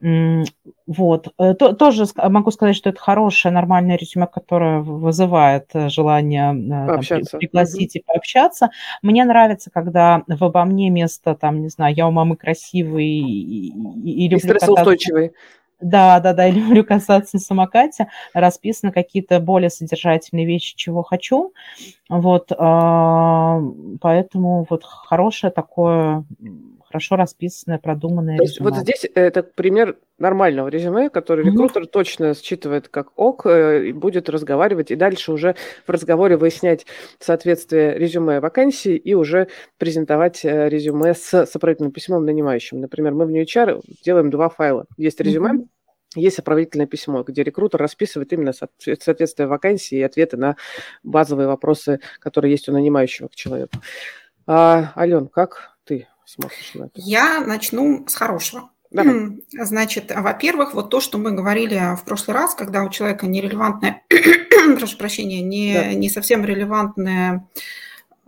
Вот. 0.00 1.28
Э, 1.38 1.54
тоже 1.54 2.06
могу 2.16 2.50
сказать, 2.52 2.76
что 2.76 2.90
это 2.90 3.00
хорошее, 3.00 3.52
нормальное 3.52 3.96
резюме, 3.96 4.26
которое 4.26 4.80
вызывает 4.80 5.70
э, 5.74 5.88
желание 5.88 6.54
э, 6.54 6.86
там, 6.86 7.38
пригласить 7.38 7.96
угу. 7.96 7.98
и 7.98 8.04
пообщаться. 8.06 8.70
Мне 9.02 9.24
нравится, 9.24 9.70
когда 9.70 10.22
в 10.26 10.44
обо 10.44 10.64
мне 10.64 10.90
место, 10.90 11.34
там, 11.34 11.62
не 11.62 11.68
знаю, 11.68 11.94
я 11.96 12.06
у 12.06 12.12
мамы 12.12 12.36
красивый 12.36 13.06
и, 13.06 13.68
и, 13.68 14.24
и 14.24 14.28
люблю 14.28 14.38
стрессоустойчивый. 14.38 15.32
Да, 15.80 16.20
да, 16.20 16.32
да, 16.32 16.44
я 16.44 16.52
люблю 16.54 16.84
касаться 16.84 17.36
на 17.36 17.40
самокате, 17.40 18.08
расписаны 18.34 18.92
какие-то 18.92 19.40
более 19.40 19.70
содержательные 19.70 20.46
вещи, 20.46 20.76
чего 20.76 21.02
хочу. 21.02 21.52
Вот, 22.08 22.52
а, 22.56 23.60
поэтому 24.00 24.66
вот 24.68 24.84
хорошее 24.84 25.52
такое 25.52 26.24
хорошо 26.88 27.16
расписанное, 27.16 27.78
продуманное 27.78 28.38
То 28.38 28.44
есть 28.44 28.58
резюме. 28.58 28.70
Вот 28.70 28.80
здесь 28.80 29.06
это 29.14 29.42
пример 29.42 29.96
нормального 30.18 30.68
резюме, 30.68 31.10
который 31.10 31.44
mm-hmm. 31.44 31.50
рекрутер 31.50 31.86
точно 31.86 32.34
считывает 32.34 32.88
как 32.88 33.12
ок 33.16 33.46
э, 33.46 33.88
и 33.88 33.92
будет 33.92 34.28
разговаривать, 34.28 34.90
и 34.90 34.96
дальше 34.96 35.32
уже 35.32 35.54
в 35.86 35.90
разговоре 35.90 36.36
выяснять 36.36 36.86
соответствие 37.18 37.96
резюме 37.98 38.40
вакансии 38.40 38.96
и 38.96 39.14
уже 39.14 39.48
презентовать 39.76 40.44
э, 40.44 40.68
резюме 40.68 41.14
с 41.14 41.46
сопроводительным 41.46 41.92
письмом 41.92 42.24
нанимающим. 42.24 42.80
Например, 42.80 43.12
мы 43.12 43.26
в 43.26 43.30
New 43.30 43.42
HR 43.42 43.82
делаем 44.02 44.30
два 44.30 44.48
файла. 44.48 44.86
Есть 44.96 45.20
резюме, 45.20 45.50
mm-hmm. 45.50 45.67
Есть 46.14 46.36
сопроводительное 46.36 46.86
письмо, 46.86 47.22
где 47.22 47.42
рекрутер 47.42 47.80
расписывает 47.80 48.32
именно 48.32 48.52
соответствие 48.52 49.46
вакансии 49.46 49.98
и 49.98 50.02
ответы 50.02 50.36
на 50.36 50.56
базовые 51.02 51.46
вопросы, 51.46 52.00
которые 52.18 52.52
есть 52.52 52.68
у 52.68 52.72
нанимающего 52.72 53.28
к 53.28 53.34
человеку. 53.34 53.76
А, 54.46 54.92
Ален, 54.96 55.28
как 55.28 55.76
ты 55.84 56.08
смотришь 56.24 56.72
на 56.74 56.84
это? 56.84 56.92
Я 56.94 57.40
начну 57.40 58.06
с 58.08 58.14
хорошего. 58.14 58.70
Давай. 58.90 59.42
Значит, 59.52 60.10
во-первых, 60.14 60.72
вот 60.72 60.88
то, 60.88 61.00
что 61.00 61.18
мы 61.18 61.32
говорили 61.32 61.94
в 61.94 62.04
прошлый 62.04 62.34
раз, 62.34 62.54
когда 62.54 62.84
у 62.84 62.88
человека 62.88 63.26
нерелевантное, 63.26 64.02
прошу 64.78 64.96
прощения, 64.96 65.42
не, 65.42 65.74
да. 65.74 65.92
не 65.92 66.08
совсем 66.08 66.42
релевантное 66.44 67.46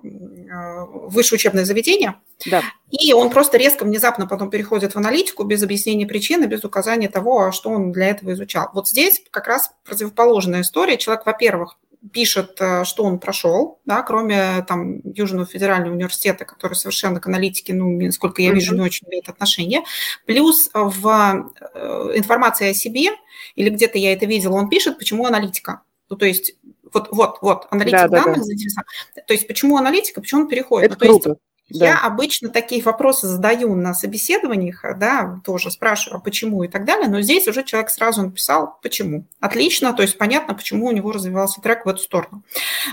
высшее 0.02 1.36
учебное 1.36 1.64
заведение, 1.64 2.16
да. 2.46 2.62
и 2.90 3.12
он 3.12 3.30
просто 3.30 3.58
резко, 3.58 3.84
внезапно 3.84 4.26
потом 4.26 4.50
переходит 4.50 4.94
в 4.94 4.96
аналитику 4.96 5.44
без 5.44 5.62
объяснения 5.62 6.06
причины, 6.06 6.44
без 6.46 6.64
указания 6.64 7.08
того, 7.08 7.52
что 7.52 7.70
он 7.70 7.92
для 7.92 8.08
этого 8.08 8.32
изучал. 8.32 8.70
Вот 8.72 8.88
здесь 8.88 9.22
как 9.30 9.46
раз 9.46 9.72
противоположная 9.84 10.62
история. 10.62 10.96
Человек, 10.96 11.26
во-первых, 11.26 11.76
пишет, 12.12 12.56
э, 12.60 12.84
что 12.84 13.04
он 13.04 13.18
прошел, 13.18 13.78
да, 13.84 14.02
кроме 14.02 14.62
там 14.62 15.00
Южного 15.04 15.46
федерального 15.46 15.94
университета, 15.94 16.44
который 16.44 16.74
совершенно 16.74 17.20
к 17.20 17.26
аналитике, 17.26 17.74
ну, 17.74 17.90
насколько 18.00 18.40
я 18.42 18.52
вижу, 18.52 18.74
не 18.74 18.80
очень 18.80 19.06
имеет 19.08 19.28
отношение. 19.28 19.82
Плюс 20.26 20.70
в 20.72 21.50
э, 21.74 22.12
информации 22.14 22.70
о 22.70 22.74
себе, 22.74 23.10
или 23.54 23.68
где-то 23.70 23.98
я 23.98 24.12
это 24.12 24.26
видела, 24.26 24.54
он 24.54 24.68
пишет, 24.68 24.98
почему 24.98 25.26
аналитика. 25.26 25.82
Ну, 26.08 26.16
то 26.16 26.26
есть 26.26 26.54
вот, 26.92 27.08
вот, 27.10 27.38
вот, 27.40 27.66
аналитика 27.70 28.08
да, 28.08 28.22
данных 28.22 28.38
да, 28.38 28.82
да. 29.16 29.22
То 29.22 29.32
есть 29.32 29.46
почему 29.46 29.76
аналитика, 29.76 30.20
почему 30.20 30.42
он 30.42 30.48
переходит? 30.48 30.92
Это 30.92 31.04
ну, 31.04 31.10
круто. 31.10 31.28
Есть, 31.30 31.40
да. 31.80 31.86
Я 31.86 31.98
обычно 32.00 32.48
такие 32.48 32.82
вопросы 32.82 33.28
задаю 33.28 33.74
на 33.76 33.94
собеседованиях, 33.94 34.84
да, 34.98 35.40
тоже 35.44 35.70
спрашиваю, 35.70 36.18
а 36.18 36.20
почему 36.20 36.64
и 36.64 36.68
так 36.68 36.84
далее, 36.84 37.08
но 37.08 37.20
здесь 37.20 37.46
уже 37.46 37.62
человек 37.62 37.90
сразу 37.90 38.22
написал, 38.22 38.78
почему. 38.82 39.26
Отлично, 39.38 39.92
то 39.92 40.02
есть 40.02 40.18
понятно, 40.18 40.54
почему 40.54 40.86
у 40.86 40.90
него 40.90 41.12
развивался 41.12 41.60
трек 41.60 41.86
в 41.86 41.88
эту 41.88 41.98
сторону. 41.98 42.42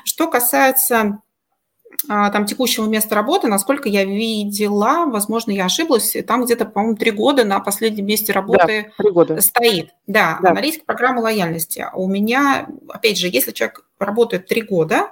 Что 0.03 0.29
касается 0.29 0.99
а, 0.99 1.19
там 2.07 2.45
текущего 2.45 2.85
места 2.85 3.15
работы, 3.15 3.47
насколько 3.47 3.89
я 3.89 4.05
видела, 4.05 5.05
возможно, 5.07 5.51
я 5.51 5.65
ошиблась, 5.65 6.15
там 6.25 6.45
где-то, 6.45 6.65
по-моему, 6.65 6.95
три 6.95 7.11
года 7.11 7.43
на 7.43 7.59
последнем 7.59 8.05
месте 8.05 8.31
работы 8.31 8.93
да, 8.97 9.09
года. 9.11 9.41
стоит. 9.41 9.89
Да, 10.05 10.39
да, 10.41 10.51
аналитика 10.51 10.85
программы 10.85 11.21
лояльности. 11.21 11.85
У 11.93 12.07
меня, 12.07 12.67
опять 12.89 13.17
же, 13.17 13.27
если 13.27 13.51
человек 13.51 13.85
работает 13.99 14.47
три 14.47 14.61
года, 14.61 15.11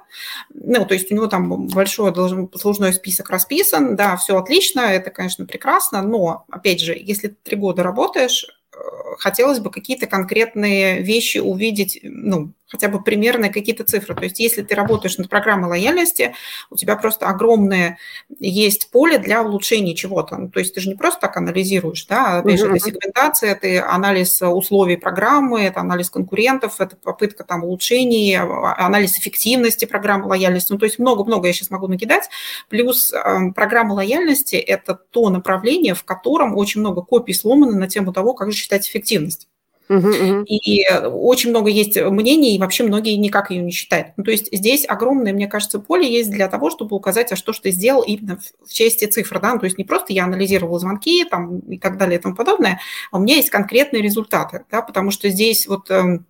ну, 0.53 0.85
то 0.85 0.93
есть 0.93 1.11
у 1.11 1.15
него 1.15 1.27
там 1.27 1.67
большой 1.67 2.13
должен, 2.13 2.47
послужной 2.47 2.93
список 2.93 3.29
расписан, 3.29 3.95
да, 3.95 4.15
все 4.15 4.37
отлично, 4.37 4.81
это, 4.81 5.09
конечно, 5.09 5.45
прекрасно, 5.45 6.01
но, 6.01 6.45
опять 6.49 6.81
же, 6.81 6.95
если 6.97 7.29
три 7.29 7.57
года 7.57 7.83
работаешь, 7.83 8.45
э, 8.73 8.77
хотелось 9.17 9.59
бы 9.59 9.71
какие-то 9.71 10.07
конкретные 10.07 11.01
вещи 11.01 11.39
увидеть, 11.39 11.99
ну, 12.03 12.53
хотя 12.67 12.89
бы 12.89 13.01
примерные 13.01 13.51
какие-то 13.51 13.83
цифры. 13.83 14.15
То 14.15 14.23
есть 14.23 14.39
если 14.39 14.61
ты 14.63 14.75
работаешь 14.75 15.17
над 15.17 15.29
программой 15.29 15.69
лояльности, 15.69 16.33
у 16.69 16.75
тебя 16.75 16.95
просто 16.95 17.27
огромное 17.27 17.97
есть 18.39 18.89
поле 18.91 19.17
для 19.17 19.43
улучшения 19.43 19.95
чего-то. 19.95 20.37
Ну, 20.37 20.49
то 20.49 20.59
есть 20.59 20.73
ты 20.73 20.81
же 20.81 20.89
не 20.89 20.95
просто 20.95 21.21
так 21.21 21.37
анализируешь, 21.37 22.05
да, 22.05 22.39
опять 22.39 22.59
же, 22.59 22.67
это 22.67 22.79
сегментация, 22.79 23.51
это 23.51 23.89
анализ 23.89 24.41
условий 24.41 24.97
программы, 24.97 25.61
это 25.61 25.79
анализ 25.79 26.09
конкурентов, 26.09 26.81
это 26.81 26.95
попытка 26.95 27.43
там 27.43 27.63
улучшений, 27.63 28.35
а, 28.35 28.75
анализ 28.77 29.17
эффективности 29.17 29.85
программы 29.85 30.27
лояльности. 30.27 30.71
Ну, 30.71 30.77
то 30.77 30.85
есть 30.85 30.99
много-много 30.99 31.47
я 31.47 31.53
сейчас 31.53 31.69
могу 31.69 31.87
накидать. 31.87 32.29
Плюс 32.69 33.13
э, 33.13 33.51
программа 33.53 33.93
лояльности– 33.93 34.55
это 34.55 34.95
то 34.95 35.29
направление, 35.29 35.93
в 35.93 36.03
котором 36.03 36.55
очень 36.55 36.81
много 36.81 37.01
копий 37.01 37.33
сломано 37.33 37.77
на 37.77 37.87
тему 37.87 38.13
того, 38.13 38.33
как 38.33 38.51
же 38.51 38.57
считать 38.57 38.87
эффективность. 38.87 39.47
И 39.87 40.85
очень 41.03 41.51
много 41.51 41.69
есть 41.69 42.01
мнений, 42.01 42.55
и 42.55 42.59
вообще 42.59 42.83
многие 42.83 43.15
никак 43.15 43.51
ее 43.51 43.61
не 43.61 43.71
считают. 43.71 44.09
Ну, 44.17 44.23
то 44.23 44.31
есть 44.31 44.49
здесь 44.51 44.85
огромное, 44.87 45.33
мне 45.33 45.47
кажется, 45.47 45.79
поле 45.79 46.11
есть 46.11 46.31
для 46.31 46.47
того, 46.47 46.69
чтобы 46.69 46.95
указать, 46.95 47.31
а 47.31 47.35
что 47.35 47.53
ж 47.53 47.59
ты 47.59 47.71
сделал 47.71 48.01
именно 48.01 48.39
в 48.65 48.73
части 48.73 49.05
цифр. 49.05 49.39
Да? 49.39 49.53
Ну, 49.53 49.59
то 49.59 49.65
есть 49.65 49.77
не 49.77 49.83
просто 49.83 50.13
я 50.13 50.25
анализировал 50.25 50.79
звонки 50.79 51.23
там, 51.25 51.59
и 51.59 51.77
так 51.77 51.97
далее 51.97 52.19
и 52.19 52.21
тому 52.21 52.35
подобное, 52.35 52.79
а 53.11 53.17
у 53.17 53.19
меня 53.21 53.35
есть 53.35 53.49
конкретные 53.49 54.01
результаты, 54.01 54.65
да? 54.71 54.81
потому 54.81 55.11
что 55.11 55.29
здесь 55.29 55.67
вот 55.67 55.91
эм, 55.91 56.25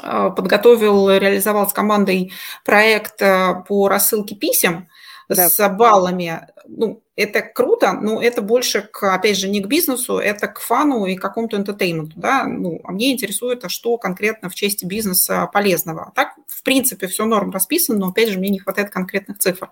а, 0.00 0.30
подготовил, 0.30 1.10
реализовал 1.10 1.68
с 1.68 1.72
командой 1.72 2.32
проект 2.64 3.20
э, 3.20 3.62
по 3.68 3.88
рассылке 3.88 4.34
писем, 4.34 4.88
да. 5.28 5.48
с 5.48 5.68
баллами. 5.68 6.48
Ну, 6.66 7.02
это 7.16 7.42
круто, 7.42 7.92
но 7.92 8.22
это 8.22 8.42
больше, 8.42 8.82
к, 8.82 9.14
опять 9.14 9.36
же, 9.36 9.48
не 9.48 9.60
к 9.60 9.66
бизнесу, 9.66 10.18
это 10.18 10.48
к 10.48 10.60
фану 10.60 11.06
и 11.06 11.16
какому-то 11.16 11.56
энтертейменту, 11.56 12.18
да, 12.18 12.44
ну, 12.44 12.80
а 12.84 12.92
мне 12.92 13.12
интересует, 13.12 13.64
а 13.64 13.68
что 13.68 13.98
конкретно 13.98 14.48
в 14.48 14.54
части 14.54 14.84
бизнеса 14.84 15.48
полезного. 15.52 16.12
Так, 16.14 16.34
в 16.46 16.62
принципе, 16.62 17.06
все 17.06 17.24
норм 17.24 17.50
расписано, 17.50 17.98
но, 17.98 18.08
опять 18.08 18.30
же, 18.30 18.38
мне 18.38 18.50
не 18.50 18.58
хватает 18.58 18.90
конкретных 18.90 19.38
цифр. 19.38 19.70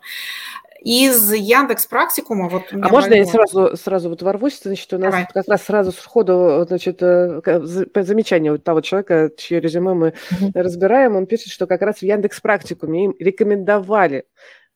Из 0.82 1.32
Яндекс 1.32 1.86
Практикума 1.86 2.48
вот. 2.48 2.72
А 2.72 2.88
можно 2.88 3.12
я 3.12 3.26
сразу 3.26 3.76
сразу 3.76 4.08
вот 4.08 4.22
ворвусь, 4.22 4.60
значит, 4.62 4.90
у 4.94 4.98
нас 4.98 5.12
Давай. 5.12 5.28
как 5.30 5.46
раз 5.46 5.62
сразу 5.64 5.92
сходу, 5.92 6.64
значит, 6.66 7.02
э, 7.02 7.42
замечание 7.96 8.52
вот 8.52 8.64
того 8.64 8.80
человека, 8.80 9.30
чье 9.36 9.60
резюме 9.60 9.92
мы 9.92 10.14
угу. 10.30 10.52
разбираем, 10.54 11.16
он 11.16 11.26
пишет, 11.26 11.52
что 11.52 11.66
как 11.66 11.82
раз 11.82 11.98
в 11.98 12.02
Яндекс 12.02 12.40
Практикуме 12.40 13.04
им 13.04 13.14
рекомендовали 13.18 14.24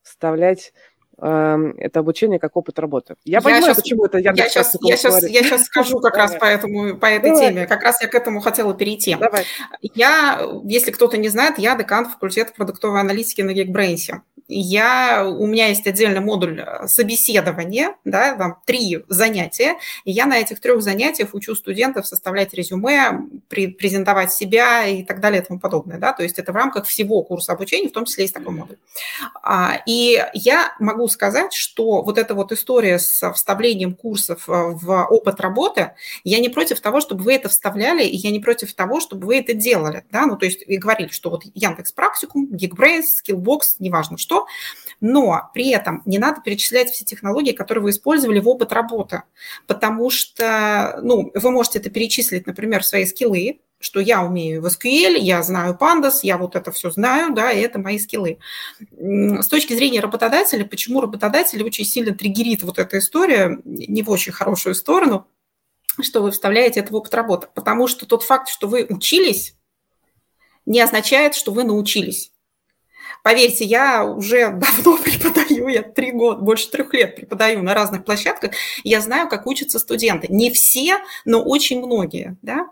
вставлять 0.03 0.75
это 1.19 2.01
обучение 2.01 2.39
как 2.39 2.57
опыт 2.57 2.79
работы. 2.79 3.15
Я, 3.25 3.39
я 3.39 3.41
понимаю, 3.41 3.65
сейчас, 3.65 3.77
почему 3.77 4.05
это 4.05 4.19
я, 4.19 4.33
я 4.35 4.49
сейчас, 4.49 4.77
я 4.83 4.97
сейчас, 4.97 5.23
я 5.23 5.43
сейчас 5.43 5.65
скажу 5.65 6.01
как 6.01 6.17
раз 6.17 6.35
по, 6.41 6.45
этому, 6.45 6.97
по 6.97 7.07
этой 7.07 7.31
Давай. 7.31 7.49
теме. 7.49 7.67
Как 7.67 7.83
раз 7.83 8.01
я 8.03 8.09
к 8.09 8.15
этому 8.15 8.41
хотела 8.41 8.75
перейти. 8.75 9.15
Давай. 9.15 9.45
Я, 9.81 10.41
если 10.65 10.91
кто-то 10.91 11.17
не 11.17 11.29
знает, 11.29 11.59
я 11.59 11.77
декан 11.77 12.07
факультета 12.07 12.53
продуктовой 12.53 13.01
аналитики 13.01 13.43
на 13.43 13.51
Geekbrains 13.51 14.21
я, 14.49 15.27
у 15.27 15.47
меня 15.47 15.69
есть 15.69 15.87
отдельный 15.87 16.21
модуль 16.21 16.61
э, 16.61 16.87
собеседования, 16.87 17.97
да, 18.05 18.37
там 18.37 18.59
три 18.67 19.03
занятия, 19.09 19.77
и 20.05 20.13
я 20.13 20.27
на 20.27 20.39
этих 20.39 20.61
трех 20.61 20.83
занятиях 20.83 21.35
учу 21.35 21.55
студентов 21.55 22.07
составлять 22.07 22.53
резюме, 22.53 23.21
презентовать 23.49 24.33
себя 24.33 24.87
и 24.87 25.03
так 25.03 25.21
далее 25.21 25.43
и 25.43 25.45
тому 25.45 25.61
подобное, 25.61 25.99
да, 25.99 26.13
то 26.13 26.23
есть 26.23 26.39
это 26.39 26.53
в 26.53 26.57
рамках 26.57 26.87
всего 26.87 27.23
курса 27.23 27.53
обучения, 27.53 27.89
в 27.89 27.93
том 27.93 28.05
числе 28.05 28.25
есть 28.25 28.35
такой 28.35 28.53
модуль. 28.53 28.77
А, 29.43 29.81
и 29.87 30.23
я 30.35 30.75
могу 30.79 31.09
сказать, 31.09 31.53
что 31.55 32.03
вот 32.03 32.19
эта 32.19 32.35
вот 32.35 32.53
история 32.53 32.99
с 32.99 33.33
вставлением 33.33 33.95
курсов 33.95 34.49
э, 34.49 34.53
в 34.53 35.07
опыт 35.07 35.41
работы, 35.41 35.93
я 36.23 36.39
не 36.39 36.49
против 36.49 36.81
того, 36.81 37.01
чтобы 37.01 37.25
вы 37.25 37.35
это 37.35 37.49
вставляли, 37.49 38.05
и 38.05 38.17
я 38.17 38.31
не 38.31 38.41
против 38.41 38.75
того, 38.75 39.01
чтобы 39.01 39.27
вы 39.27 39.39
это 39.39 39.55
делали, 39.55 40.05
да, 40.11 40.27
ну, 40.27 40.37
то 40.37 40.45
есть 40.45 40.63
и 40.67 40.77
говорили, 40.77 41.09
что 41.09 41.31
вот 41.31 41.45
Яндекс 41.55 41.93
Практикум, 41.93 42.51
Geekbrains, 42.53 43.05
Skillbox, 43.25 43.77
неважно 43.79 44.19
что, 44.19 44.34
что, 44.35 44.47
но 45.01 45.51
при 45.53 45.71
этом 45.71 46.03
не 46.07 46.19
надо 46.19 46.41
перечислять 46.41 46.91
все 46.91 47.05
технологии, 47.05 47.53
которые 47.53 47.85
вы 47.85 47.91
использовали 47.91 48.41
в 48.41 48.49
опыт 48.49 48.73
работы, 48.73 49.23
потому 49.67 50.11
что, 50.11 50.99
ну, 51.03 51.31
вы 51.35 51.51
можете 51.51 51.79
это 51.79 51.91
перечислить, 51.91 52.47
например, 52.47 52.85
свои 52.85 53.05
скиллы, 53.05 53.61
что 53.81 54.01
я 54.01 54.23
умею 54.23 54.63
в 54.63 54.67
SQL, 54.67 55.19
я 55.19 55.43
знаю 55.43 55.77
Pandas, 55.79 56.21
я 56.23 56.39
вот 56.39 56.57
это 56.57 56.73
все 56.73 56.91
знаю, 56.91 57.35
да, 57.35 57.53
и 57.53 57.61
это 57.61 57.79
мои 57.79 57.99
скиллы. 57.99 58.39
С 58.99 59.47
точки 59.49 59.75
зрения 59.75 60.01
работодателя, 60.01 60.65
почему 60.65 61.03
работодатель 61.03 61.63
очень 61.63 61.85
сильно 61.85 62.15
триггерит 62.15 62.63
вот 62.63 62.79
эта 62.79 62.99
история, 62.99 63.59
не 63.65 64.03
в 64.03 64.11
очень 64.11 64.33
хорошую 64.33 64.75
сторону, 64.75 65.27
что 66.01 66.23
вы 66.23 66.31
вставляете 66.31 66.81
это 66.81 66.93
в 66.93 66.97
опыт 66.97 67.13
работы? 67.15 67.49
Потому 67.55 67.87
что 67.89 68.07
тот 68.07 68.23
факт, 68.23 68.49
что 68.49 68.69
вы 68.69 68.87
учились, 68.89 69.55
не 70.65 70.81
означает, 70.81 71.35
что 71.35 71.53
вы 71.53 71.65
научились. 71.65 72.33
Поверьте, 73.23 73.65
я 73.65 74.05
уже 74.05 74.51
давно 74.53 74.99
преподаю, 74.99 75.69
я 75.69 75.83
три 75.83 76.13
года, 76.13 76.41
больше 76.41 76.71
трех 76.71 76.93
лет 76.93 77.17
преподаю 77.17 77.63
на 77.63 77.75
разных 77.75 78.05
площадках, 78.05 78.53
я 78.83 79.01
знаю, 79.01 79.29
как 79.29 79.47
учатся 79.47 79.79
студенты. 79.79 80.27
Не 80.31 80.51
все, 80.51 80.99
но 81.25 81.43
очень 81.43 81.85
многие, 81.85 82.37
да, 82.43 82.69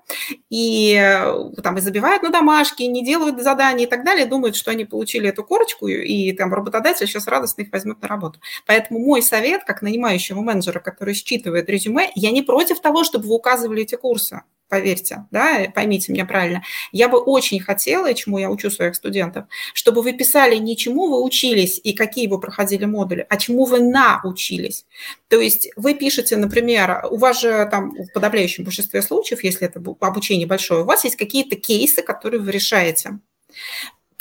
и 0.51 0.95
э, 0.95 1.63
там 1.63 1.79
и 1.79 1.81
забивают 1.81 2.23
на 2.23 2.31
домашки, 2.31 2.83
не 2.83 3.05
делают 3.05 3.43
задания 3.43 3.87
и 3.87 3.89
так 3.89 4.05
далее, 4.05 4.27
думают, 4.27 4.57
что 4.57 4.71
они 4.71 4.85
получили 4.85 5.29
эту 5.29 5.45
корочку, 5.45 5.87
и 5.89 6.33
там 6.33 6.53
работодатель 6.53 7.07
сейчас 7.07 7.27
радостно 7.27 7.63
их 7.63 7.73
возьмет 7.73 8.03
на 8.03 8.09
работу. 8.09 8.41
Поэтому 8.67 9.01
мой 9.01 9.23
совет, 9.23 9.65
как 9.65 9.83
нанимающего 9.83 10.41
менеджера, 10.41 10.81
который 10.81 11.15
считывает 11.15 11.69
резюме, 11.69 12.11
я 12.15 12.31
не 12.31 12.43
против 12.43 12.81
того, 12.81 13.05
чтобы 13.05 13.29
вы 13.29 13.35
указывали 13.35 13.83
эти 13.83 13.95
курсы 13.95 14.43
поверьте, 14.73 15.27
да, 15.31 15.71
поймите 15.75 16.11
меня 16.13 16.25
правильно. 16.25 16.63
Я 16.93 17.11
бы 17.11 17.19
очень 17.19 17.61
хотела, 17.61 18.11
и 18.11 18.15
чему 18.15 18.39
я 18.39 18.49
учу 18.49 18.71
своих 18.71 18.95
студентов, 18.95 19.45
чтобы 19.75 20.01
вы 20.01 20.15
писали 20.15 20.57
не 20.57 20.79
чему 20.79 21.09
вы 21.09 21.23
учились 21.23 21.79
и 21.85 21.93
какие 21.93 22.27
вы 22.27 22.41
проходили 22.41 22.87
модули, 22.87 23.27
а 23.29 23.37
чему 23.37 23.67
вы 23.67 23.81
научились. 23.81 24.87
То 25.29 25.39
есть 25.39 25.69
вы 25.77 25.93
пишете, 25.93 26.39
например, 26.39 27.05
у 27.11 27.19
вас 27.19 27.43
же 27.43 27.69
там 27.71 27.91
в 27.91 28.11
подавляющем 28.15 28.65
большинстве 28.65 29.03
случаев, 29.03 29.45
если 29.45 29.67
это 29.67 29.79
обучение 30.01 30.47
большое, 30.47 30.85
у 30.85 30.87
вас 30.87 31.05
есть 31.05 31.17
какие-то 31.17 31.57
кейсы, 31.57 32.01
которые 32.01 32.41
вы 32.41 32.51
решаете 32.51 33.19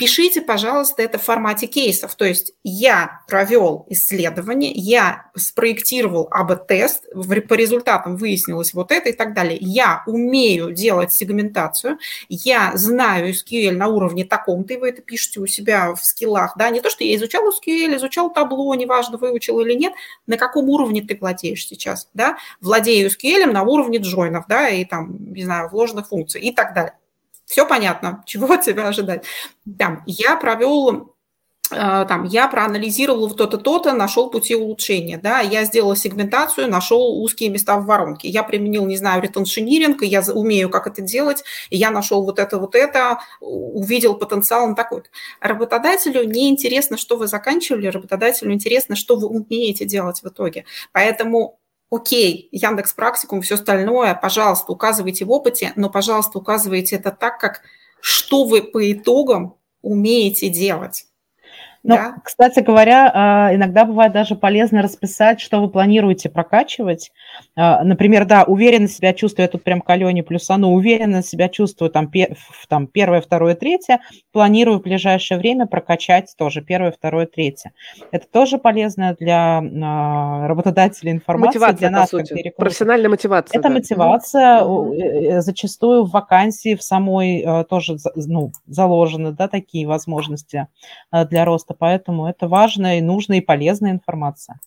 пишите, 0.02 0.42
пожалуйста, 0.42 1.00
это 1.00 1.16
в 1.16 1.22
формате 1.22 1.68
кейсов. 1.68 2.16
То 2.16 2.24
есть 2.24 2.54
я 2.64 3.20
провел 3.28 3.86
исследование, 3.88 4.72
я 4.72 5.26
спроектировал 5.36 6.26
АБ-тест, 6.28 7.06
по 7.12 7.54
результатам 7.54 8.16
выяснилось 8.16 8.74
вот 8.74 8.90
это 8.90 9.10
и 9.10 9.12
так 9.12 9.32
далее. 9.32 9.58
Я 9.60 10.02
умею 10.08 10.72
делать 10.72 11.12
сегментацию, 11.12 11.98
я 12.28 12.72
знаю 12.74 13.32
SQL 13.32 13.70
на 13.76 13.86
уровне 13.86 14.24
таком-то, 14.24 14.74
и 14.74 14.76
вы 14.76 14.88
это 14.88 15.02
пишете 15.02 15.38
у 15.38 15.46
себя 15.46 15.94
в 15.94 16.04
скиллах. 16.04 16.54
Да? 16.56 16.68
Не 16.70 16.80
то, 16.80 16.90
что 16.90 17.04
я 17.04 17.14
изучал 17.14 17.44
SQL, 17.50 17.94
изучал 17.94 18.32
табло, 18.32 18.74
неважно, 18.74 19.18
выучил 19.18 19.60
или 19.60 19.74
нет, 19.74 19.92
на 20.26 20.36
каком 20.36 20.68
уровне 20.68 21.02
ты 21.02 21.16
владеешь 21.16 21.64
сейчас. 21.64 22.08
Да? 22.12 22.38
Владею 22.60 23.08
SQL 23.08 23.46
на 23.52 23.62
уровне 23.62 23.98
джойнов, 23.98 24.46
да, 24.48 24.68
и 24.68 24.84
там, 24.84 25.32
не 25.32 25.44
знаю, 25.44 25.68
вложенных 25.68 26.08
функций 26.08 26.40
и 26.40 26.52
так 26.52 26.74
далее. 26.74 26.94
Все 27.52 27.66
понятно, 27.66 28.22
чего 28.26 28.54
от 28.54 28.62
тебя 28.62 28.88
ожидать. 28.88 29.24
Там, 29.78 30.02
я 30.06 30.36
провел 30.36 31.12
Э, 31.72 32.04
там, 32.06 32.24
я 32.24 32.48
проанализировал 32.48 33.30
то-то, 33.30 33.56
то-то, 33.58 33.92
нашел 33.92 34.30
пути 34.30 34.54
улучшения, 34.54 35.18
да, 35.18 35.40
я 35.40 35.64
сделала 35.64 35.96
сегментацию, 35.96 36.68
нашел 36.68 37.22
узкие 37.22 37.50
места 37.50 37.78
в 37.78 37.86
воронке, 37.86 38.28
я 38.28 38.42
применил, 38.42 38.84
не 38.86 38.96
знаю, 38.96 39.22
ретеншениринг, 39.22 40.02
я 40.02 40.22
умею, 40.34 40.68
как 40.70 40.86
это 40.86 41.00
делать, 41.02 41.42
я 41.70 41.90
нашел 41.90 42.24
вот 42.24 42.38
это, 42.38 42.58
вот 42.58 42.74
это, 42.74 43.20
увидел 43.40 44.14
потенциал 44.14 44.68
на 44.68 44.74
такой-то. 44.74 45.08
Работодателю 45.40 46.24
не 46.24 46.50
интересно, 46.50 46.96
что 46.96 47.16
вы 47.16 47.26
заканчивали, 47.26 47.86
работодателю 47.86 48.52
интересно, 48.52 48.96
что 48.96 49.16
вы 49.16 49.28
умеете 49.28 49.84
делать 49.84 50.22
в 50.22 50.28
итоге. 50.28 50.64
Поэтому 50.92 51.58
окей, 51.92 52.48
Яндекс 52.52 52.94
Практикум, 52.94 53.42
все 53.42 53.56
остальное, 53.56 54.14
пожалуйста, 54.14 54.72
указывайте 54.72 55.26
в 55.26 55.30
опыте, 55.30 55.72
но, 55.76 55.90
пожалуйста, 55.90 56.38
указывайте 56.38 56.96
это 56.96 57.10
так, 57.10 57.38
как 57.38 57.60
что 58.00 58.44
вы 58.44 58.62
по 58.62 58.90
итогам 58.90 59.56
умеете 59.82 60.48
делать. 60.48 61.06
Ну, 61.84 61.96
да. 61.96 62.14
кстати 62.22 62.60
говоря, 62.60 63.10
а, 63.12 63.54
иногда 63.54 63.84
бывает 63.84 64.12
даже 64.12 64.36
полезно 64.36 64.82
расписать, 64.82 65.40
что 65.40 65.60
вы 65.60 65.68
планируете 65.68 66.30
прокачивать. 66.30 67.10
А, 67.56 67.82
например, 67.82 68.24
да, 68.24 68.44
уверенно 68.44 68.86
себя 68.86 69.12
чувствую, 69.12 69.46
я 69.46 69.48
тут 69.48 69.64
прям 69.64 69.80
к 69.80 69.90
Алене 69.90 70.22
плюсану, 70.22 70.68
уверенно 70.68 71.24
себя 71.24 71.48
чувствую 71.48 71.90
там, 71.90 72.10
там 72.68 72.86
первое, 72.86 73.20
второе, 73.20 73.56
третье, 73.56 74.00
планирую 74.30 74.78
в 74.78 74.82
ближайшее 74.82 75.38
время 75.38 75.66
прокачать 75.66 76.32
тоже 76.38 76.62
первое, 76.62 76.92
второе, 76.92 77.26
третье. 77.26 77.72
Это 78.12 78.26
тоже 78.28 78.58
полезно 78.58 79.16
для 79.18 79.58
а, 79.58 80.46
работодателей 80.46 81.10
информации, 81.10 81.58
мотивация, 81.58 81.78
для 81.78 81.90
нас, 81.90 82.10
сути. 82.10 82.42
как 82.42 82.56
Профессиональная 82.56 83.08
мотивация. 83.08 83.58
Это 83.58 83.68
да. 83.68 83.74
мотивация, 83.74 84.60
mm-hmm. 84.62 85.40
зачастую 85.40 86.04
в 86.04 86.10
вакансии 86.12 86.76
в 86.76 86.82
самой 86.82 87.44
тоже 87.68 87.96
ну, 88.14 88.52
заложены 88.66 89.32
да, 89.32 89.48
такие 89.48 89.86
возможности 89.88 90.68
для 91.10 91.44
роста 91.44 91.71
просто, 91.72 91.74
поэтому 91.78 92.26
это 92.26 92.48
важная 92.48 92.98
и 92.98 93.02
нужная 93.02 93.38
и 93.38 93.40
полезная 93.40 93.92
информация. 93.92 94.58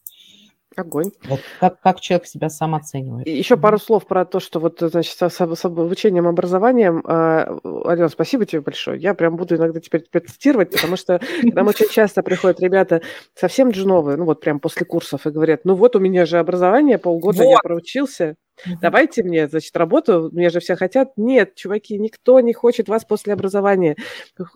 Огонь. 0.76 1.12
Вот 1.30 1.40
как, 1.62 1.80
как 1.80 2.02
человек 2.02 2.28
себя 2.28 2.50
сам 2.50 2.76
оценивает. 2.76 3.26
еще 3.28 3.56
пару 3.56 3.78
слов 3.80 4.06
про 4.06 4.26
то, 4.26 4.42
что 4.42 4.60
вот, 4.60 4.80
значит, 4.82 5.18
с, 5.18 5.30
с, 5.30 5.66
обучением, 5.66 6.28
образованием. 6.28 7.02
А, 7.06 7.58
Алена, 7.86 8.10
спасибо 8.10 8.46
тебе 8.46 8.60
большое. 8.60 9.00
Я 9.00 9.14
прям 9.14 9.38
буду 9.38 9.56
иногда 9.56 9.80
теперь 9.80 10.02
тебя 10.02 10.20
цитировать, 10.20 10.72
потому 10.72 10.98
что 10.98 11.20
к 11.20 11.54
нам 11.54 11.68
очень 11.68 11.88
часто 11.90 12.24
приходят 12.24 12.60
ребята 12.60 13.02
совсем 13.36 13.70
джуновые, 13.70 14.18
ну 14.18 14.26
вот 14.26 14.42
прям 14.42 14.60
после 14.60 14.86
курсов, 14.86 15.26
и 15.26 15.30
говорят, 15.30 15.62
ну 15.64 15.76
вот 15.76 15.96
у 15.96 16.00
меня 16.00 16.26
же 16.26 16.40
образование, 16.40 16.98
полгода 16.98 17.44
вот. 17.44 17.52
я 17.52 17.58
проучился, 17.64 18.36
Давайте 18.82 19.24
мне, 19.24 19.48
значит, 19.48 19.76
работу, 19.76 20.30
мне 20.32 20.50
же 20.50 20.60
все 20.60 20.76
хотят. 20.76 21.12
Нет, 21.18 21.56
чуваки, 21.56 21.98
никто 21.98 22.40
не 22.40 22.54
хочет 22.54 22.88
вас 22.88 23.06
после 23.06 23.34
образования. 23.34 23.96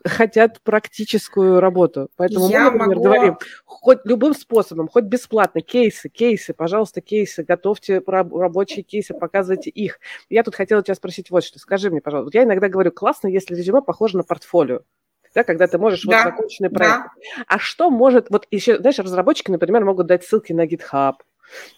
Хотят 0.06 0.62
практическую 0.62 1.60
работу. 1.60 2.10
Поэтому 2.16 2.50
Я 2.50 2.72
мы, 2.72 2.80
например, 2.80 2.88
могу... 2.88 3.04
говорим, 3.04 3.38
хоть 3.66 4.00
любым 4.06 4.34
способом, 4.34 4.88
хоть 4.88 5.06
бесплатно, 5.06 5.62
кейсы, 5.62 6.10
кейсы, 6.10 6.54
пожалуйста, 6.54 7.02
кейсы, 7.02 7.44
готовьте 7.44 8.02
рабочие 8.06 8.84
кейсы, 8.84 9.14
показывайте 9.14 9.70
их. 9.70 10.00
Я 10.30 10.44
тут 10.44 10.56
хотела 10.56 10.82
тебя 10.82 10.96
спросить 10.96 11.30
вот 11.30 11.44
что. 11.44 11.60
Скажи 11.60 11.90
мне, 11.90 12.02
пожалуйста, 12.02 12.38
я 12.38 12.44
иногда 12.44 12.70
говорю, 12.70 12.92
классно, 12.92 13.28
если 13.28 13.56
резюме 13.56 13.82
похоже 13.82 14.18
на 14.18 14.24
портфолио 14.24 14.82
да, 15.34 15.44
когда 15.44 15.68
ты 15.68 15.78
можешь 15.78 16.04
да, 16.04 16.24
вот 16.24 16.32
законченный 16.32 16.70
проект. 16.70 16.96
Да. 16.96 17.44
А 17.48 17.60
что 17.60 17.90
может, 17.90 18.30
вот 18.30 18.48
еще, 18.52 18.78
знаешь, 18.78 19.00
разработчики, 19.00 19.52
например, 19.52 19.86
могут 19.86 20.08
дать 20.08 20.24
ссылки 20.24 20.54
на 20.54 20.66
GitHub, 20.66 21.16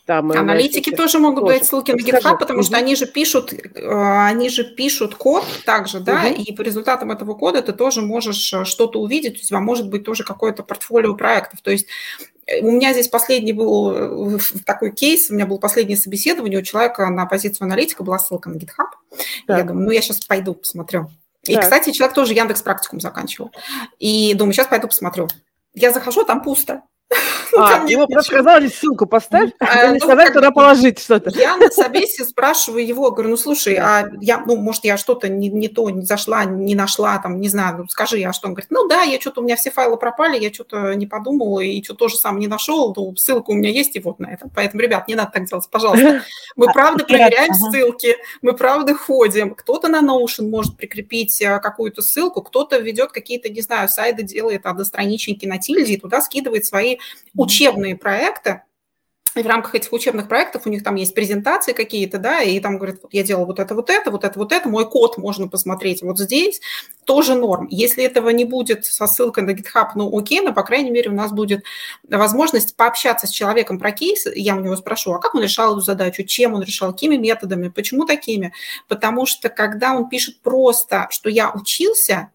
там, 0.05 0.31
Аналитики 0.31 0.89
знаете, 0.89 0.95
тоже 0.95 1.19
могут 1.19 1.45
тоже. 1.45 1.59
дать 1.59 1.67
ссылки 1.67 1.91
на 1.91 1.95
GitHub, 1.95 2.37
потому 2.37 2.59
угу. 2.59 2.65
что 2.65 2.77
они 2.77 2.95
же 2.95 3.05
пишут, 3.05 3.53
э, 3.53 4.27
они 4.27 4.49
же 4.49 4.63
пишут 4.63 5.15
код 5.15 5.45
также, 5.65 5.99
да, 5.99 6.23
угу. 6.25 6.41
и 6.41 6.51
по 6.53 6.61
результатам 6.61 7.11
этого 7.11 7.33
кода 7.33 7.61
ты 7.61 7.71
тоже 7.71 8.01
можешь 8.01 8.53
э, 8.53 8.65
что-то 8.65 8.99
увидеть, 8.99 9.37
у 9.37 9.45
тебя 9.45 9.59
может 9.59 9.89
быть 9.89 10.03
тоже 10.03 10.23
какое-то 10.23 10.63
портфолио 10.63 11.15
проектов. 11.15 11.61
То 11.61 11.71
есть 11.71 11.87
э, 12.45 12.61
у 12.61 12.71
меня 12.71 12.93
здесь 12.93 13.07
последний 13.07 13.53
был 13.53 14.39
такой 14.65 14.91
кейс, 14.91 15.29
у 15.29 15.33
меня 15.33 15.45
было 15.45 15.57
последнее 15.57 15.97
собеседование, 15.97 16.59
у 16.59 16.63
человека 16.63 17.09
на 17.09 17.25
позицию 17.25 17.65
аналитика 17.65 18.03
была 18.03 18.19
ссылка 18.19 18.49
на 18.49 18.55
GitHub. 18.55 18.89
Так. 19.47 19.57
Я 19.59 19.63
думаю, 19.63 19.85
ну 19.85 19.91
я 19.91 20.01
сейчас 20.01 20.19
пойду 20.25 20.55
посмотрю. 20.55 21.09
И, 21.43 21.55
так. 21.55 21.63
кстати, 21.63 21.91
человек 21.91 22.15
тоже 22.15 22.33
Яндекс 22.33 22.61
практикум 22.61 22.99
заканчивал. 22.99 23.51
И 23.97 24.33
думаю, 24.35 24.53
сейчас 24.53 24.67
пойду 24.67 24.87
посмотрю. 24.87 25.27
Я 25.73 25.91
захожу, 25.91 26.23
там 26.23 26.43
пусто. 26.43 26.83
А, 27.57 27.85
ему 27.87 28.07
просто 28.07 28.31
сказали 28.31 28.67
ссылку 28.67 29.05
поставь, 29.05 29.51
а, 29.59 29.87
не 29.87 29.93
ну, 29.93 29.99
сказали 29.99 30.31
туда 30.31 30.51
положить 30.51 30.99
что-то. 30.99 31.31
Я 31.31 31.57
на 31.57 31.69
собесе 31.69 32.23
спрашиваю 32.23 32.85
его, 32.85 33.11
говорю, 33.11 33.31
ну 33.31 33.37
слушай, 33.37 33.75
а 33.75 34.09
я, 34.21 34.43
ну, 34.45 34.55
может, 34.55 34.85
я 34.85 34.97
что-то 34.97 35.27
не, 35.27 35.49
не 35.49 35.67
то, 35.67 35.89
не 35.89 36.05
зашла, 36.05 36.45
не 36.45 36.75
нашла, 36.75 37.17
там, 37.19 37.39
не 37.41 37.49
знаю, 37.49 37.79
ну, 37.79 37.87
скажи, 37.89 38.21
а 38.23 38.33
что? 38.33 38.47
Он 38.47 38.53
говорит, 38.53 38.71
ну 38.71 38.87
да, 38.87 39.03
я 39.03 39.19
что-то, 39.19 39.41
у 39.41 39.43
меня 39.43 39.55
все 39.55 39.71
файлы 39.71 39.97
пропали, 39.97 40.39
я 40.39 40.53
что-то 40.53 40.93
не 40.93 41.07
подумала 41.07 41.59
и 41.59 41.83
что 41.83 41.93
тоже 41.93 42.15
сам 42.15 42.39
не 42.39 42.47
нашел, 42.47 42.93
ну, 42.95 43.15
ссылка 43.15 43.51
у 43.51 43.53
меня 43.53 43.69
есть 43.69 43.95
и 43.95 43.99
вот 43.99 44.19
на 44.19 44.27
этом. 44.31 44.49
Поэтому, 44.55 44.81
ребят, 44.81 45.07
не 45.07 45.15
надо 45.15 45.31
так 45.33 45.45
делать, 45.45 45.67
пожалуйста. 45.69 46.23
Мы 46.55 46.67
а, 46.67 46.73
правда 46.73 47.03
проверяем 47.03 47.53
ссылки, 47.53 48.15
мы 48.41 48.53
правда 48.53 48.95
ходим. 48.95 49.55
Кто-то 49.55 49.87
на 49.87 50.01
Notion 50.01 50.49
может 50.49 50.77
прикрепить 50.77 51.41
э, 51.41 51.59
какую-то 51.59 52.01
ссылку, 52.01 52.41
кто-то 52.41 52.77
ведет 52.79 53.11
какие-то, 53.11 53.49
не 53.49 53.61
знаю, 53.61 53.89
сайты, 53.89 54.23
делает 54.23 54.65
одностраничники 54.65 55.45
на 55.45 55.57
тильде 55.57 55.93
и 55.93 55.99
туда 55.99 56.21
скидывает 56.21 56.65
свои 56.65 56.97
учебные 57.35 57.95
проекты, 57.95 58.61
и 59.35 59.43
в 59.43 59.47
рамках 59.47 59.75
этих 59.75 59.93
учебных 59.93 60.27
проектов 60.27 60.63
у 60.65 60.69
них 60.69 60.83
там 60.83 60.95
есть 60.95 61.15
презентации 61.15 61.71
какие-то, 61.71 62.17
да, 62.17 62.41
и 62.41 62.59
там 62.59 62.77
говорят, 62.77 62.97
вот 63.01 63.13
я 63.13 63.23
делал 63.23 63.45
вот 63.45 63.59
это, 63.59 63.75
вот 63.75 63.89
это, 63.89 64.11
вот 64.11 64.25
это, 64.25 64.37
вот 64.37 64.51
это, 64.51 64.67
мой 64.67 64.89
код 64.89 65.17
можно 65.17 65.47
посмотреть 65.47 66.01
вот 66.01 66.19
здесь, 66.19 66.59
тоже 67.05 67.35
норм. 67.35 67.67
Если 67.69 68.03
этого 68.03 68.29
не 68.29 68.43
будет 68.43 68.85
со 68.85 69.07
ссылкой 69.07 69.45
на 69.45 69.51
GitHub, 69.51 69.91
ну 69.95 70.17
окей, 70.17 70.41
но, 70.41 70.53
по 70.53 70.63
крайней 70.63 70.91
мере, 70.91 71.09
у 71.11 71.13
нас 71.13 71.31
будет 71.31 71.63
возможность 72.09 72.75
пообщаться 72.75 73.25
с 73.25 73.29
человеком 73.29 73.79
про 73.79 73.91
кейс, 73.91 74.25
я 74.35 74.55
у 74.55 74.59
него 74.59 74.75
спрошу, 74.75 75.13
а 75.13 75.19
как 75.19 75.33
он 75.33 75.43
решал 75.43 75.73
эту 75.73 75.81
задачу, 75.81 76.23
чем 76.23 76.53
он 76.53 76.63
решал, 76.63 76.91
какими 76.91 77.15
методами, 77.15 77.69
почему 77.69 78.05
такими? 78.05 78.53
Потому 78.89 79.25
что 79.25 79.47
когда 79.47 79.93
он 79.93 80.09
пишет 80.09 80.41
просто, 80.41 81.07
что 81.09 81.29
я 81.29 81.51
учился, 81.51 82.31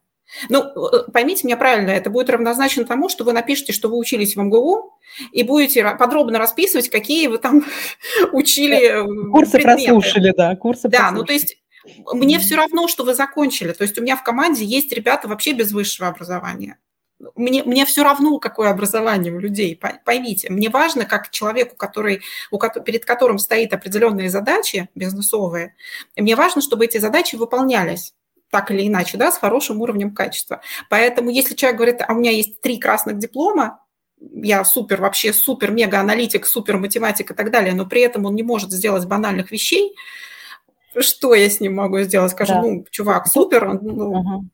ну, 0.48 0.62
э, 0.64 1.10
поймите 1.12 1.46
меня 1.46 1.56
правильно, 1.56 1.90
это 1.90 2.10
будет 2.10 2.30
равнозначно 2.30 2.84
тому, 2.84 3.08
что 3.08 3.24
вы 3.24 3.32
напишете, 3.32 3.72
что 3.72 3.88
вы 3.88 3.96
учились 3.96 4.36
в 4.36 4.40
МГУ, 4.40 4.98
и 5.32 5.42
будете 5.42 5.84
подробно 5.98 6.38
расписывать, 6.38 6.88
какие 6.90 7.26
вы 7.28 7.38
там 7.38 7.64
учили 8.32 9.02
э, 9.02 9.30
Курсы 9.30 9.52
предметы. 9.52 9.84
прослушали, 9.84 10.34
да, 10.36 10.56
курсы 10.56 10.88
Да, 10.88 10.98
прослушали. 10.98 11.18
ну 11.18 11.24
то 11.24 11.32
есть 11.32 11.56
мне 12.12 12.38
все 12.38 12.56
равно, 12.56 12.88
что 12.88 13.04
вы 13.04 13.14
закончили. 13.14 13.72
То 13.72 13.82
есть 13.82 13.96
у 13.98 14.02
меня 14.02 14.16
в 14.16 14.22
команде 14.24 14.64
есть 14.64 14.92
ребята 14.92 15.28
вообще 15.28 15.52
без 15.52 15.72
высшего 15.72 16.08
образования. 16.08 16.78
Мне, 17.34 17.62
мне 17.62 17.86
все 17.86 18.02
равно, 18.02 18.38
какое 18.38 18.70
образование 18.70 19.32
у 19.32 19.38
людей, 19.38 19.80
поймите. 20.04 20.50
Мне 20.50 20.68
важно, 20.68 21.06
как 21.06 21.30
человеку, 21.30 21.74
который, 21.76 22.20
у, 22.50 22.58
перед 22.58 23.04
которым 23.06 23.38
стоит 23.38 23.72
определенные 23.72 24.28
задачи 24.28 24.90
бизнесовые, 24.94 25.74
мне 26.14 26.36
важно, 26.36 26.60
чтобы 26.60 26.84
эти 26.84 26.98
задачи 26.98 27.36
выполнялись 27.36 28.12
так 28.50 28.70
или 28.70 28.86
иначе, 28.86 29.16
да, 29.16 29.32
с 29.32 29.38
хорошим 29.38 29.80
уровнем 29.80 30.14
качества. 30.14 30.60
Поэтому 30.88 31.30
если 31.30 31.54
человек 31.54 31.76
говорит, 31.76 32.02
а 32.06 32.12
у 32.12 32.16
меня 32.16 32.30
есть 32.30 32.60
три 32.60 32.78
красных 32.78 33.18
диплома, 33.18 33.80
я 34.20 34.64
супер, 34.64 35.00
вообще 35.00 35.32
супер, 35.32 35.70
мега 35.70 36.00
аналитик, 36.00 36.46
супер 36.46 36.78
математик 36.78 37.30
и 37.30 37.34
так 37.34 37.50
далее, 37.50 37.74
но 37.74 37.86
при 37.86 38.00
этом 38.00 38.24
он 38.24 38.34
не 38.34 38.42
может 38.42 38.70
сделать 38.70 39.04
банальных 39.06 39.50
вещей, 39.50 39.94
что 40.98 41.34
я 41.34 41.50
с 41.50 41.60
ним 41.60 41.74
могу 41.74 42.00
сделать? 42.00 42.32
Скажу, 42.32 42.54
да. 42.54 42.62
ну, 42.62 42.84
чувак, 42.90 43.26
супер, 43.26 43.68
он, 43.68 43.78
ну, 43.82 44.10
угу. 44.10 44.44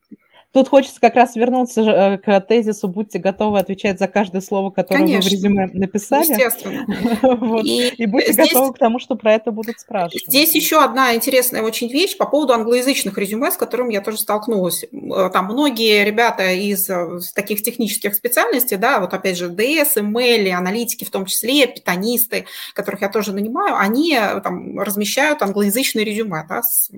Тут 0.53 0.69
хочется 0.69 1.01
как 1.01 1.15
раз 1.15 1.35
вернуться 1.35 1.81
э, 1.81 2.19
к 2.19 2.41
тезису 2.43 2.87
«Будьте 2.87 3.19
готовы 3.19 3.59
отвечать 3.59 3.99
за 3.99 4.07
каждое 4.07 4.43
слово, 4.43 4.71
которое 4.71 5.01
Конечно. 5.01 5.23
вы 5.23 5.29
в 5.29 5.33
резюме 5.33 5.67
написали». 5.73 6.31
Естественно. 6.31 6.87
вот. 7.23 7.65
и, 7.65 7.89
и 7.89 8.05
будьте 8.05 8.35
здесь, 8.35 8.53
готовы 8.53 8.75
к 8.75 8.79
тому, 8.79 8.99
что 8.99 9.15
про 9.15 9.33
это 9.33 9.51
будут 9.51 9.81
спрашивать. 9.81 10.25
Здесь 10.27 10.55
еще 10.55 10.85
одна 10.85 11.15
интересная 11.15 11.63
очень 11.63 11.89
вещь 11.89 12.19
по 12.19 12.27
поводу 12.27 12.53
англоязычных 12.53 13.17
резюме, 13.17 13.51
с 13.51 13.57
которым 13.57 13.89
я 13.89 14.03
тоже 14.03 14.19
столкнулась. 14.19 14.85
Э, 14.85 15.31
там 15.33 15.47
многие 15.47 16.05
ребята 16.05 16.53
из 16.53 16.89
э, 16.91 17.21
таких 17.35 17.63
технических 17.63 18.15
специальностей, 18.15 18.77
да, 18.77 19.01
вот 19.01 19.15
опять 19.15 19.39
же 19.39 19.49
DS, 19.49 19.97
ML, 19.97 20.51
аналитики 20.51 21.05
в 21.05 21.11
том 21.11 21.25
числе, 21.25 21.67
питанисты, 21.67 22.45
которых 22.75 23.01
я 23.01 23.09
тоже 23.09 23.33
нанимаю, 23.33 23.79
они 23.79 24.19
там 24.45 24.79
размещают 24.79 25.41
англоязычные 25.41 26.05
резюме, 26.05 26.45
да, 26.47 26.63
с 26.63 26.91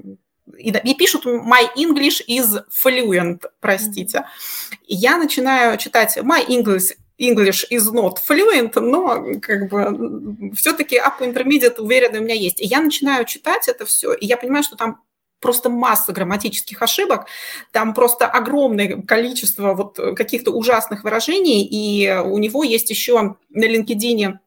и, 0.58 0.70
и 0.70 0.94
пишут 0.94 1.26
«My 1.26 1.68
English 1.76 2.22
is 2.28 2.64
fluent», 2.70 3.42
простите. 3.60 4.24
Я 4.86 5.16
начинаю 5.16 5.76
читать 5.78 6.16
«My 6.18 6.46
English 6.46 6.92
English 7.18 7.64
is 7.70 7.92
not 7.92 8.16
fluent, 8.28 8.78
но 8.80 9.24
как 9.40 9.68
бы 9.68 10.52
все-таки 10.56 10.96
up 10.96 11.20
intermediate 11.20 11.80
уверенно 11.80 12.18
у 12.18 12.22
меня 12.22 12.34
есть. 12.34 12.60
И 12.60 12.64
я 12.64 12.80
начинаю 12.80 13.24
читать 13.24 13.68
это 13.68 13.86
все, 13.86 14.12
и 14.14 14.26
я 14.26 14.36
понимаю, 14.36 14.64
что 14.64 14.76
там 14.76 15.00
просто 15.40 15.68
масса 15.68 16.12
грамматических 16.12 16.80
ошибок, 16.80 17.26
там 17.70 17.92
просто 17.94 18.26
огромное 18.26 19.02
количество 19.02 19.74
вот 19.74 19.96
каких-то 20.16 20.50
ужасных 20.50 21.04
выражений, 21.04 21.64
и 21.64 22.10
у 22.16 22.38
него 22.38 22.64
есть 22.64 22.90
еще 22.90 23.36
на 23.50 23.64
LinkedIn 23.64 24.38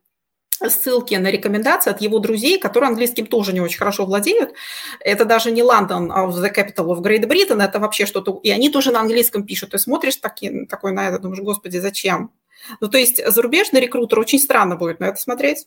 ссылки 0.68 1.14
на 1.14 1.30
рекомендации 1.30 1.90
от 1.90 2.00
его 2.00 2.18
друзей, 2.18 2.58
которые 2.58 2.88
английским 2.88 3.26
тоже 3.26 3.52
не 3.52 3.60
очень 3.60 3.78
хорошо 3.78 4.04
владеют. 4.04 4.52
Это 5.00 5.24
даже 5.24 5.50
не 5.50 5.62
London 5.62 6.08
of 6.08 6.30
the 6.30 6.52
capital 6.54 6.86
of 6.88 7.00
Great 7.00 7.24
Britain, 7.26 7.62
это 7.62 7.78
вообще 7.78 8.06
что-то... 8.06 8.40
И 8.42 8.50
они 8.50 8.70
тоже 8.70 8.90
на 8.90 9.00
английском 9.00 9.44
пишут. 9.44 9.70
Ты 9.70 9.78
смотришь 9.78 10.16
таки, 10.16 10.66
такой 10.66 10.92
на 10.92 11.08
это, 11.08 11.18
думаешь, 11.18 11.40
господи, 11.40 11.78
зачем? 11.78 12.32
Ну, 12.80 12.88
то 12.88 12.98
есть 12.98 13.24
зарубежный 13.24 13.80
рекрутер 13.80 14.18
очень 14.18 14.38
странно 14.38 14.76
будет 14.76 15.00
на 15.00 15.06
это 15.06 15.20
смотреть. 15.20 15.66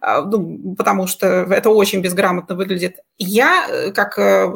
А, 0.00 0.22
ну, 0.22 0.74
потому 0.76 1.06
что 1.06 1.26
это 1.26 1.70
очень 1.70 2.00
безграмотно 2.00 2.54
выглядит. 2.54 2.98
Я, 3.18 3.66
э, 3.68 3.90
как 3.92 4.18
э, 4.18 4.46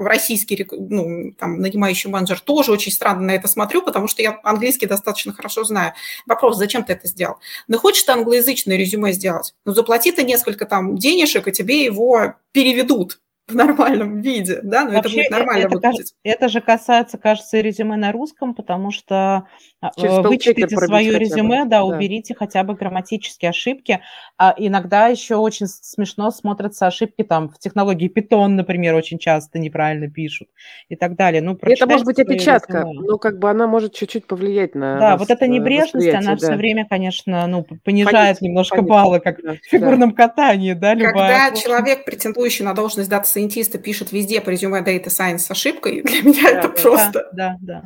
российский 0.00 0.66
ну, 0.70 1.32
там, 1.38 1.60
нанимающий 1.60 2.10
менеджер, 2.10 2.40
тоже 2.40 2.72
очень 2.72 2.92
странно 2.92 3.22
на 3.22 3.30
это 3.32 3.48
смотрю, 3.48 3.82
потому 3.82 4.08
что 4.08 4.22
я 4.22 4.38
английский 4.42 4.86
достаточно 4.86 5.32
хорошо 5.32 5.64
знаю. 5.64 5.92
Вопрос, 6.26 6.56
зачем 6.56 6.84
ты 6.84 6.92
это 6.92 7.06
сделал? 7.08 7.36
Ну, 7.68 7.78
хочешь 7.78 8.02
ты 8.02 8.12
англоязычное 8.12 8.76
резюме 8.76 9.12
сделать? 9.12 9.54
Ну, 9.64 9.72
заплати 9.72 10.12
ты 10.12 10.24
несколько 10.24 10.66
там 10.66 10.96
денежек, 10.96 11.48
и 11.48 11.52
тебе 11.52 11.84
его 11.84 12.34
переведут 12.52 13.20
в 13.48 13.54
нормальном 13.54 14.20
виде, 14.20 14.60
да, 14.62 14.84
но 14.84 14.92
Вообще, 14.92 14.98
это 14.98 15.08
будет 15.08 15.30
нормально 15.30 15.64
это, 15.64 15.74
выглядеть. 15.74 16.14
Это 16.22 16.48
же 16.48 16.60
касается, 16.60 17.16
кажется, 17.16 17.60
резюме 17.60 17.96
на 17.96 18.12
русском, 18.12 18.54
потому 18.54 18.90
что 18.90 19.48
а, 19.80 19.90
Через 19.96 20.18
вычтите 20.18 20.68
свое 20.68 21.18
резюме, 21.18 21.64
да, 21.64 21.78
да, 21.78 21.84
уберите 21.84 22.34
хотя 22.34 22.62
бы 22.62 22.74
грамматические 22.74 23.50
ошибки. 23.50 24.02
А 24.40 24.54
иногда 24.56 25.08
еще 25.08 25.34
очень 25.34 25.66
смешно 25.66 26.30
смотрятся 26.30 26.86
ошибки 26.86 27.24
там 27.24 27.48
в 27.48 27.58
технологии 27.58 28.08
Python, 28.08 28.48
например, 28.48 28.94
очень 28.94 29.18
часто 29.18 29.58
неправильно 29.58 30.08
пишут 30.08 30.48
и 30.88 30.94
так 30.94 31.16
далее. 31.16 31.42
Ну, 31.42 31.58
это 31.60 31.86
может 31.88 32.06
быть 32.06 32.20
опечатка, 32.20 32.84
но 32.84 33.18
как 33.18 33.40
бы 33.40 33.50
она 33.50 33.66
может 33.66 33.94
чуть-чуть 33.94 34.28
повлиять 34.28 34.76
на 34.76 34.98
Да, 35.00 35.16
вот 35.16 35.30
эта 35.30 35.48
небрежность, 35.48 36.14
она 36.14 36.36
да. 36.36 36.36
все 36.36 36.54
время, 36.54 36.86
конечно, 36.88 37.48
ну, 37.48 37.66
понижает 37.84 38.38
Фонит, 38.38 38.40
немножко 38.42 38.76
фонит, 38.76 38.88
баллы, 38.88 39.20
как 39.20 39.42
да, 39.42 39.54
в 39.54 39.68
фигурном 39.68 40.10
да. 40.10 40.16
катании, 40.28 40.72
да, 40.72 40.94
любая. 40.94 41.50
Когда 41.50 41.60
человек, 41.60 42.04
претендующий 42.04 42.64
на 42.64 42.74
должность 42.74 43.10
дата 43.10 43.26
сайентиста 43.26 43.78
пишет 43.78 44.12
везде 44.12 44.40
по 44.40 44.50
резюме 44.50 44.82
Data 44.82 45.06
Science 45.06 45.38
с 45.38 45.50
ошибкой, 45.50 46.02
для 46.02 46.22
меня 46.22 46.42
да, 46.42 46.50
это 46.50 46.68
да, 46.68 46.82
просто... 46.82 47.28
Да, 47.32 47.56
да, 47.60 47.82
да. 47.82 47.84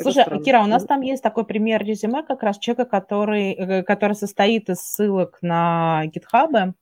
Слушай, 0.00 0.22
странно. 0.22 0.44
Кира, 0.44 0.62
у 0.62 0.66
нас 0.66 0.84
там 0.84 1.00
есть 1.00 1.22
такой 1.22 1.44
пример 1.44 1.84
резюме 1.84 2.22
как 2.22 2.42
раз 2.42 2.58
человека, 2.58 2.84
который, 2.84 3.52
э, 3.52 3.82
который 3.82 4.14
состоит 4.14 4.68
из 4.68 4.80
ссылок 4.80 5.38
на 5.42 6.02
GitHub, 6.06 6.74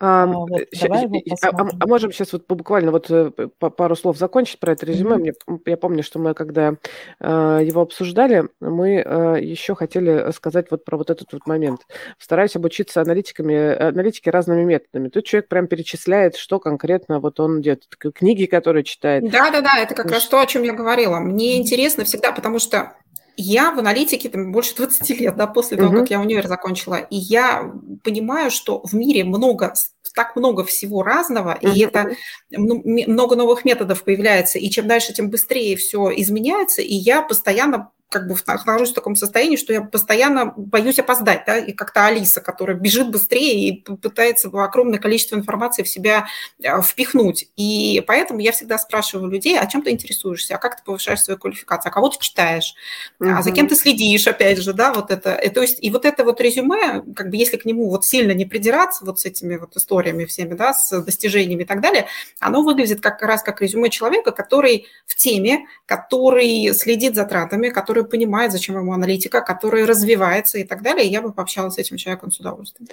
а, 0.00 0.26
вот, 0.26 0.48
давай 0.82 1.04
а, 1.42 1.48
а, 1.48 1.68
а 1.80 1.86
можем 1.86 2.10
сейчас 2.10 2.32
вот 2.32 2.46
буквально 2.48 2.90
вот 2.90 3.08
э, 3.10 3.30
пару 3.30 3.94
слов 3.94 4.18
закончить 4.18 4.58
про 4.58 4.72
это 4.72 4.86
резюме. 4.86 5.16
Mm-hmm. 5.16 5.20
Мне, 5.46 5.60
я 5.66 5.76
помню, 5.76 6.02
что 6.02 6.18
мы 6.18 6.34
когда 6.34 6.74
э, 7.20 7.60
его 7.62 7.82
обсуждали, 7.82 8.48
мы 8.60 8.96
э, 8.96 9.36
еще 9.40 9.76
хотели 9.76 10.32
сказать 10.32 10.66
вот 10.70 10.84
про 10.84 10.96
вот 10.96 11.10
этот 11.10 11.32
вот 11.32 11.46
момент. 11.46 11.82
Стараюсь 12.18 12.56
обучиться 12.56 13.02
аналитиками, 13.02 13.54
аналитике 13.80 14.30
разными 14.30 14.64
методами. 14.64 15.08
Тут 15.08 15.26
человек 15.26 15.48
прям 15.48 15.68
перечисляет, 15.68 16.34
что 16.34 16.58
конкретно 16.58 17.20
вот 17.20 17.38
он 17.38 17.62
делает, 17.62 17.84
книги, 17.96 18.46
которые 18.46 18.82
читает. 18.82 19.30
Да-да-да, 19.30 19.78
это 19.78 19.94
как 19.94 20.10
раз 20.10 20.26
то, 20.26 20.40
о 20.40 20.46
чем 20.46 20.64
я 20.64 20.72
говорила. 20.72 21.20
Мне 21.20 21.56
интересно 21.56 22.04
всегда, 22.04 22.32
потому 22.32 22.58
что 22.58 22.94
я 23.36 23.72
в 23.72 23.78
аналитике 23.78 24.28
там, 24.28 24.52
больше 24.52 24.74
20 24.76 25.10
лет, 25.20 25.36
да, 25.36 25.46
после 25.46 25.76
того, 25.76 25.92
uh-huh. 25.94 26.00
как 26.00 26.10
я 26.10 26.20
универ 26.20 26.46
закончила, 26.46 26.96
и 26.96 27.16
я 27.16 27.72
понимаю, 28.02 28.50
что 28.50 28.82
в 28.84 28.92
мире 28.92 29.24
много, 29.24 29.74
так 30.14 30.36
много 30.36 30.64
всего 30.64 31.02
разного, 31.02 31.58
uh-huh. 31.60 31.74
и 31.74 31.80
это 31.82 32.16
много 32.50 33.36
новых 33.36 33.64
методов 33.64 34.04
появляется, 34.04 34.58
и 34.58 34.70
чем 34.70 34.86
дальше, 34.86 35.12
тем 35.12 35.30
быстрее 35.30 35.76
все 35.76 36.10
изменяется, 36.16 36.82
и 36.82 36.94
я 36.94 37.22
постоянно 37.22 37.90
как 38.14 38.28
бы 38.28 38.36
нахожусь 38.46 38.92
в 38.92 38.94
таком 38.94 39.16
состоянии, 39.16 39.56
что 39.56 39.72
я 39.72 39.80
постоянно 39.80 40.54
боюсь 40.56 41.00
опоздать, 41.00 41.42
да, 41.46 41.58
и 41.58 41.72
как-то 41.72 42.06
Алиса, 42.06 42.40
которая 42.40 42.76
бежит 42.76 43.10
быстрее 43.10 43.68
и 43.68 43.82
пытается 43.82 44.48
огромное 44.48 45.00
количество 45.00 45.34
информации 45.34 45.82
в 45.82 45.88
себя 45.88 46.26
э, 46.62 46.80
впихнуть. 46.80 47.48
И 47.56 48.04
поэтому 48.06 48.38
я 48.38 48.52
всегда 48.52 48.78
спрашиваю 48.78 49.28
людей, 49.28 49.58
а 49.58 49.66
чем 49.66 49.82
ты 49.82 49.90
интересуешься, 49.90 50.54
а 50.54 50.58
как 50.58 50.76
ты 50.76 50.84
повышаешь 50.84 51.22
свою 51.22 51.40
квалификацию, 51.40 51.90
а 51.90 51.92
кого 51.92 52.08
ты 52.08 52.18
читаешь, 52.20 52.76
угу. 53.18 53.30
а 53.30 53.42
за 53.42 53.50
кем 53.50 53.66
ты 53.66 53.74
следишь, 53.74 54.28
опять 54.28 54.58
же, 54.58 54.72
да, 54.72 54.92
вот 54.92 55.10
это. 55.10 55.34
И, 55.34 55.48
то 55.48 55.60
есть, 55.60 55.82
и 55.82 55.90
вот 55.90 56.04
это 56.04 56.22
вот 56.22 56.40
резюме, 56.40 57.02
как 57.16 57.30
бы 57.30 57.36
если 57.36 57.56
к 57.56 57.64
нему 57.64 57.90
вот 57.90 58.04
сильно 58.04 58.30
не 58.30 58.44
придираться 58.44 59.04
вот 59.04 59.18
с 59.18 59.24
этими 59.24 59.56
вот 59.56 59.76
историями 59.76 60.24
всеми, 60.24 60.54
да, 60.54 60.72
с 60.72 61.02
достижениями 61.02 61.64
и 61.64 61.66
так 61.66 61.80
далее, 61.80 62.06
оно 62.38 62.62
выглядит 62.62 63.00
как 63.00 63.20
раз 63.22 63.42
как 63.42 63.60
резюме 63.60 63.90
человека, 63.90 64.30
который 64.30 64.86
в 65.04 65.16
теме, 65.16 65.66
который 65.86 66.72
следит 66.74 67.16
за 67.16 67.24
тратами, 67.24 67.70
который 67.70 68.03
который 68.04 68.10
понимает, 68.10 68.52
зачем 68.52 68.76
ему 68.76 68.92
аналитика, 68.92 69.40
который 69.40 69.84
развивается 69.84 70.58
и 70.58 70.64
так 70.64 70.82
далее, 70.82 71.06
я 71.06 71.22
бы 71.22 71.32
пообщалась 71.32 71.74
с 71.74 71.78
этим 71.78 71.96
человеком 71.96 72.30
с 72.30 72.40
удовольствием. 72.40 72.88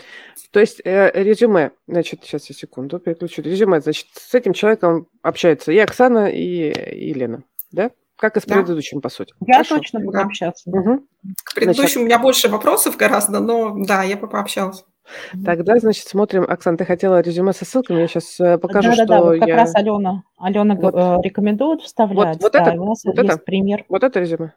То 0.52 0.60
есть 0.60 0.82
э, 0.84 1.12
резюме, 1.14 1.72
значит, 1.88 2.22
сейчас 2.24 2.50
я 2.50 2.56
секунду 2.56 3.00
переключу. 3.00 3.42
Резюме, 3.42 3.82
значит, 3.82 4.08
с 4.14 4.34
этим 4.34 4.54
человеком 4.54 5.08
общается 5.22 5.72
и 5.72 5.78
Оксана, 5.78 6.28
и, 6.28 6.72
и 6.72 7.10
Елена, 7.10 7.44
да? 7.72 7.92
Как 8.18 8.38
и 8.38 8.40
с 8.40 8.44
предыдущим, 8.44 9.00
да. 9.00 9.02
по 9.02 9.10
сути. 9.10 9.34
Я 9.48 9.56
Хорошо. 9.56 9.78
точно 9.78 10.00
буду 10.00 10.14
да. 10.14 10.24
общаться. 10.26 10.70
Угу. 10.70 11.08
К 11.44 11.56
предыдущему 11.56 11.88
значит... 11.88 11.98
у 11.98 12.06
меня 12.06 12.20
больше 12.20 12.50
вопросов 12.50 12.96
гораздо, 12.96 13.40
но 13.40 13.76
да, 13.84 14.04
я 14.04 14.16
бы 14.16 14.28
пообщалась. 14.28 14.86
Тогда, 15.44 15.78
значит, 15.78 16.08
смотрим. 16.08 16.46
Оксана, 16.48 16.78
ты 16.78 16.86
хотела 16.86 17.22
резюме 17.22 17.54
со 17.54 17.66
ссылками, 17.66 18.02
я 18.02 18.08
сейчас 18.08 18.40
э, 18.40 18.60
покажу, 18.60 18.90
да, 18.90 18.94
что 18.94 19.06
да, 19.06 19.18
да, 19.18 19.24
вот 19.24 19.40
как 19.40 19.48
я... 19.48 19.56
раз 19.56 19.76
Алена, 19.76 20.24
Алена 20.38 20.76
вот. 20.76 20.94
Э, 20.94 21.18
рекомендует 21.24 21.82
вставлять. 21.82 22.36
Вот, 22.36 22.44
вот 22.44 22.54
да, 22.54 22.62
это, 22.62 22.82
у 22.82 22.86
нас 22.86 23.04
вот 23.04 23.18
есть 23.18 23.30
это, 23.30 23.38
пример. 23.38 23.86
Вот 23.90 24.04
это 24.04 24.20
резюме? 24.20 24.54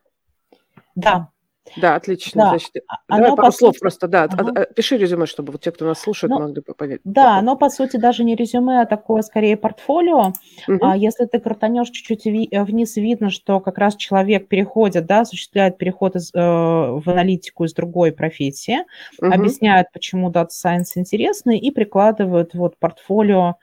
Да. 0.95 1.31
Да, 1.77 1.95
отлично. 1.95 2.43
Да. 2.43 2.49
Значит, 2.51 2.71
а, 2.89 2.97
оно, 3.09 3.23
давай 3.23 3.37
пару 3.37 3.53
слов 3.53 3.73
сути... 3.73 3.81
просто, 3.81 4.07
да. 4.07 4.25
Ага. 4.25 4.67
Пиши 4.77 4.99
резюме, 4.99 5.27
чтобы 5.27 5.53
вот 5.53 5.63
те, 5.63 5.73
кто 5.73 5.87
нас 5.87 5.99
слушает, 5.99 6.31
ну, 6.31 6.41
могли 6.41 6.61
бы 6.61 6.75
понять. 6.75 7.01
Да, 7.05 7.39
оно, 7.39 7.57
по 7.57 7.71
сути, 7.71 7.97
даже 7.97 8.23
не 8.23 8.37
резюме, 8.37 8.83
а 8.83 8.87
такое, 8.87 9.23
скорее, 9.23 9.57
портфолио. 9.57 10.35
Угу. 10.69 10.93
Если 10.97 11.25
ты 11.25 11.41
крутанешь 11.41 11.89
чуть-чуть 11.89 12.25
вниз, 12.25 12.97
видно, 12.97 13.31
что 13.31 13.61
как 13.61 13.79
раз 13.79 13.97
человек 13.97 14.49
переходит, 14.49 15.07
да, 15.07 15.21
осуществляет 15.21 15.79
переход 15.79 16.17
из, 16.17 16.33
э, 16.35 16.39
в 16.39 17.03
аналитику 17.07 17.65
из 17.65 17.73
другой 17.73 18.13
профессии, 18.13 18.81
угу. 19.19 19.33
объясняет, 19.33 19.87
почему 19.93 20.31
Data 20.31 20.49
Science 20.49 20.93
интересный, 20.97 21.59
и 21.59 21.71
прикладывает 21.71 22.53
вот 22.55 22.77
портфолио, 22.79 23.55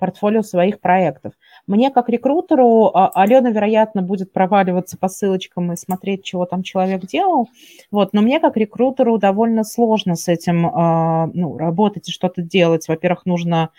портфолио 0.00 0.42
своих 0.42 0.80
проектов. 0.80 1.34
Мне 1.68 1.90
как 1.90 2.08
рекрутеру 2.08 2.86
а, 2.86 3.12
Алена, 3.14 3.50
вероятно, 3.50 4.02
будет 4.02 4.32
проваливаться 4.32 4.98
по 4.98 5.08
ссылочкам 5.08 5.72
и 5.72 5.76
смотреть, 5.76 6.24
чего 6.24 6.46
там 6.46 6.64
человек 6.64 7.06
делал. 7.06 7.48
Вот, 7.92 8.12
но 8.12 8.22
мне 8.22 8.40
как 8.40 8.56
рекрутеру 8.56 9.18
довольно 9.18 9.62
сложно 9.62 10.16
с 10.16 10.26
этим 10.26 10.66
а, 10.66 11.30
ну, 11.32 11.56
работать 11.56 12.08
и 12.08 12.12
что-то 12.12 12.42
делать. 12.42 12.88
Во-первых, 12.88 13.26
нужно 13.26 13.70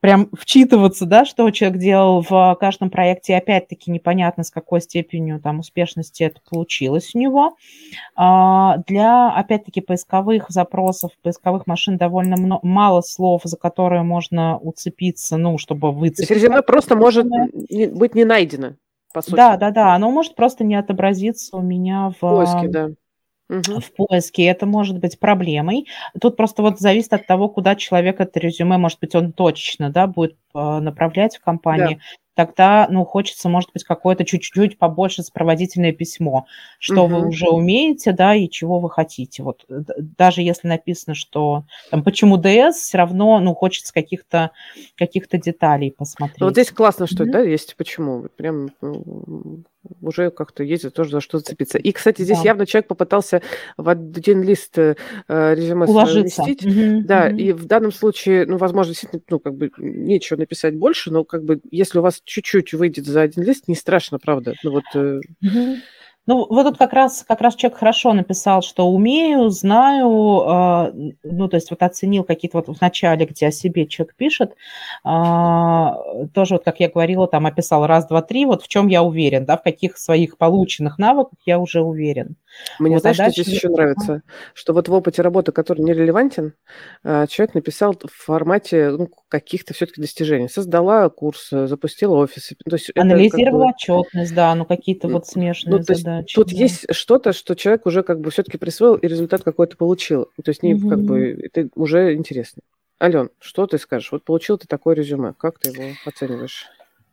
прям 0.00 0.28
вчитываться, 0.32 1.06
да, 1.06 1.24
что 1.24 1.50
человек 1.50 1.78
делал 1.78 2.22
в 2.22 2.56
каждом 2.60 2.90
проекте, 2.90 3.32
и 3.32 3.36
опять-таки 3.36 3.90
непонятно, 3.90 4.44
с 4.44 4.50
какой 4.50 4.80
степенью 4.80 5.40
там 5.40 5.58
успешности 5.60 6.22
это 6.22 6.40
получилось 6.48 7.14
у 7.14 7.18
него. 7.18 7.56
А, 8.14 8.78
для, 8.86 9.30
опять-таки, 9.30 9.80
поисковых 9.80 10.46
запросов, 10.50 11.12
поисковых 11.22 11.66
машин 11.66 11.96
довольно 11.96 12.36
много, 12.36 12.66
мало 12.66 13.00
слов, 13.00 13.42
за 13.44 13.56
которые 13.56 14.02
можно 14.02 14.58
уцепиться, 14.58 15.36
ну, 15.36 15.58
чтобы 15.58 15.92
выцепить. 15.92 16.28
То 16.28 16.34
есть 16.34 16.44
резюме 16.44 16.62
просто 16.62 16.96
может 16.96 17.26
быть 17.26 18.14
не 18.14 18.24
найдено, 18.24 18.74
по 19.12 19.22
сути. 19.22 19.36
Да, 19.36 19.56
да, 19.56 19.70
да, 19.70 19.94
оно 19.94 20.10
может 20.10 20.36
просто 20.36 20.64
не 20.64 20.76
отобразиться 20.76 21.56
у 21.56 21.62
меня 21.62 22.12
в... 22.20 22.20
Поиске, 22.20 22.68
да 22.68 22.90
угу. 23.48 23.80
в 23.80 23.92
поиске, 23.92 24.44
это 24.44 24.66
может 24.66 24.98
быть 24.98 25.18
проблемой. 25.18 25.86
Тут 26.20 26.36
просто 26.36 26.62
вот 26.62 26.78
зависит 26.78 27.12
от 27.12 27.26
того, 27.26 27.48
куда 27.48 27.74
человек 27.76 28.20
это 28.20 28.38
резюме, 28.38 28.76
может 28.78 29.00
быть, 29.00 29.14
он 29.14 29.32
точечно, 29.32 29.90
да, 29.90 30.06
будет 30.06 30.36
а, 30.54 30.80
направлять 30.80 31.36
в 31.36 31.40
компании. 31.40 31.96
Да 31.96 32.00
тогда, 32.38 32.86
ну, 32.88 33.04
хочется, 33.04 33.48
может 33.48 33.72
быть, 33.72 33.82
какое-то 33.82 34.24
чуть-чуть 34.24 34.78
побольше 34.78 35.24
сопроводительное 35.24 35.90
письмо, 35.90 36.46
что 36.78 37.02
угу. 37.02 37.16
вы 37.16 37.26
уже 37.26 37.48
умеете, 37.48 38.12
да, 38.12 38.32
и 38.36 38.48
чего 38.48 38.78
вы 38.78 38.90
хотите. 38.90 39.42
Вот 39.42 39.64
даже 39.68 40.42
если 40.42 40.68
написано, 40.68 41.16
что 41.16 41.64
там 41.90 42.04
почему 42.04 42.36
ДС, 42.36 42.76
все 42.76 42.98
равно, 42.98 43.40
ну, 43.40 43.56
хочется 43.56 43.92
каких-то 43.92 44.52
каких-то 44.94 45.36
деталей 45.36 45.90
посмотреть. 45.90 46.40
Вот 46.40 46.52
здесь 46.52 46.70
классно, 46.70 47.08
что, 47.08 47.24
mm 47.24 47.30
да, 47.32 47.40
есть 47.40 47.74
почему. 47.76 48.28
Прям 48.36 48.70
ну, 48.80 49.64
уже 50.00 50.30
как-то 50.30 50.62
есть 50.62 50.92
тоже 50.92 51.10
за 51.10 51.20
что 51.20 51.38
зацепиться. 51.38 51.78
И, 51.78 51.92
кстати, 51.92 52.22
здесь 52.22 52.38
да. 52.38 52.44
явно 52.44 52.66
человек 52.66 52.88
попытался 52.88 53.42
в 53.76 53.88
один 53.88 54.42
лист 54.42 54.78
э, 54.78 54.94
резюме 55.28 55.86
Уложиться. 55.86 56.42
вместить. 56.42 56.66
Угу, 56.66 57.06
да, 57.06 57.26
угу. 57.26 57.36
и 57.36 57.52
в 57.52 57.66
данном 57.66 57.92
случае, 57.92 58.46
ну, 58.46 58.56
возможно, 58.56 58.92
действительно, 58.92 59.22
ну, 59.30 59.38
как 59.38 59.54
бы 59.54 59.70
нечего 59.78 60.38
написать 60.38 60.76
больше, 60.76 61.10
но 61.10 61.24
как 61.24 61.44
бы 61.44 61.60
если 61.70 61.98
у 61.98 62.02
вас 62.02 62.20
чуть-чуть 62.24 62.72
выйдет 62.74 63.06
за 63.06 63.22
один 63.22 63.42
лист, 63.42 63.68
не 63.68 63.74
страшно, 63.74 64.18
правда. 64.18 64.54
Ну 64.62 64.70
вот... 64.72 64.84
Угу. 64.94 65.76
Ну, 66.28 66.46
вот 66.50 66.64
тут 66.64 66.76
как 66.76 66.92
раз, 66.92 67.24
как 67.26 67.40
раз 67.40 67.54
человек 67.54 67.78
хорошо 67.78 68.12
написал, 68.12 68.60
что 68.60 68.86
умею, 68.90 69.48
знаю, 69.48 70.04
э, 70.06 71.12
ну, 71.22 71.48
то 71.48 71.56
есть 71.56 71.70
вот 71.70 71.82
оценил 71.82 72.22
какие-то 72.22 72.58
вот 72.58 72.68
в 72.68 72.78
начале, 72.82 73.24
где 73.24 73.46
о 73.46 73.50
себе 73.50 73.86
человек 73.86 74.14
пишет, 74.14 74.50
э, 75.06 75.86
тоже 76.34 76.56
вот, 76.56 76.64
как 76.64 76.80
я 76.80 76.90
говорила, 76.90 77.26
там 77.28 77.46
описал 77.46 77.86
раз, 77.86 78.06
два, 78.06 78.20
три, 78.20 78.44
вот 78.44 78.62
в 78.62 78.68
чем 78.68 78.88
я 78.88 79.02
уверен, 79.02 79.46
да, 79.46 79.56
в 79.56 79.62
каких 79.62 79.96
своих 79.96 80.36
полученных 80.36 80.98
навыках 80.98 81.38
я 81.46 81.58
уже 81.58 81.80
уверен. 81.80 82.36
Мне, 82.78 82.96
вот, 82.96 83.02
знаешь, 83.02 83.20
а 83.20 83.30
что 83.30 83.42
здесь 83.42 83.54
еще 83.54 83.68
нравится? 83.70 84.22
Что 84.52 84.74
вот 84.74 84.88
в 84.88 84.92
опыте 84.92 85.22
работы, 85.22 85.52
который 85.52 85.82
нерелевантен, 85.82 86.54
человек 87.04 87.54
написал 87.54 87.94
в 87.94 88.24
формате 88.24 88.90
ну, 88.90 89.08
каких-то 89.28 89.74
все-таки 89.74 90.00
достижений. 90.00 90.48
Создала 90.48 91.08
курс, 91.08 91.48
запустила 91.50 92.16
офис. 92.16 92.52
То 92.68 92.76
есть 92.76 92.90
Анализировала 92.96 93.66
как 93.66 93.88
бы... 93.88 93.94
отчетность, 94.00 94.34
да, 94.34 94.54
ну 94.54 94.64
какие-то 94.64 95.08
вот 95.08 95.26
смешные 95.26 95.76
ну, 95.76 95.82
задачи 95.82 96.17
задачи. 96.18 96.34
Тут 96.34 96.48
да. 96.48 96.56
есть 96.56 96.86
что-то, 96.94 97.32
что 97.32 97.54
человек 97.54 97.86
уже 97.86 98.02
как 98.02 98.20
бы 98.20 98.30
все-таки 98.30 98.58
присвоил 98.58 98.94
и 98.96 99.06
результат 99.06 99.42
какой-то 99.42 99.76
получил. 99.76 100.28
То 100.42 100.50
есть 100.50 100.62
не 100.62 100.74
угу. 100.74 100.88
как 100.88 101.00
бы 101.00 101.38
это 101.42 101.68
уже 101.74 102.14
интересно. 102.14 102.62
Ален, 103.00 103.30
что 103.38 103.66
ты 103.66 103.78
скажешь? 103.78 104.10
Вот 104.10 104.24
получил 104.24 104.58
ты 104.58 104.66
такое 104.66 104.94
резюме, 104.96 105.32
как 105.38 105.58
ты 105.58 105.70
его 105.70 105.94
оцениваешь? 106.04 106.66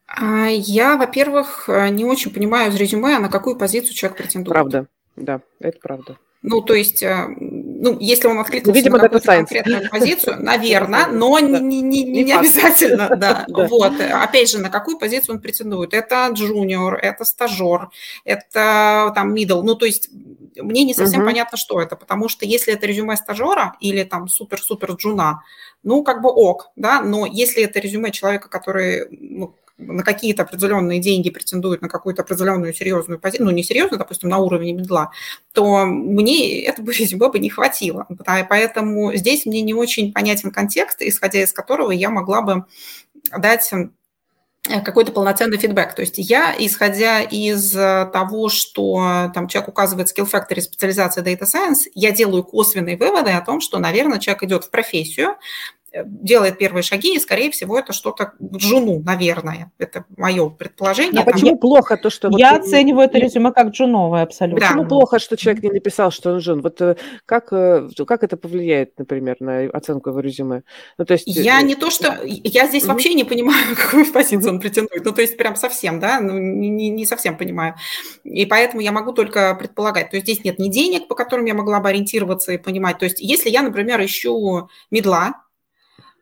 А, 0.07 0.47
я, 0.47 0.97
во-первых, 0.97 1.69
не 1.91 2.05
очень 2.05 2.31
понимаю 2.31 2.71
из 2.71 2.75
резюме, 2.75 3.17
а 3.17 3.19
на 3.19 3.29
какую 3.29 3.55
позицию 3.55 3.93
человек 3.93 4.17
претендует. 4.17 4.53
Правда, 4.53 4.87
да, 5.15 5.41
это 5.59 5.79
правда. 5.79 6.17
Ну, 6.47 6.61
то 6.61 6.75
есть, 6.75 7.01
э, 7.01 7.27
ну, 7.85 7.97
если 7.99 8.27
он 8.27 8.39
откликнулся 8.39 8.75
Видимо, 8.75 8.97
на 8.97 9.03
какую-то 9.03 9.27
конкретную 9.27 9.89
позицию, 9.91 10.37
наверное, 10.39 11.05
но 11.05 11.37
не, 11.37 11.81
не, 11.81 12.03
не, 12.03 12.23
не 12.23 12.31
обязательно, 12.31 13.09
да. 13.17 13.45
Вот. 13.47 13.93
Опять 14.01 14.49
же, 14.49 14.57
на 14.57 14.71
какую 14.71 14.97
позицию 14.97 15.35
он 15.35 15.41
претендует? 15.41 15.93
Это 15.93 16.27
джуниор, 16.31 16.95
это 16.95 17.23
стажер, 17.25 17.89
это 18.23 19.11
там 19.13 19.35
middle. 19.35 19.61
Ну, 19.61 19.75
то 19.75 19.85
есть, 19.85 20.09
мне 20.55 20.83
не 20.83 20.95
совсем 20.95 21.19
угу. 21.19 21.27
понятно, 21.27 21.59
что 21.59 21.79
это, 21.79 21.95
потому 21.95 22.27
что 22.27 22.45
если 22.45 22.73
это 22.73 22.87
резюме 22.87 23.15
стажера 23.17 23.75
или 23.79 24.03
там 24.03 24.27
супер-супер 24.29 24.93
джуна, 24.93 25.43
ну, 25.83 26.03
как 26.03 26.23
бы 26.23 26.29
ок, 26.29 26.71
да, 26.75 27.01
но 27.01 27.27
если 27.27 27.63
это 27.63 27.79
резюме 27.79 28.11
человека, 28.11 28.49
который 28.49 29.07
ну, 29.11 29.55
на 29.77 30.03
какие-то 30.03 30.43
определенные 30.43 30.99
деньги 30.99 31.29
претендует 31.29 31.81
на 31.81 31.89
какую-то 31.89 32.21
определенную 32.21 32.73
серьезную 32.73 33.19
позицию, 33.19 33.47
ну, 33.47 33.51
не 33.51 33.63
серьезную, 33.63 33.99
допустим, 33.99 34.29
на 34.29 34.37
уровне 34.37 34.73
медла, 34.73 35.11
то 35.53 35.85
мне 35.85 36.63
этого 36.63 36.91
резюме 36.91 37.29
бы 37.29 37.39
не 37.39 37.49
хватило. 37.49 38.07
Поэтому 38.49 39.13
здесь 39.15 39.45
мне 39.45 39.61
не 39.61 39.73
очень 39.73 40.13
понятен 40.13 40.51
контекст, 40.51 41.01
исходя 41.01 41.41
из 41.41 41.51
которого 41.51 41.91
я 41.91 42.09
могла 42.09 42.41
бы 42.41 42.65
дать 43.37 43.69
э, 43.73 44.81
какой-то 44.81 45.11
полноценный 45.11 45.57
фидбэк. 45.57 45.93
То 45.93 46.01
есть 46.01 46.15
я, 46.17 46.55
исходя 46.57 47.21
из 47.21 47.71
того, 47.71 48.47
что 48.47 49.29
там 49.33 49.47
человек 49.49 49.69
указывает 49.69 50.07
skill 50.07 50.29
factor 50.31 50.59
специализация 50.61 51.23
Data 51.23 51.43
Science, 51.43 51.89
я 51.93 52.11
делаю 52.11 52.43
косвенные 52.43 52.95
выводы 52.95 53.31
о 53.31 53.41
том, 53.41 53.59
что, 53.59 53.77
наверное, 53.77 54.19
человек 54.19 54.43
идет 54.43 54.63
в 54.63 54.69
профессию, 54.69 55.35
делает 56.03 56.57
первые 56.57 56.83
шаги, 56.83 57.15
и, 57.15 57.19
скорее 57.19 57.51
всего, 57.51 57.79
это 57.79 57.93
что-то 57.93 58.33
в 58.39 58.57
джуну, 58.57 58.99
наверное. 58.99 59.71
Это 59.77 60.05
мое 60.17 60.49
предположение. 60.49 61.21
А 61.21 61.23
Там 61.23 61.33
почему 61.33 61.51
я... 61.51 61.57
плохо 61.57 61.97
то, 61.97 62.09
что... 62.09 62.29
Я 62.37 62.53
вот... 62.53 62.61
оцениваю 62.61 63.07
это 63.07 63.17
резюме 63.17 63.51
как 63.51 63.69
джуновое 63.69 64.23
абсолютно. 64.23 64.59
Да. 64.59 64.67
Почему 64.67 64.85
плохо, 64.85 65.19
что 65.19 65.37
человек 65.37 65.63
не 65.63 65.69
написал, 65.69 66.11
что 66.11 66.33
он 66.33 66.39
джун? 66.39 66.61
Вот 66.61 66.81
э, 66.81 66.97
как, 67.25 67.51
э, 67.51 67.87
как 68.07 68.23
это 68.23 68.37
повлияет, 68.37 68.97
например, 68.97 69.37
на 69.39 69.65
оценку 69.69 70.09
его 70.09 70.19
резюме? 70.19 70.63
Ну, 70.97 71.05
то 71.05 71.13
есть... 71.13 71.27
Я 71.27 71.61
э, 71.61 71.63
не 71.63 71.75
то, 71.75 71.89
что... 71.89 72.19
Я 72.23 72.67
здесь 72.67 72.83
mm-hmm. 72.83 72.87
вообще 72.87 73.13
не 73.13 73.23
понимаю, 73.23 73.75
какую 73.75 74.11
позицию 74.11 74.53
он 74.53 74.59
претендует. 74.59 75.05
Ну, 75.05 75.11
то 75.11 75.21
есть 75.21 75.37
прям 75.37 75.55
совсем, 75.55 75.99
да? 75.99 76.19
Ну, 76.19 76.37
не, 76.37 76.89
не 76.89 77.05
совсем 77.05 77.37
понимаю. 77.37 77.75
И 78.23 78.45
поэтому 78.45 78.81
я 78.81 78.91
могу 78.91 79.13
только 79.13 79.55
предполагать. 79.55 80.09
То 80.09 80.17
есть 80.17 80.25
здесь 80.27 80.43
нет 80.43 80.59
ни 80.59 80.69
денег, 80.69 81.07
по 81.07 81.15
которым 81.15 81.45
я 81.45 81.53
могла 81.53 81.79
бы 81.79 81.89
ориентироваться 81.89 82.51
и 82.51 82.57
понимать. 82.57 82.97
То 82.97 83.05
есть 83.05 83.19
если 83.19 83.49
я, 83.49 83.61
например, 83.61 84.03
ищу 84.03 84.69
медла, 84.91 85.44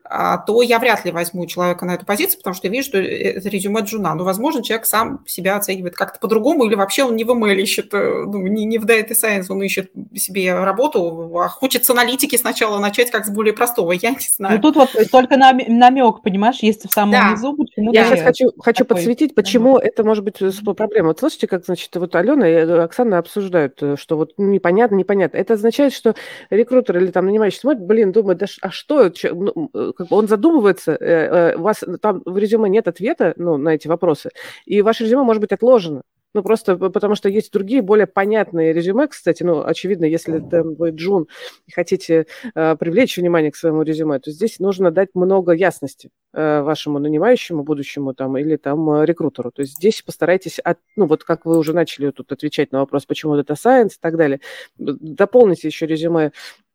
то 0.06 0.60
я 0.60 0.78
вряд 0.78 1.04
ли 1.06 1.12
возьму 1.12 1.46
человека 1.46 1.86
на 1.86 1.94
эту 1.94 2.04
позицию, 2.04 2.38
потому 2.38 2.54
что 2.54 2.66
я 2.66 2.72
вижу, 2.72 2.88
что 2.88 2.98
э, 2.98 3.32
это 3.36 3.48
резюме 3.48 3.80
джуна. 3.80 4.14
Но, 4.14 4.24
возможно, 4.24 4.62
человек 4.62 4.84
сам 4.84 5.24
себя 5.26 5.56
оценивает 5.56 5.94
как-то 5.94 6.18
по-другому, 6.18 6.64
или 6.64 6.74
вообще 6.74 7.04
он 7.04 7.16
не 7.16 7.24
в 7.24 7.30
ML 7.30 7.56
ищет, 7.56 7.92
э, 7.94 8.24
ну, 8.26 8.46
не, 8.46 8.66
не 8.66 8.76
в 8.76 8.84
Data 8.84 9.12
Science, 9.12 9.46
он 9.48 9.62
ищет 9.62 9.90
себе 10.14 10.54
работу, 10.54 11.38
а 11.38 11.48
хочет 11.48 11.86
с 11.86 11.90
аналитики 11.90 12.36
сначала 12.36 12.78
начать 12.78 13.10
как 13.10 13.24
с 13.24 13.30
более 13.30 13.54
простого, 13.54 13.92
я 13.92 14.10
не 14.10 14.16
знаю. 14.20 14.56
Ну, 14.56 14.62
тут 14.62 14.76
вот 14.76 15.10
только 15.10 15.36
намек, 15.38 16.22
понимаешь, 16.22 16.58
есть 16.60 16.88
в 16.88 16.92
самом 16.92 17.12
да. 17.12 17.30
низу. 17.30 17.56
Почему 17.56 17.92
я 17.92 18.04
сейчас 18.04 18.20
хочу, 18.20 18.52
хочу 18.58 18.84
подсветить, 18.84 19.34
почему 19.34 19.78
да. 19.78 19.86
это 19.86 20.04
может 20.04 20.22
быть 20.22 20.40
э, 20.42 20.50
проблема. 20.76 21.08
Вот 21.08 21.20
слышите, 21.20 21.46
как, 21.46 21.64
значит, 21.64 21.96
вот 21.96 22.14
Алена 22.14 22.46
и 22.46 22.54
Оксана 22.54 23.18
обсуждают, 23.18 23.82
что 23.96 24.18
вот 24.18 24.34
непонятно, 24.36 24.96
непонятно. 24.96 25.38
Это 25.38 25.54
означает, 25.54 25.94
что 25.94 26.14
рекрутер 26.50 26.98
или 26.98 27.10
там 27.10 27.24
нанимающий 27.24 27.60
смотрит, 27.60 27.86
блин, 27.86 28.12
думает, 28.12 28.38
да 28.38 28.46
а 28.60 28.70
что, 28.70 29.10
ну, 29.32 29.70
как 30.04 30.10
бы 30.10 30.16
он 30.16 30.28
задумывается, 30.28 30.92
э, 30.92 31.52
э, 31.52 31.56
у 31.56 31.62
вас 31.62 31.82
там 32.00 32.22
в 32.24 32.36
резюме 32.36 32.68
нет 32.68 32.88
ответа 32.88 33.32
ну, 33.36 33.56
на 33.56 33.74
эти 33.74 33.88
вопросы, 33.88 34.30
и 34.66 34.82
ваше 34.82 35.04
резюме 35.04 35.22
может 35.22 35.40
быть 35.40 35.52
отложено. 35.52 36.02
Ну, 36.34 36.42
просто 36.42 36.76
потому 36.76 37.14
что 37.14 37.28
есть 37.28 37.52
другие, 37.52 37.80
более 37.80 38.08
понятные 38.08 38.72
резюме, 38.72 39.06
кстати. 39.06 39.44
Ну, 39.44 39.64
очевидно, 39.64 40.04
если 40.04 40.40
там, 40.40 40.74
вы 40.74 40.90
джун 40.90 41.28
и 41.66 41.70
хотите 41.70 42.26
э, 42.56 42.74
привлечь 42.76 43.16
внимание 43.16 43.52
к 43.52 43.56
своему 43.56 43.82
резюме, 43.82 44.18
то 44.18 44.32
здесь 44.32 44.58
нужно 44.58 44.90
дать 44.90 45.10
много 45.14 45.52
ясности 45.52 46.10
э, 46.32 46.60
вашему 46.62 46.98
нанимающему, 46.98 47.62
будущему 47.62 48.14
там, 48.14 48.36
или 48.36 48.56
там 48.56 48.90
э, 48.90 49.06
рекрутеру. 49.06 49.52
То 49.52 49.62
есть 49.62 49.76
здесь 49.76 50.02
постарайтесь, 50.02 50.58
от, 50.58 50.80
ну, 50.96 51.06
вот 51.06 51.22
как 51.22 51.46
вы 51.46 51.56
уже 51.56 51.72
начали 51.72 52.10
тут 52.10 52.32
отвечать 52.32 52.72
на 52.72 52.80
вопрос, 52.80 53.06
почему 53.06 53.36
это 53.36 53.54
science 53.54 53.90
и 53.90 54.00
так 54.00 54.16
далее, 54.16 54.40
дополните 54.76 55.68
еще 55.68 55.86
резюме 55.86 56.32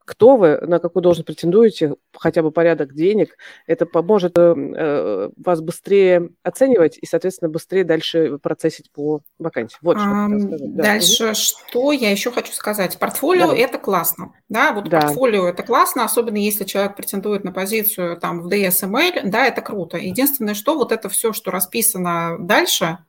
кто 0.09 0.37
вы, 0.37 0.57
на 0.61 0.79
какую 0.79 1.03
должность 1.03 1.27
претендуете, 1.27 1.93
хотя 2.17 2.41
бы 2.41 2.51
порядок 2.51 2.95
денег, 2.95 3.37
это 3.67 3.85
поможет 3.85 4.39
э, 4.39 4.55
э, 4.55 5.29
вас 5.37 5.61
быстрее 5.61 6.31
оценивать 6.41 6.97
и, 6.97 7.05
соответственно, 7.05 7.49
быстрее 7.49 7.83
дальше 7.83 8.39
процессить 8.39 8.91
по 8.91 9.21
вакансии. 9.37 9.77
Вот 9.83 9.97
что 9.97 10.09
а, 10.09 10.27
да. 10.29 10.83
Дальше 10.83 11.25
угу. 11.27 11.33
что 11.35 11.91
я 11.91 12.09
еще 12.09 12.31
хочу 12.31 12.51
сказать? 12.53 12.97
Портфолио 12.97 13.51
да.– 13.51 13.55
это 13.57 13.77
классно. 13.77 14.33
Да, 14.49 14.73
вот 14.73 14.89
да. 14.89 15.01
портфолио– 15.01 15.47
это 15.49 15.61
классно, 15.61 16.05
особенно 16.05 16.37
если 16.37 16.63
человек 16.63 16.95
претендует 16.95 17.43
на 17.43 17.51
позицию 17.51 18.17
там 18.17 18.41
в 18.41 18.47
DSML, 18.47 19.21
да, 19.25 19.45
это 19.45 19.61
круто. 19.61 19.97
Единственное, 19.97 20.55
что 20.55 20.75
вот 20.75 20.91
это 20.91 21.07
все, 21.09 21.33
что 21.33 21.51
расписано 21.51 22.37
дальше– 22.39 22.97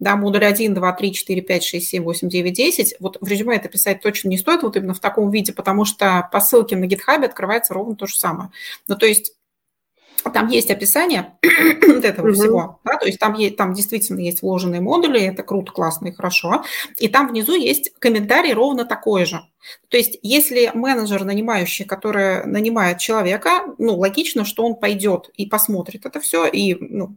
да, 0.00 0.16
модуль 0.16 0.44
1, 0.44 0.74
2, 0.74 0.92
3, 0.92 1.12
4, 1.12 1.42
5, 1.42 1.62
6, 1.64 1.88
7, 1.88 2.02
8, 2.02 2.28
9, 2.28 2.52
10. 2.52 2.94
Вот 3.00 3.18
в 3.20 3.28
резюме 3.28 3.56
это 3.56 3.68
писать 3.68 4.00
точно 4.00 4.28
не 4.30 4.38
стоит 4.38 4.62
вот 4.62 4.76
именно 4.76 4.94
в 4.94 5.00
таком 5.00 5.30
виде, 5.30 5.52
потому 5.52 5.84
что 5.84 6.28
по 6.32 6.40
ссылке 6.40 6.74
на 6.76 6.86
GitHub 6.86 7.24
открывается 7.24 7.74
ровно 7.74 7.94
то 7.94 8.06
же 8.06 8.18
самое. 8.18 8.50
Ну, 8.88 8.96
то 8.96 9.06
есть 9.06 9.34
там 10.34 10.48
есть 10.48 10.70
описание 10.70 11.32
вот 11.42 12.04
этого 12.04 12.28
mm-hmm. 12.28 12.32
всего, 12.32 12.80
да, 12.84 12.98
то 12.98 13.06
есть 13.06 13.18
там, 13.18 13.34
есть, 13.34 13.56
там 13.56 13.72
действительно 13.72 14.20
есть 14.20 14.42
вложенные 14.42 14.80
модули, 14.80 15.20
это 15.20 15.42
круто, 15.42 15.72
классно 15.72 16.08
и 16.08 16.12
хорошо, 16.12 16.62
и 16.98 17.08
там 17.08 17.28
внизу 17.28 17.54
есть 17.54 17.92
комментарий 17.98 18.52
ровно 18.52 18.84
такой 18.84 19.24
же. 19.24 19.40
То 19.88 19.96
есть 19.96 20.18
если 20.22 20.70
менеджер, 20.74 21.24
нанимающий, 21.24 21.86
который 21.86 22.44
нанимает 22.44 22.98
человека, 22.98 23.74
ну, 23.78 23.96
логично, 23.96 24.44
что 24.44 24.64
он 24.64 24.74
пойдет 24.74 25.30
и 25.34 25.46
посмотрит 25.46 26.04
это 26.04 26.20
все, 26.20 26.46
и 26.46 26.74
ну, 26.74 27.16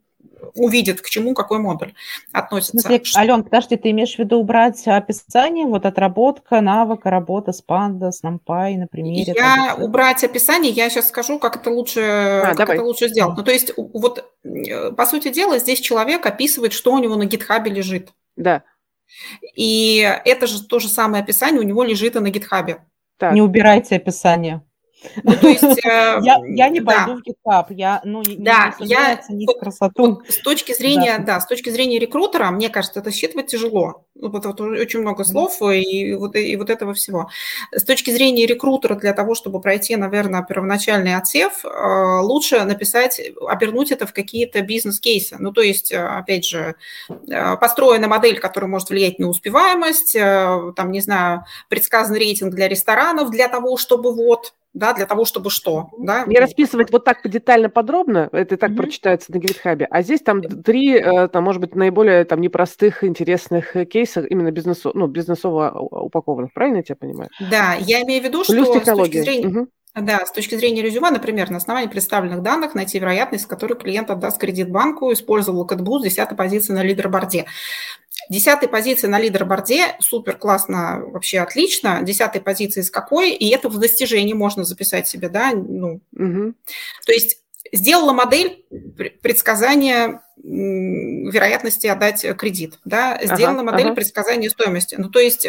увидит, 0.55 1.01
к 1.01 1.09
чему 1.09 1.33
какой 1.33 1.59
модуль 1.59 1.93
относится. 2.31 2.79
Смысле, 2.79 3.01
Ален, 3.15 3.43
подожди, 3.43 3.75
ты 3.75 3.91
имеешь 3.91 4.15
в 4.15 4.19
виду 4.19 4.37
убрать 4.37 4.85
описание, 4.87 5.65
вот 5.65 5.85
отработка, 5.85 6.61
навыка, 6.61 7.09
работа 7.09 7.51
с 7.51 7.63
Panda, 7.65 8.11
с 8.11 8.23
NumPy 8.23 8.77
на 8.77 8.87
примере? 8.87 9.33
Я 9.35 9.75
убрать 9.77 10.23
описание, 10.23 10.71
я 10.71 10.89
сейчас 10.89 11.09
скажу, 11.09 11.39
как 11.39 11.57
это 11.57 11.69
лучше, 11.69 12.01
а, 12.01 12.55
как 12.55 12.69
это 12.69 12.83
лучше 12.83 13.07
сделать. 13.07 13.37
Ну, 13.37 13.43
то 13.43 13.51
есть, 13.51 13.73
вот, 13.77 14.29
э, 14.43 14.91
по 14.91 15.05
сути 15.05 15.31
дела, 15.31 15.59
здесь 15.59 15.79
человек 15.79 16.25
описывает, 16.25 16.73
что 16.73 16.93
у 16.93 16.99
него 16.99 17.15
на 17.15 17.25
гитхабе 17.25 17.71
лежит. 17.71 18.09
Да. 18.35 18.63
И 19.55 19.99
это 20.25 20.47
же 20.47 20.63
то 20.63 20.79
же 20.79 20.87
самое 20.87 21.23
описание 21.23 21.61
у 21.61 21.63
него 21.63 21.83
лежит 21.83 22.15
и 22.15 22.19
на 22.19 22.29
гитхабе. 22.29 22.79
Не 23.21 23.41
убирайте 23.41 23.95
описание. 23.95 24.61
Ну, 25.23 25.35
то 25.35 25.47
есть, 25.47 25.63
э, 25.85 26.19
я, 26.21 26.39
я 26.47 26.69
не 26.69 26.81
пойду 26.81 27.15
да. 27.15 27.15
в 27.15 27.19
GitHub, 27.19 27.65
я, 27.69 28.01
ну, 28.03 28.21
не, 28.21 28.35
да, 28.37 28.75
не 28.79 28.87
я, 28.87 29.21
красоту. 29.59 30.21
с 30.27 30.37
точки 30.37 30.73
зрения, 30.73 31.17
да. 31.19 31.35
да, 31.35 31.39
с 31.41 31.47
точки 31.47 31.69
зрения 31.69 31.99
рекрутера, 31.99 32.49
мне 32.51 32.69
кажется, 32.69 32.99
это 32.99 33.11
считывать 33.11 33.47
тяжело. 33.47 34.05
Ну, 34.15 34.29
вот, 34.29 34.45
вот 34.45 34.61
очень 34.61 35.01
много 35.01 35.23
слов 35.23 35.61
и 35.61 36.13
вот, 36.13 36.35
и 36.35 36.55
вот 36.55 36.69
этого 36.69 36.93
всего. 36.93 37.29
С 37.71 37.83
точки 37.83 38.11
зрения 38.11 38.45
рекрутера, 38.45 38.95
для 38.95 39.13
того, 39.13 39.35
чтобы 39.35 39.59
пройти, 39.59 39.95
наверное, 39.95 40.43
первоначальный 40.43 41.15
отсев, 41.15 41.65
э, 41.65 42.19
лучше 42.21 42.63
написать, 42.63 43.21
обернуть 43.47 43.91
это 43.91 44.05
в 44.05 44.13
какие-то 44.13 44.61
бизнес-кейсы. 44.61 45.35
Ну, 45.39 45.51
то 45.51 45.61
есть, 45.61 45.91
э, 45.91 45.99
опять 45.99 46.45
же, 46.45 46.75
построена 47.59 48.07
модель, 48.07 48.39
которая 48.39 48.69
может 48.69 48.89
влиять 48.89 49.19
на 49.19 49.27
успеваемость, 49.27 50.13
там, 50.13 50.91
не 50.91 51.01
знаю, 51.01 51.45
предсказанный 51.69 52.19
рейтинг 52.19 52.53
для 52.53 52.67
ресторанов 52.67 53.29
для 53.29 53.47
того, 53.47 53.77
чтобы 53.77 54.13
вот 54.13 54.53
да, 54.73 54.93
для 54.93 55.05
того, 55.05 55.25
чтобы 55.25 55.49
что, 55.49 55.89
да. 55.97 56.25
Не 56.25 56.37
расписывать 56.37 56.91
вот 56.91 57.05
так 57.05 57.19
детально, 57.29 57.69
подробно, 57.69 58.29
это 58.31 58.57
так 58.57 58.71
mm-hmm. 58.71 58.75
прочитается 58.75 59.31
на 59.31 59.37
GitHub, 59.37 59.85
а 59.89 60.01
здесь 60.01 60.21
там 60.21 60.41
три, 60.41 60.95
э, 60.95 61.27
там, 61.27 61.43
может 61.43 61.61
быть, 61.61 61.75
наиболее 61.75 62.25
там 62.25 62.41
непростых, 62.41 63.03
интересных 63.03 63.73
кейсов 63.89 64.25
именно 64.29 64.51
бизнесо, 64.51 64.91
ну, 64.93 65.07
бизнесово 65.07 65.71
упакованных, 65.79 66.53
правильно 66.53 66.77
я 66.77 66.83
тебя 66.83 66.95
понимаю? 66.95 67.29
Да, 67.51 67.75
я 67.79 68.01
имею 68.03 68.21
в 68.21 68.25
виду, 68.25 68.43
Плюс 68.45 68.67
что 68.67 68.79
технологии. 68.79 69.21
с 69.21 69.25
точки 69.25 69.41
зрения... 69.41 69.61
Mm-hmm. 69.61 69.67
Да, 69.95 70.25
с 70.25 70.31
точки 70.31 70.55
зрения 70.55 70.81
резюме, 70.81 71.11
например, 71.11 71.51
на 71.51 71.57
основании 71.57 71.87
представленных 71.87 72.41
данных 72.41 72.73
найти 72.73 72.97
вероятность, 72.97 73.43
с 73.43 73.47
которой 73.47 73.75
клиент 73.75 74.09
отдаст 74.09 74.39
кредит 74.39 74.69
банку, 74.69 75.13
использовал 75.13 75.67
с 75.67 76.03
10 76.03 76.35
позиции 76.35 76.73
на 76.73 76.81
лидерборде. 76.81 77.45
Десятой 78.29 78.69
позиции 78.69 79.07
на 79.07 79.19
лидерборде, 79.19 79.95
супер 79.99 80.37
классно, 80.37 81.03
вообще 81.05 81.39
отлично. 81.39 82.01
Десятой 82.01 82.41
позиции 82.41 82.81
с 82.81 82.89
какой? 82.89 83.31
И 83.31 83.49
это 83.49 83.69
в 83.69 83.77
достижении 83.77 84.33
можно 84.33 84.63
записать 84.63 85.07
себе, 85.07 85.29
да? 85.29 85.51
Ну, 85.51 85.99
угу. 86.15 86.53
То 87.05 87.11
есть 87.11 87.39
сделала 87.71 88.13
модель 88.13 88.65
предсказания 89.21 90.21
вероятности 90.41 91.87
отдать 91.87 92.25
кредит, 92.37 92.79
да? 92.85 93.19
Сделана 93.21 93.61
ага, 93.61 93.71
модель 93.71 93.87
ага. 93.87 93.95
предсказания 93.95 94.49
стоимости. 94.49 94.95
Ну, 94.97 95.09
то 95.09 95.19
есть 95.19 95.45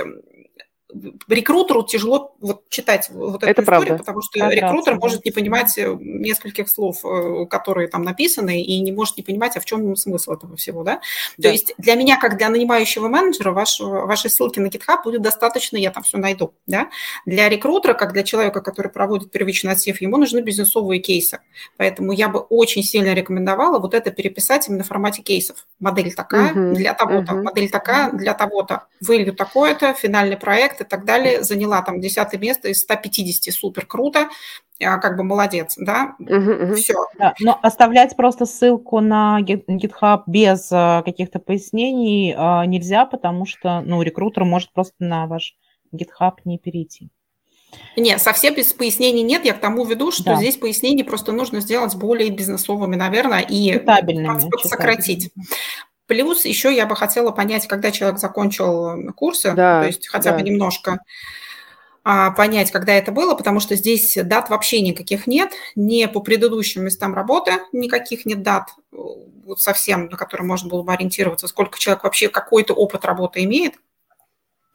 рекрутеру 1.28 1.82
тяжело 1.82 2.34
вот 2.40 2.68
читать 2.68 3.08
вот 3.10 3.42
эту 3.42 3.50
это 3.50 3.62
историю, 3.62 3.86
правда. 3.86 3.98
потому 3.98 4.22
что 4.22 4.38
это 4.38 4.54
рекрутер 4.54 4.92
правда. 4.92 5.00
может 5.00 5.24
не 5.24 5.30
понимать 5.30 5.76
э, 5.76 5.96
нескольких 6.00 6.68
слов, 6.68 7.04
э, 7.04 7.46
которые 7.46 7.88
там 7.88 8.02
написаны, 8.02 8.62
и 8.62 8.80
не 8.80 8.92
может 8.92 9.16
не 9.16 9.22
понимать, 9.22 9.56
а 9.56 9.60
в 9.60 9.64
чем 9.64 9.96
смысл 9.96 10.32
этого 10.32 10.56
всего, 10.56 10.84
да? 10.84 11.00
да. 11.36 11.48
То 11.48 11.52
есть 11.52 11.74
для 11.78 11.94
меня, 11.94 12.18
как 12.18 12.36
для 12.38 12.48
нанимающего 12.48 13.08
менеджера, 13.08 13.52
ваш, 13.52 13.80
вашей 13.80 14.30
ссылки 14.30 14.60
на 14.60 14.68
GitHub 14.68 15.02
будет 15.04 15.22
достаточно, 15.22 15.76
я 15.76 15.90
там 15.90 16.02
все 16.02 16.18
найду, 16.18 16.54
да? 16.66 16.90
Для 17.26 17.48
рекрутера, 17.48 17.94
как 17.94 18.12
для 18.12 18.22
человека, 18.22 18.60
который 18.60 18.90
проводит 18.90 19.30
первичный 19.30 19.72
отсев, 19.72 20.00
ему 20.00 20.16
нужны 20.16 20.40
бизнесовые 20.40 21.00
кейсы. 21.00 21.40
Поэтому 21.76 22.12
я 22.12 22.28
бы 22.28 22.40
очень 22.40 22.82
сильно 22.82 23.14
рекомендовала 23.14 23.78
вот 23.78 23.94
это 23.94 24.10
переписать 24.10 24.68
именно 24.68 24.84
в 24.84 24.86
формате 24.86 25.22
кейсов. 25.22 25.66
Модель 25.80 26.14
такая 26.14 26.52
угу, 26.52 26.76
для 26.76 26.94
того-то, 26.94 27.34
угу. 27.34 27.42
модель 27.42 27.70
такая 27.70 28.12
для 28.12 28.34
того-то, 28.34 28.86
value 29.04 29.32
такое-то, 29.32 29.92
финальный 29.94 30.36
проект 30.36 30.83
и 30.84 30.88
так 30.88 31.04
далее, 31.04 31.42
заняла 31.42 31.82
там 31.82 32.00
десятое 32.00 32.40
место 32.40 32.68
из 32.68 32.80
150, 32.80 33.52
супер 33.52 33.86
круто, 33.86 34.28
а, 34.82 34.98
как 34.98 35.16
бы 35.16 35.24
молодец, 35.24 35.74
да, 35.76 36.14
угу, 36.18 36.74
все. 36.74 36.94
Да, 37.18 37.34
но 37.40 37.58
оставлять 37.62 38.16
просто 38.16 38.46
ссылку 38.46 39.00
на 39.00 39.38
GitHub 39.40 40.22
без 40.26 40.68
а, 40.72 41.02
каких-то 41.02 41.38
пояснений 41.38 42.34
а, 42.36 42.64
нельзя, 42.66 43.06
потому 43.06 43.46
что, 43.46 43.80
ну, 43.80 44.02
рекрутер 44.02 44.44
может 44.44 44.72
просто 44.72 44.94
на 44.98 45.26
ваш 45.26 45.56
GitHub 45.94 46.34
не 46.44 46.58
перейти. 46.58 47.10
Нет, 47.96 48.20
совсем 48.20 48.54
без 48.54 48.72
пояснений 48.72 49.22
нет. 49.22 49.44
Я 49.44 49.54
к 49.54 49.60
тому 49.60 49.84
веду, 49.84 50.12
что 50.12 50.24
да. 50.24 50.36
здесь 50.36 50.56
пояснения 50.56 51.04
просто 51.04 51.32
нужно 51.32 51.60
сделать 51.60 51.94
более 51.96 52.30
бизнесовыми, 52.30 52.96
наверное, 52.96 53.40
и 53.40 53.82
сократить. 54.62 55.30
Плюс 56.06 56.44
еще 56.44 56.74
я 56.74 56.86
бы 56.86 56.96
хотела 56.96 57.30
понять, 57.30 57.66
когда 57.66 57.90
человек 57.90 58.18
закончил 58.18 59.12
курсы, 59.12 59.52
да, 59.54 59.80
то 59.80 59.86
есть 59.86 60.08
хотя 60.08 60.32
да. 60.32 60.38
бы 60.38 60.42
немножко 60.42 60.98
а, 62.02 62.30
понять, 62.32 62.70
когда 62.70 62.92
это 62.92 63.10
было, 63.10 63.34
потому 63.34 63.60
что 63.60 63.74
здесь 63.76 64.18
дат 64.22 64.50
вообще 64.50 64.82
никаких 64.82 65.26
нет, 65.26 65.52
не 65.74 66.06
по 66.06 66.20
предыдущим 66.20 66.84
местам 66.84 67.14
работы 67.14 67.52
никаких 67.72 68.26
нет 68.26 68.42
дат, 68.42 68.68
вот 68.92 69.60
совсем, 69.60 70.06
на 70.06 70.16
которые 70.18 70.46
можно 70.46 70.68
было 70.68 70.82
бы 70.82 70.92
ориентироваться, 70.92 71.48
сколько 71.48 71.78
человек 71.78 72.04
вообще 72.04 72.28
какой-то 72.28 72.74
опыт 72.74 73.06
работы 73.06 73.42
имеет 73.44 73.74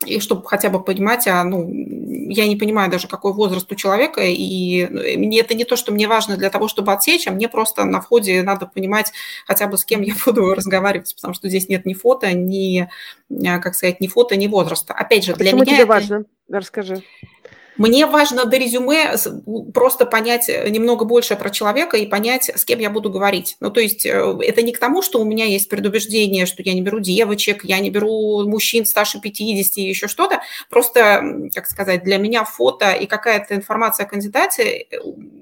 и 0.06 0.20
чтобы 0.22 0.47
хотя 0.47 0.70
бы 0.70 0.82
понимать, 0.82 1.28
а, 1.28 1.43
ну, 1.43 1.70
я 1.70 2.47
не 2.47 2.56
понимаю 2.56 2.89
даже, 2.89 3.08
какой 3.08 3.34
возраст 3.34 3.70
у 3.70 3.76
человека, 3.76 4.22
и 4.24 5.18
мне 5.18 5.41
это 5.41 5.54
не 5.54 5.66
то, 5.66 5.76
что 5.76 5.91
мне 5.91 6.08
важно 6.08 6.38
для 6.38 6.50
того, 6.50 6.70
чтобы 6.70 6.93
отсечь, 6.93 7.28
а 7.28 7.32
мне 7.32 7.50
просто 7.50 7.84
на 7.84 8.00
входе 8.00 8.41
надо 8.41 8.66
понимать 8.66 9.12
хотя 9.45 9.68
бы 9.68 9.78
с 9.78 9.84
кем 9.84 10.02
я 10.02 10.14
буду 10.26 10.54
разговаривать, 10.54 11.14
потому 11.16 11.34
что 11.34 11.50
здесь 11.50 11.68
нет 11.68 11.86
ни 11.86 11.93
фото, 11.93 12.32
ни, 12.34 12.89
а, 13.45 13.60
как 13.60 13.76
сказать, 13.76 14.00
ни 14.00 14.08
фото, 14.08 14.38
ни 14.38 14.47
возраста. 14.47 14.93
Опять 14.93 15.26
же, 15.26 15.34
для 15.34 15.52
Почему 15.52 15.64
меня 15.64 15.74
тебе 15.74 15.84
это... 15.84 15.88
важно? 15.88 16.26
Расскажи. 16.47 17.04
Мне 17.80 18.06
важно 18.06 18.44
до 18.44 18.58
резюме 18.58 19.16
просто 19.74 20.06
понять 20.06 20.50
э, 20.50 20.70
немного 20.70 21.06
больше 21.06 21.38
про 21.38 21.50
человека 21.50 21.96
и 21.96 22.06
понять, 22.06 22.52
с 22.54 22.66
кем 22.66 22.80
я 22.80 22.90
буду 22.90 23.10
говорить. 23.10 23.56
Ну, 23.62 23.72
то 23.72 23.80
есть 23.80 24.06
э, 24.06 24.38
это 24.42 24.62
не 24.62 24.74
к 24.74 24.80
тому, 24.80 25.02
что 25.02 25.22
у 25.22 25.24
меня 25.24 25.46
есть 25.46 25.70
предубеждение, 25.70 26.46
что 26.46 26.62
я 26.62 26.74
не 26.74 26.82
беру 26.82 27.00
девочек, 27.00 27.64
я 27.64 27.80
не 27.80 27.90
беру 27.90 28.46
мужчин 28.46 28.86
старше 28.86 29.22
50 29.22 29.78
и 29.78 29.82
еще 29.84 30.10
что-то. 30.10 30.42
Просто, 30.70 31.50
как 31.56 31.68
сказать, 31.68 32.04
для 32.04 32.18
меня 32.18 32.44
фото 32.44 32.92
и 32.92 33.06
какая-то 33.06 33.56
информация 33.56 34.06
о 34.06 34.10
кандидате 34.10 34.86
э, 34.92 34.98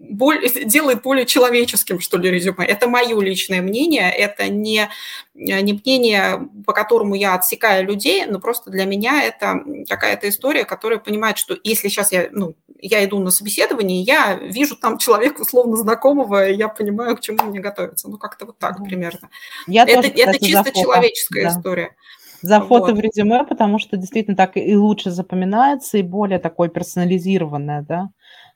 делает 0.65 1.01
более 1.01 1.25
человеческим, 1.25 1.99
что 1.99 2.19
ли, 2.19 2.29
резюме. 2.29 2.65
Это 2.65 2.87
мое 2.87 3.19
личное 3.19 3.63
мнение, 3.63 4.11
это 4.11 4.47
не, 4.47 4.89
не 5.33 5.73
мнение, 5.73 6.47
по 6.65 6.73
которому 6.73 7.15
я 7.15 7.33
отсекаю 7.33 7.85
людей, 7.85 8.25
но 8.27 8.39
просто 8.39 8.69
для 8.69 8.85
меня 8.85 9.23
это 9.23 9.63
какая-то 9.89 10.29
история, 10.29 10.65
которая 10.65 10.99
понимает, 10.99 11.37
что 11.37 11.57
если 11.63 11.87
сейчас 11.87 12.11
я, 12.11 12.26
ну, 12.31 12.55
я 12.79 13.03
иду 13.03 13.19
на 13.19 13.31
собеседование, 13.31 14.01
я 14.01 14.35
вижу 14.35 14.75
там 14.75 14.97
человека 14.97 15.41
условно 15.41 15.75
знакомого, 15.77 16.47
и 16.47 16.55
я 16.55 16.67
понимаю, 16.67 17.17
к 17.17 17.21
чему 17.21 17.43
мне 17.43 17.59
готовиться. 17.59 18.09
Ну, 18.09 18.17
как-то 18.17 18.45
вот 18.45 18.57
так 18.59 18.83
примерно. 18.83 19.29
Я 19.67 19.83
это, 19.83 19.95
тоже, 19.95 20.09
кстати, 20.11 20.29
это 20.29 20.45
чисто 20.45 20.71
человеческая 20.71 21.43
да. 21.43 21.49
история 21.49 21.95
за 22.41 22.61
фото 22.61 22.93
вот. 22.93 22.97
в 22.97 22.99
резюме, 22.99 23.43
потому 23.43 23.79
что 23.79 23.97
действительно 23.97 24.37
так 24.37 24.57
и 24.57 24.75
лучше 24.75 25.11
запоминается, 25.11 25.97
и 25.97 26.03
более 26.03 26.39
такое 26.39 26.69
персонализированное, 26.69 27.81
да 27.81 28.09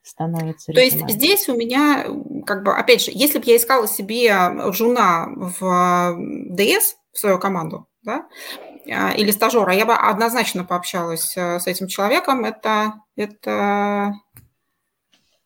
становится. 0.04 0.72
То 0.74 0.82
есть 0.82 0.98
здесь 1.10 1.48
у 1.48 1.56
меня, 1.56 2.06
как 2.46 2.64
бы, 2.64 2.74
опять 2.74 3.04
же, 3.06 3.12
если 3.14 3.38
бы 3.38 3.46
я 3.46 3.58
искала 3.58 3.88
себе 3.88 4.34
жуна 4.72 5.28
в 5.36 6.18
ДС, 6.50 6.96
в 7.12 7.20
свою 7.20 7.38
команду, 7.40 7.88
да, 8.04 8.28
а, 8.89 9.12
или 9.12 9.32
стажера, 9.32 9.74
я 9.74 9.86
бы 9.86 9.93
однозначно 9.93 10.64
пообщалась 10.64 11.36
э, 11.38 11.60
с 11.60 11.68
этим 11.68 11.88
человеком. 11.88 12.45
Это, 12.45 12.95
это 13.16 14.14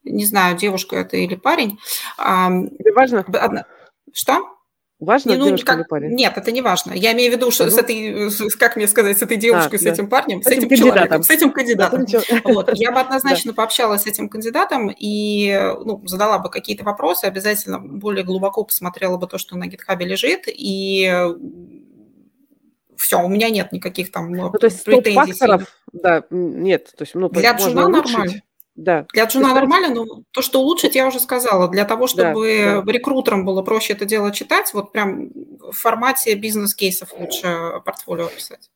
не 0.04 0.26
знаю, 0.26 0.58
девушка 0.58 0.98
это 0.98 1.18
или 1.18 1.36
парень. 1.36 1.80
Это 2.18 2.94
важно? 2.96 3.66
Что? 4.14 4.56
Важно, 4.98 5.32
не, 5.32 5.38
ну, 5.38 5.46
девушка 5.48 5.66
как... 5.66 5.76
или 5.76 5.84
парень? 5.84 6.12
Нет, 6.16 6.38
это 6.38 6.54
не 6.54 6.62
важно. 6.62 6.94
Я 6.94 7.12
имею 7.12 7.30
в 7.30 7.36
виду, 7.36 7.52
что 7.52 7.66
угу. 7.66 7.72
с 7.72 7.78
этой, 7.78 8.32
как 8.58 8.78
мне 8.78 8.88
сказать, 8.88 9.18
с 9.18 9.22
этой 9.22 9.36
девушкой, 9.36 9.76
а, 9.76 9.80
с 9.80 9.84
да. 9.84 9.92
этим 9.92 10.08
парнем, 10.08 10.42
с, 10.42 10.46
с 10.46 10.48
этим, 10.48 10.68
этим 10.68 10.78
человеком, 10.78 11.24
с 11.24 11.30
этим 11.30 11.52
кандидатом. 11.52 12.06
Вот. 12.46 12.70
Я 12.74 12.92
бы 12.92 13.00
однозначно 13.02 13.52
да. 13.52 13.56
пообщалась 13.56 14.04
с 14.04 14.08
этим 14.08 14.30
кандидатом 14.30 14.90
и 14.90 15.74
ну, 15.84 16.02
задала 16.06 16.40
бы 16.40 16.50
какие-то 16.50 16.86
вопросы, 16.86 17.26
обязательно 17.26 17.80
более 17.80 18.24
глубоко 18.24 18.64
посмотрела 18.64 19.18
бы 19.18 19.28
то, 19.28 19.38
что 19.38 19.58
на 19.58 19.68
гитхабе 19.68 20.06
лежит, 20.06 20.44
и 20.48 21.12
все, 22.98 23.22
у 23.22 23.28
меня 23.28 23.50
нет 23.50 23.72
никаких 23.72 24.12
там 24.12 24.32
ну, 24.32 24.52
то 24.52 24.66
есть 24.66 24.84
претензий. 24.84 25.34
факторов, 25.34 25.64
да, 25.92 26.24
нет. 26.30 26.92
То 26.98 27.04
есть, 27.04 27.16
ну, 27.16 27.30
Для 27.30 27.54
джуна 27.54 27.88
нормально. 27.88 28.42
Да. 28.76 29.06
Для 29.14 29.26
джуна 29.26 29.54
нормально, 29.54 29.94
но 29.94 30.24
то, 30.32 30.42
что 30.42 30.60
улучшить, 30.60 30.96
я 30.96 31.08
уже 31.08 31.20
сказала. 31.20 31.70
Для 31.70 31.86
того, 31.86 32.08
чтобы 32.08 32.62
да, 32.66 32.82
да. 32.82 32.92
рекрутерам 32.92 33.46
было 33.46 33.62
проще 33.62 33.94
это 33.94 34.06
дело 34.06 34.32
читать, 34.32 34.74
вот 34.74 34.92
прям 34.92 35.30
в 35.60 35.72
формате 35.72 36.36
бизнес-кейсов 36.36 37.14
лучше 37.18 37.82
портфолио 37.86 38.28
писать. 38.28 38.70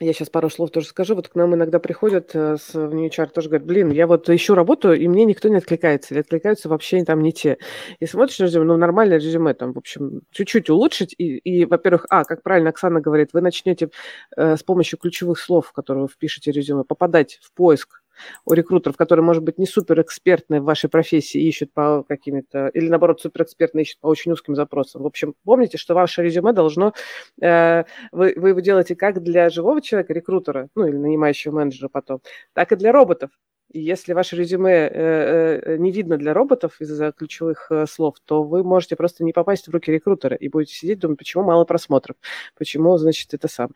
Я 0.00 0.12
сейчас 0.12 0.30
пару 0.30 0.48
слов 0.48 0.70
тоже 0.70 0.86
скажу. 0.86 1.16
Вот 1.16 1.28
к 1.28 1.34
нам 1.34 1.54
иногда 1.54 1.80
приходят 1.80 2.30
э, 2.32 2.56
с 2.56 2.72
в 2.74 2.94
HR, 2.94 3.30
тоже 3.30 3.48
говорят, 3.48 3.66
блин, 3.66 3.90
я 3.90 4.06
вот 4.06 4.30
ищу 4.30 4.54
работу, 4.54 4.92
и 4.92 5.08
мне 5.08 5.24
никто 5.24 5.48
не 5.48 5.56
откликается, 5.56 6.14
или 6.14 6.20
откликаются 6.20 6.68
вообще 6.68 7.04
там 7.04 7.20
не 7.20 7.32
те. 7.32 7.58
И 7.98 8.06
смотришь 8.06 8.38
резюме, 8.38 8.64
ну, 8.64 8.76
нормальное 8.76 9.18
резюме, 9.18 9.54
там, 9.54 9.72
в 9.72 9.78
общем, 9.78 10.20
чуть-чуть 10.30 10.70
улучшить, 10.70 11.14
и, 11.18 11.38
и 11.38 11.64
во-первых, 11.64 12.06
а, 12.10 12.24
как 12.24 12.44
правильно 12.44 12.70
Оксана 12.70 13.00
говорит, 13.00 13.30
вы 13.32 13.40
начнете 13.40 13.90
э, 14.36 14.56
с 14.56 14.62
помощью 14.62 15.00
ключевых 15.00 15.40
слов, 15.40 15.72
которые 15.72 16.02
вы 16.02 16.08
впишете 16.08 16.52
в 16.52 16.54
резюме, 16.54 16.84
попадать 16.84 17.40
в 17.42 17.52
поиск 17.52 18.02
у 18.44 18.52
рекрутеров, 18.52 18.96
которые, 18.96 19.24
может 19.24 19.42
быть, 19.42 19.58
не 19.58 19.66
суперэкспертные 19.66 20.60
в 20.60 20.64
вашей 20.64 20.90
профессии, 20.90 21.40
ищут 21.40 21.72
по 21.72 22.04
каким-то, 22.08 22.68
или 22.68 22.88
наоборот, 22.88 23.20
суперэкспертные 23.20 23.82
ищут 23.82 24.00
по 24.00 24.06
очень 24.08 24.32
узким 24.32 24.54
запросам. 24.54 25.02
В 25.02 25.06
общем, 25.06 25.34
помните, 25.44 25.78
что 25.78 25.94
ваше 25.94 26.22
резюме 26.22 26.52
должно, 26.52 26.92
э, 27.40 27.84
вы, 28.12 28.34
вы 28.36 28.48
его 28.50 28.60
делаете 28.60 28.96
как 28.96 29.22
для 29.22 29.50
живого 29.50 29.80
человека, 29.82 30.12
рекрутера, 30.12 30.68
ну 30.74 30.86
или 30.86 30.96
нанимающего 30.96 31.52
менеджера 31.52 31.88
потом, 31.88 32.20
так 32.54 32.72
и 32.72 32.76
для 32.76 32.92
роботов. 32.92 33.30
Если 33.70 34.14
ваше 34.14 34.36
резюме 34.36 34.72
э, 34.72 35.60
э, 35.62 35.76
не 35.76 35.92
видно 35.92 36.16
для 36.16 36.32
роботов 36.32 36.80
из-за 36.80 37.12
ключевых 37.12 37.70
э, 37.70 37.86
слов, 37.86 38.16
то 38.24 38.42
вы 38.42 38.64
можете 38.64 38.96
просто 38.96 39.24
не 39.24 39.32
попасть 39.34 39.68
в 39.68 39.70
руки 39.70 39.92
рекрутера 39.92 40.34
и 40.36 40.48
будете 40.48 40.74
сидеть, 40.74 41.00
думать, 41.00 41.18
почему 41.18 41.44
мало 41.44 41.64
просмотров, 41.64 42.16
почему, 42.56 42.96
значит, 42.96 43.34
это 43.34 43.46
сам. 43.46 43.70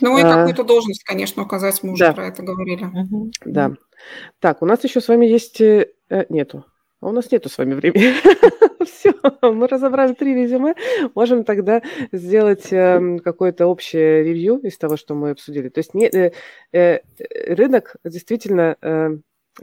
Ну 0.00 0.16
и 0.16 0.22
а, 0.22 0.36
какую-то 0.36 0.64
должность, 0.64 1.04
конечно, 1.04 1.42
указать, 1.42 1.82
мы 1.82 1.92
уже 1.92 2.06
да. 2.06 2.12
про 2.14 2.28
это 2.28 2.42
говорили. 2.42 2.84
Угу. 2.84 3.30
Да. 3.44 3.72
Так, 4.38 4.62
у 4.62 4.66
нас 4.66 4.82
еще 4.84 5.00
с 5.00 5.08
вами 5.08 5.26
есть... 5.26 5.60
Нету. 6.28 6.64
А 7.00 7.08
у 7.08 7.12
нас 7.12 7.32
нету 7.32 7.48
с 7.48 7.56
вами 7.56 7.74
времени. 7.74 8.14
Все, 8.84 9.14
мы 9.42 9.66
разобрали 9.66 10.12
три 10.12 10.34
резюме. 10.34 10.74
Можем 11.14 11.44
тогда 11.44 11.82
сделать 12.12 12.72
э, 12.72 13.18
какое-то 13.24 13.66
общее 13.66 14.22
ревью 14.22 14.58
из 14.58 14.76
того, 14.76 14.96
что 14.96 15.14
мы 15.14 15.30
обсудили. 15.30 15.70
То 15.70 15.78
есть 15.78 15.94
не, 15.94 16.06
э, 16.06 16.32
э, 16.72 17.00
рынок 17.54 17.96
действительно 18.04 18.76
э, 18.82 19.16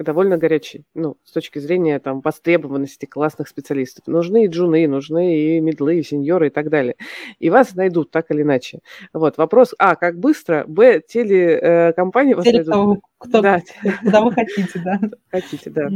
довольно 0.04 0.38
горячий, 0.38 0.86
ну, 0.93 1.18
с 1.24 1.32
точки 1.32 1.60
зрения 1.60 2.00
там 2.00 2.22
востребованности 2.22 3.06
классных 3.06 3.48
специалистов. 3.48 4.08
Нужны 4.08 4.45
и 4.45 4.48
джуны, 4.48 4.88
нужны 4.88 5.38
и 5.38 5.60
медлы, 5.60 6.00
и 6.00 6.04
сеньоры 6.04 6.48
и 6.48 6.50
так 6.50 6.70
далее. 6.70 6.95
И 7.39 7.50
вас 7.50 7.76
найдут 7.76 8.12
так 8.12 8.32
или 8.32 8.41
иначе. 8.43 8.80
Вот, 9.14 9.38
вопрос, 9.38 9.74
а, 9.80 9.95
как 9.95 10.20
быстро, 10.20 10.66
б, 10.68 11.02
телекомпании 11.08 12.34
вас 12.34 12.45
найдут. 12.45 12.68
Того, 12.68 13.02
кто, 13.18 13.41
да. 13.41 13.62
Куда 14.04 14.22
вы 14.22 14.32
хотите, 14.32 14.80
да. 14.84 15.00
Хотите, 15.32 15.70
да. 15.70 15.89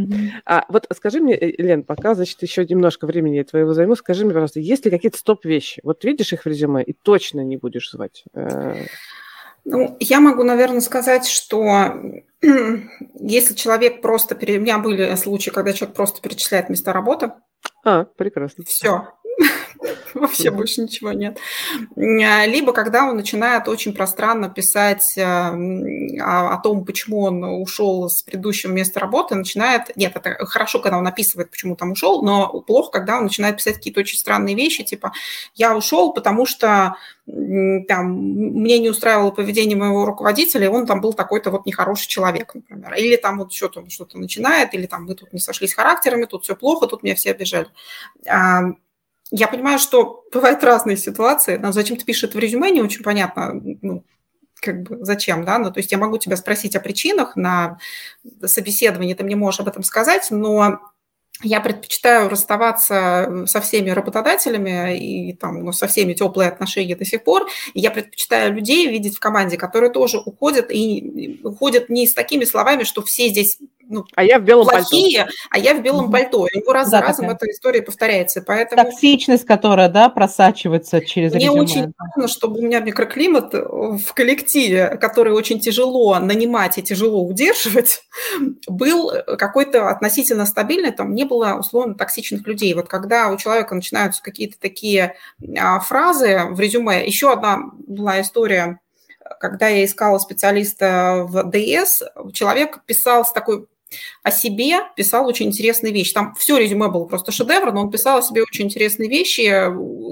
А 0.45 0.66
вот 0.70 0.88
скажи 0.93 1.20
мне, 1.20 1.36
э, 1.36 1.62
Лен, 1.62 1.84
пока, 1.84 2.16
значит, 2.16 2.41
еще 2.41 2.66
немножко 2.66 3.06
времени 3.06 3.36
я 3.36 3.43
твоего 3.43 3.74
займу, 3.74 3.95
скажи 3.95 4.26
мне, 4.26 4.34
пожалуйста, 4.34 4.60
есть 4.60 4.86
ли 4.86 4.91
какие-то 4.91 5.18
стоп-вещи? 5.18 5.82
Вот 5.84 6.04
видишь 6.04 6.34
их 6.34 6.43
в 6.43 6.45
резюме 6.47 6.84
и 6.84 6.93
точно 6.93 7.41
не 7.41 7.58
будешь 7.58 7.91
звать? 7.91 8.24
Ну, 9.64 9.95
я 9.99 10.20
могу, 10.20 10.43
наверное, 10.43 10.82
сказать, 10.82 11.28
что 11.28 11.93
если 12.41 13.53
человек 13.53 14.01
просто... 14.01 14.36
У 14.36 14.59
меня 14.59 14.80
были 14.80 15.16
случаи, 15.16 15.49
когда 15.51 15.74
человек 15.74 15.95
просто 15.95 16.22
перечисляет 16.22 16.70
места 16.70 16.93
работы. 16.93 17.34
А, 17.84 18.05
прекрасно. 18.05 18.64
Все. 18.66 19.07
Вообще 20.14 20.52
больше 20.52 20.82
ничего 20.82 21.12
нет. 21.12 21.39
А, 21.98 22.46
либо 22.46 22.74
когда 22.74 23.06
он 23.06 23.16
начинает 23.16 23.68
очень 23.68 23.94
пространно 23.94 24.50
писать 24.50 25.18
а, 25.18 25.54
о, 25.54 26.58
том, 26.58 26.86
почему 26.86 27.22
он 27.22 27.44
ушел 27.44 28.10
с 28.10 28.22
предыдущего 28.22 28.72
места 28.72 29.00
работы, 29.00 29.36
начинает... 29.36 29.96
Нет, 29.96 30.14
это 30.16 30.46
хорошо, 30.46 30.80
когда 30.80 30.98
он 30.98 31.08
описывает, 31.08 31.52
почему 31.52 31.76
там 31.76 31.92
ушел, 31.92 32.22
но 32.22 32.62
плохо, 32.62 32.92
когда 32.92 33.18
он 33.18 33.24
начинает 33.24 33.58
писать 33.58 33.76
какие-то 33.76 34.02
очень 34.02 34.18
странные 34.18 34.56
вещи, 34.56 34.84
типа 34.84 35.14
«я 35.56 35.76
ушел, 35.76 36.14
потому 36.14 36.46
что 36.46 36.96
там, 37.26 38.14
мне 38.14 38.80
не 38.80 38.89
устраивало 38.89 39.32
поведение 39.32 39.78
моего 39.78 40.06
руководителя, 40.06 40.66
и 40.66 40.70
он 40.70 40.86
там 40.86 41.02
был 41.02 41.14
такой-то 41.14 41.52
вот 41.52 41.66
нехороший 41.66 42.08
человек, 42.08 42.54
например. 42.56 42.94
Или 42.96 43.16
там 43.16 43.38
вот 43.38 43.54
что-то 43.54 43.88
что-то 43.89 44.18
начинает, 44.18 44.74
или 44.74 44.86
там 44.86 45.06
мы 45.06 45.16
тут 45.16 45.32
не 45.32 45.39
сошлись 45.39 45.74
характерами, 45.74 46.26
тут 46.26 46.44
все 46.44 46.56
плохо, 46.56 46.88
тут 46.88 47.04
меня 47.04 47.16
все 47.16 47.32
обижали. 47.32 47.68
Я 49.32 49.48
понимаю, 49.48 49.80
что 49.80 50.26
бывают 50.34 50.64
разные 50.64 50.98
ситуации. 50.98 51.58
Нам 51.58 51.72
зачем 51.72 51.98
ты 51.98 52.06
пишешь 52.06 52.26
это 52.26 52.38
в 52.38 52.42
резюме, 52.42 52.70
не 52.70 52.82
очень 52.82 53.02
понятно, 53.02 53.54
ну, 53.82 54.04
как 54.62 54.84
бы 54.84 55.04
зачем, 55.04 55.44
да, 55.44 55.58
ну, 55.58 55.72
то 55.72 55.80
есть 55.80 55.92
я 55.92 55.98
могу 55.98 56.18
тебя 56.18 56.36
спросить 56.36 56.76
о 56.76 56.82
причинах 56.82 57.36
на 57.36 57.80
собеседовании, 58.46 59.14
ты 59.14 59.24
мне 59.24 59.36
можешь 59.36 59.62
об 59.62 59.70
этом 59.70 59.84
сказать, 59.84 60.28
но 60.30 60.80
я 61.44 61.60
предпочитаю 61.60 62.30
расставаться 62.30 63.46
со 63.48 63.62
всеми 63.62 63.90
работодателями 63.90 64.98
и 64.98 65.34
там, 65.34 65.64
ну, 65.64 65.72
со 65.72 65.88
всеми 65.88 66.14
теплые 66.14 66.50
отношения 66.50 66.96
до 66.96 67.06
сих 67.06 67.24
пор. 67.24 67.50
И 67.74 67.80
я 67.80 67.90
предпочитаю 67.90 68.54
людей 68.54 68.88
видеть 68.88 69.16
в 69.16 69.20
команде, 69.20 69.58
которые 69.58 69.92
тоже 69.92 70.20
уходят 70.20 70.68
и 70.70 71.40
уходят 71.44 71.90
не 71.90 72.06
с 72.06 72.14
такими 72.14 72.46
словами, 72.46 72.84
что 72.84 73.02
все 73.02 73.30
здесь 73.30 73.58
ну, 73.92 74.06
а 74.16 74.24
я 74.24 74.39
в 74.39 74.44
белом 74.44 74.68
плохие, 74.68 75.20
пальто. 75.20 75.34
а 75.50 75.60
я 75.60 75.74
в 75.76 75.82
белом 75.82 76.06
угу. 76.06 76.14
пальто. 76.14 76.48
И 76.48 76.62
раз 76.72 76.89
да, 76.89 77.00
за 77.00 77.06
разом 77.06 77.26
такая. 77.26 77.36
эта 77.36 77.52
история 77.52 77.82
повторяется. 77.82 78.42
Поэтому... 78.42 78.84
Токсичность, 78.84 79.46
которая, 79.46 79.89
да, 79.89 80.10
просачивается 80.10 81.02
через 81.02 81.34
Мне 81.34 81.46
резюме. 81.46 81.62
очень 81.62 81.94
важно, 81.98 82.28
чтобы 82.28 82.60
у 82.60 82.62
меня 82.62 82.80
микроклимат 82.80 83.54
в 83.54 84.14
коллективе, 84.14 84.98
который 85.00 85.34
очень 85.34 85.60
тяжело 85.60 86.18
нанимать 86.20 86.78
и 86.78 86.84
тяжело 86.84 87.24
удерживать, 87.24 88.02
был 88.68 89.12
какой-то 89.38 89.89
относительно 89.89 90.46
стабильный, 90.46 90.92
там 90.92 91.14
не 91.14 91.26
было 91.26 91.58
условно 91.60 91.96
токсичных 91.96 92.48
людей. 92.48 92.74
Вот 92.74 92.88
когда 92.88 93.30
у 93.30 93.38
человека 93.38 93.76
начинаются 93.76 94.24
какие-то 94.24 94.60
такие 94.60 95.16
а, 95.58 95.80
фразы 95.80 96.44
в 96.52 96.60
резюме, 96.60 97.06
еще 97.06 97.32
одна 97.34 97.60
была 97.88 98.22
история, 98.22 98.80
когда 99.39 99.68
я 99.68 99.86
искала 99.86 100.18
специалиста 100.20 101.26
в 101.28 101.44
ДС, 101.44 102.02
человек 102.34 102.84
писал 102.86 103.26
с 103.26 103.32
такой 103.32 103.68
о 104.24 104.32
себе 104.32 104.80
писал 104.96 105.28
очень 105.28 105.48
интересные 105.48 105.94
вещи. 105.94 106.14
Там 106.14 106.36
все 106.36 106.58
резюме 106.58 106.88
было 106.88 107.06
просто 107.06 107.32
шедевр, 107.32 107.72
но 107.72 107.82
он 107.82 107.92
писал 107.92 108.20
о 108.20 108.22
себе 108.22 108.44
очень 108.44 108.66
интересные 108.66 109.10
вещи 109.10 109.42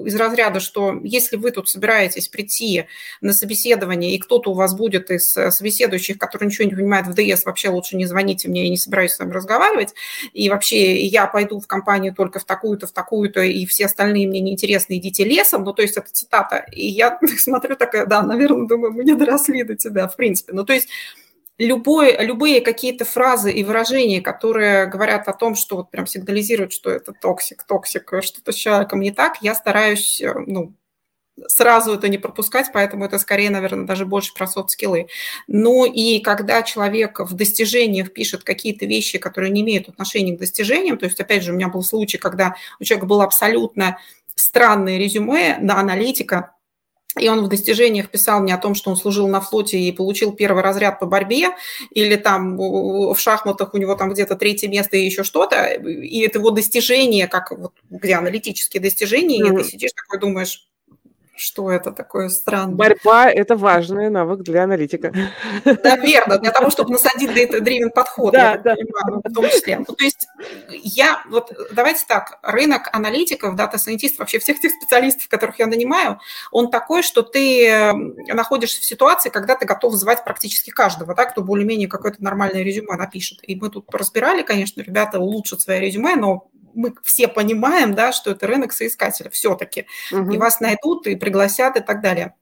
из 0.08 0.16
разряда, 0.16 0.60
что 0.60 1.00
если 1.04 1.38
вы 1.38 1.52
тут 1.52 1.70
собираетесь 1.70 2.28
прийти 2.28 2.86
на 3.22 3.34
собеседование, 3.34 4.16
и 4.16 4.20
кто-то 4.20 4.52
у 4.52 4.54
вас 4.54 4.76
будет 4.76 5.12
из 5.12 5.32
собеседующих, 5.32 6.18
который 6.18 6.46
ничего 6.46 6.68
не 6.68 6.76
понимает 6.76 7.08
в 7.08 7.14
ДС, 7.14 7.46
вообще 7.46 7.70
лучше 7.70 7.96
не 7.96 8.06
звоните 8.06 8.50
мне, 8.50 8.64
я 8.64 8.70
не 8.70 8.78
собираюсь 8.78 9.12
с 9.12 9.20
вами 9.20 9.32
разговаривать, 9.32 9.94
и 10.34 10.50
вообще 10.50 11.06
я 11.06 11.28
пойду 11.28 11.60
в 11.60 11.68
компанию 11.68 12.14
только 12.14 12.40
в 12.40 12.46
такую-то, 12.46 12.88
в 12.88 12.92
такую-то, 12.92 13.42
и 13.42 13.66
все 13.66 13.86
остальные 13.86 14.28
мне 14.28 14.40
неинтересны, 14.40 14.98
идите 14.98 15.24
лесом, 15.24 15.64
ну, 15.64 15.74
то 15.74 15.82
есть 15.82 15.98
это 15.98 16.12
цитата. 16.12 16.66
И 16.72 16.88
я 16.88 17.20
смотрю 17.38 17.76
такая, 17.76 18.06
да, 18.06 18.22
наверное, 18.22 18.68
думаю, 18.68 18.94
мы 18.94 19.04
не 19.04 19.16
доросли 19.16 19.64
до 19.64 19.76
тебя, 19.76 20.08
в 20.08 20.16
принципе. 20.16 20.54
Ну, 20.54 20.66
то 20.66 20.74
есть 20.74 20.90
любой, 21.60 22.18
любые 22.26 22.62
какие-то 22.62 23.06
фразы 23.06 23.52
и 23.52 23.64
выражения, 23.64 24.22
которые 24.22 24.88
говорят 24.88 25.28
о 25.28 25.34
том, 25.34 25.56
что 25.56 25.76
вот 25.76 25.92
прям 25.92 26.08
сигнализируют, 26.08 26.72
что 26.72 26.90
это 26.90 27.14
toxic, 27.14 27.64
toxic, 27.64 28.12
что-то 28.22 28.52
с 28.52 28.56
человеком 28.56 29.02
не 29.02 29.12
так, 29.12 29.42
я 29.42 29.54
стараюсь, 29.54 30.22
э, 30.22 30.34
ну, 30.48 30.74
сразу 31.48 31.94
это 31.94 32.08
не 32.10 32.18
пропускать, 32.18 32.68
поэтому 32.74 33.06
это 33.06 33.20
скорее, 33.20 33.50
наверное, 33.50 33.86
даже 33.86 34.06
больше 34.06 34.34
про 34.34 34.48
софт-скиллы. 34.48 35.08
Ну 35.48 35.86
и 35.86 36.20
когда 36.20 36.64
человек 36.64 37.20
в 37.20 37.34
достижениях 37.34 38.14
пишет 38.14 38.44
какие-то 38.44 38.86
вещи, 38.86 39.18
которые 39.18 39.52
не 39.52 39.62
имеют 39.62 39.90
отношения 39.90 40.36
к 40.36 40.40
достижениям, 40.40 40.98
то 40.98 41.06
есть, 41.06 41.20
опять 41.20 41.44
же, 41.44 41.52
у 41.52 41.56
меня 41.56 41.68
был 41.68 41.84
случай, 41.84 42.18
когда 42.18 42.56
у 42.80 42.84
человека 42.84 43.06
было 43.06 43.24
абсолютно 43.24 44.00
странное 44.36 44.98
резюме 44.98 45.58
на 45.60 45.80
аналитика, 45.80 46.56
и 47.18 47.28
он 47.28 47.44
в 47.44 47.50
достижениях 47.50 48.10
писал 48.10 48.42
мне 48.42 48.54
о 48.54 48.58
том, 48.58 48.76
что 48.76 48.92
он 48.92 48.98
служил 48.98 49.28
на 49.28 49.42
флоте 49.42 49.80
и 49.80 49.92
получил 49.92 50.32
первый 50.32 50.62
разряд 50.62 51.00
по 51.00 51.06
борьбе, 51.06 51.50
или 51.92 52.16
там 52.16 52.58
в 52.58 53.18
шахматах 53.18 53.74
у 53.74 53.78
него 53.78 53.96
там 53.96 54.12
где-то 54.12 54.36
третье 54.36 54.68
место 54.68 54.98
и 54.98 55.06
еще 55.06 55.24
что-то, 55.24 55.66
и 55.66 56.20
это 56.20 56.40
его 56.40 56.52
достижение, 56.52 57.28
как 57.28 57.52
вот, 57.52 57.74
где 57.90 58.16
аналитические 58.16 58.82
достижения, 58.82 59.42
mm-hmm. 59.42 59.54
и 59.54 59.64
ты 59.64 59.70
сидишь 59.70 59.92
такой 59.94 60.20
думаешь, 60.20 60.68
что 61.40 61.72
это 61.72 61.92
такое 61.92 62.30
странное. 62.30 62.76
Борьба– 62.76 63.30
это 63.32 63.56
важный 63.56 64.10
навык 64.10 64.42
для 64.42 64.64
аналитика. 64.64 65.14
Наверное, 65.66 66.38
для 66.38 66.52
того, 66.52 66.70
чтобы 66.70 66.92
насадить 66.92 67.32
data-driven 67.32 67.90
подход, 67.90 68.34
да, 68.34 68.52
я 68.52 68.58
да. 68.58 68.76
понимаю, 68.76 69.22
в 69.24 69.34
том 69.34 69.46
числе. 69.46 69.80
Ну, 69.80 69.96
то 69.96 70.04
есть 70.04 70.28
я, 70.70 71.24
вот 71.30 71.52
давайте 71.72 72.06
так, 72.08 72.40
рынок 72.44 72.90
аналитиков, 72.92 73.56
дата-сайентистов, 73.56 74.20
вообще 74.20 74.40
всех 74.40 74.60
тех 74.60 74.72
специалистов, 74.72 75.28
которых 75.28 75.60
я 75.60 75.68
нанимаю, 75.68 76.20
он 76.52 76.70
такой, 76.70 77.02
что 77.02 77.22
ты 77.22 77.94
находишься 78.28 78.82
в 78.82 78.86
ситуации, 78.86 79.30
когда 79.30 79.56
ты 79.56 79.66
готов 79.66 79.94
звать 79.94 80.24
практически 80.24 80.70
каждого, 80.70 81.16
да, 81.16 81.26
кто 81.26 81.42
более-менее 81.42 81.88
какое-то 81.88 82.24
нормальное 82.24 82.64
резюме 82.64 82.96
напишет. 82.96 83.40
И 83.44 83.56
мы 83.56 83.70
тут 83.70 83.86
разбирали, 83.94 84.42
конечно, 84.42 84.82
ребята 84.82 85.20
улучшат 85.20 85.62
свое 85.62 85.80
резюме, 85.80 86.16
но 86.16 86.50
мы 86.74 86.94
все 87.04 87.28
понимаем, 87.28 87.94
да, 87.94 88.12
что 88.12 88.32
это 88.32 88.48
рынок 88.48 88.74
соискателя 88.74 89.30
все-таки. 89.30 89.86
Угу. 90.12 90.32
И 90.32 90.38
вас 90.38 90.60
найдут, 90.60 91.08
и 91.08 91.16
пригласят, 91.16 91.78
и 91.78 91.82
так 91.82 92.02
далее. 92.02 92.36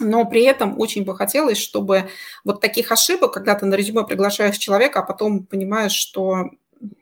Но 0.00 0.24
при 0.24 0.42
этом 0.44 0.78
очень 0.78 1.04
бы 1.04 1.16
хотелось, 1.16 1.58
чтобы 1.58 2.08
вот 2.44 2.60
таких 2.60 2.92
ошибок, 2.92 3.32
когда 3.32 3.54
ты 3.54 3.66
на 3.66 3.74
резюме 3.74 4.04
приглашаешь 4.04 4.58
человека, 4.58 5.00
а 5.00 5.02
потом 5.02 5.44
понимаешь, 5.44 5.92
что 5.92 6.50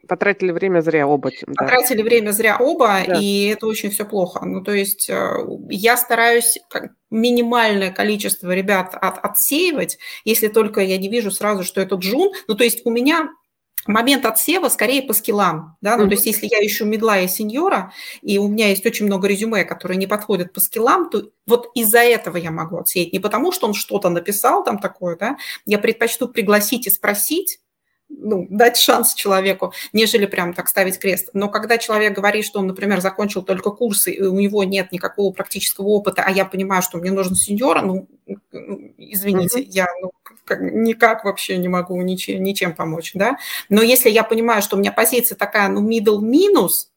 Потратили 0.09 0.53
время 0.53 0.81
зря 0.81 1.07
оба. 1.07 1.31
Потратили 1.55 1.99
да. 1.99 2.05
время 2.05 2.31
зря 2.31 2.57
оба, 2.59 3.03
да. 3.07 3.19
и 3.21 3.49
это 3.49 3.67
очень 3.67 3.91
все 3.91 4.05
плохо. 4.05 4.45
Ну, 4.45 4.62
то 4.62 4.73
есть 4.73 5.11
э, 5.11 5.37
я 5.69 5.97
стараюсь 5.97 6.59
минимальное 7.11 7.91
количество 7.91 8.55
ребят 8.55 8.95
от, 8.95 9.19
отсеивать, 9.23 9.99
если 10.25 10.49
только 10.49 10.81
я 10.81 10.97
не 10.97 11.09
вижу 11.09 11.31
сразу, 11.31 11.64
что 11.64 11.81
это 11.81 11.97
джун. 11.97 12.33
Ну, 12.49 12.55
то 12.55 12.64
есть 12.64 12.87
у 12.87 12.91
меня 12.91 13.29
момент 13.87 14.24
отсева 14.26 14.68
скорее 14.68 15.03
по 15.03 15.12
скиллам, 15.12 15.76
да, 15.80 15.97
ну, 15.97 16.05
mm-hmm. 16.05 16.09
то 16.09 16.14
есть 16.14 16.26
если 16.26 16.47
я 16.47 16.64
ищу 16.64 16.84
медла 16.84 17.20
и 17.20 17.28
сеньора, 17.28 17.93
и 18.22 18.39
у 18.39 18.49
меня 18.49 18.68
есть 18.68 18.84
очень 18.87 19.07
много 19.07 19.28
резюме, 19.28 19.64
которые 19.64 19.97
не 19.97 20.07
подходят 20.07 20.53
по 20.53 20.61
скиллам, 20.61 21.11
то 21.11 21.30
вот 21.47 21.70
из-за 21.74 22.01
этого 22.01 22.37
я 22.37 22.51
могу 22.51 22.78
отсеять, 22.78 23.12
не 23.12 23.18
потому 23.18 23.53
что 23.53 23.66
он 23.66 23.74
что-то 23.74 24.09
написал 24.09 24.64
там 24.64 24.78
такое, 24.78 25.16
да, 25.16 25.37
я 25.64 25.78
предпочту 25.78 26.28
пригласить 26.28 26.87
и 26.87 26.91
спросить, 26.91 27.61
ну, 28.09 28.47
дать 28.51 28.76
шанс 28.76 29.14
человеку, 29.14 29.72
нежели 29.93 30.26
прям 30.26 30.55
так 30.55 30.68
ставить 30.68 30.99
крест. 30.99 31.30
Но 31.32 31.49
когда 31.49 31.78
человек 31.78 32.14
говорит, 32.14 32.45
что 32.45 32.61
он, 32.61 32.68
например, 32.68 33.01
закончил 33.01 33.43
только 33.43 33.70
курсы, 33.70 34.12
и 34.12 34.22
у 34.22 34.39
него 34.39 34.62
нет 34.64 34.93
никакого 34.93 35.32
практического 35.32 35.89
опыта, 35.89 36.22
а 36.24 36.30
я 36.30 36.45
понимаю, 36.45 36.82
что 36.82 36.99
мне 36.99 37.11
нужен 37.11 37.34
сеньора, 37.34 37.82
ну, 37.82 38.09
извините, 38.97 39.61
mm-hmm. 39.61 39.70
я 39.70 39.87
ну, 40.01 40.11
никак 40.51 41.24
вообще 41.24 41.57
не 41.59 41.68
могу 41.68 42.01
ничем, 42.03 42.42
ничем 42.42 42.74
помочь, 42.74 43.12
да. 43.14 43.36
Но 43.68 43.82
если 43.82 44.11
я 44.11 44.22
понимаю, 44.22 44.62
что 44.62 44.76
у 44.76 44.78
меня 44.78 44.92
позиция 44.92 45.36
такая, 45.36 45.68
ну, 45.68 45.88
middle 45.88 46.20
минус, 46.20 46.90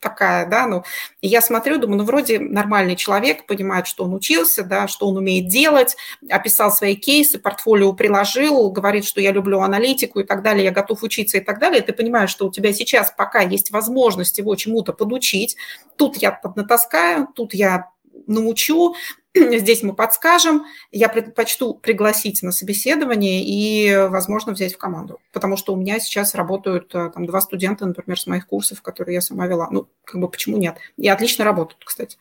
такая, 0.00 0.46
да, 0.46 0.66
ну, 0.66 0.84
я 1.22 1.40
смотрю, 1.40 1.78
думаю, 1.78 1.98
ну, 1.98 2.04
вроде 2.04 2.38
нормальный 2.38 2.96
человек, 2.96 3.46
понимает, 3.46 3.86
что 3.86 4.04
он 4.04 4.14
учился, 4.14 4.62
да, 4.62 4.86
что 4.88 5.08
он 5.08 5.16
умеет 5.16 5.48
делать, 5.48 5.96
описал 6.30 6.70
свои 6.70 6.94
кейсы, 6.94 7.38
портфолио 7.38 7.92
приложил, 7.92 8.70
говорит, 8.70 9.04
что 9.04 9.20
я 9.20 9.32
люблю 9.32 9.60
аналитику 9.60 10.20
и 10.20 10.24
так 10.24 10.42
далее, 10.42 10.64
я 10.64 10.70
готов 10.70 11.02
учиться 11.02 11.38
и 11.38 11.40
так 11.40 11.58
далее, 11.58 11.82
ты 11.82 11.92
понимаешь, 11.92 12.30
что 12.30 12.46
у 12.46 12.50
тебя 12.50 12.72
сейчас 12.72 13.12
пока 13.16 13.40
есть 13.40 13.70
возможность 13.70 14.38
его 14.38 14.54
чему-то 14.54 14.92
подучить, 14.92 15.56
тут 15.96 16.16
я 16.16 16.30
поднатаскаю, 16.30 17.28
тут 17.34 17.54
я 17.54 17.90
научу, 18.26 18.94
здесь 19.58 19.82
мы 19.82 19.94
подскажем, 19.94 20.64
я 20.90 21.08
предпочту 21.08 21.74
пригласить 21.74 22.42
на 22.42 22.52
собеседование 22.52 23.42
и, 23.44 24.08
возможно, 24.08 24.52
взять 24.52 24.74
в 24.74 24.78
команду. 24.78 25.20
Потому 25.32 25.56
что 25.56 25.72
у 25.72 25.76
меня 25.76 26.00
сейчас 26.00 26.34
работают 26.34 26.94
э, 26.94 27.10
там 27.14 27.26
два 27.26 27.40
студента, 27.40 27.86
например, 27.86 28.18
с 28.18 28.26
моих 28.26 28.46
курсов, 28.46 28.82
которые 28.82 29.14
я 29.14 29.20
сама 29.20 29.46
вела. 29.46 29.68
Ну, 29.70 29.88
как 30.04 30.20
бы 30.20 30.28
почему 30.28 30.56
нет? 30.56 30.76
И 30.96 31.08
отлично 31.08 31.44
работают, 31.44 31.82
кстати. 31.84 32.16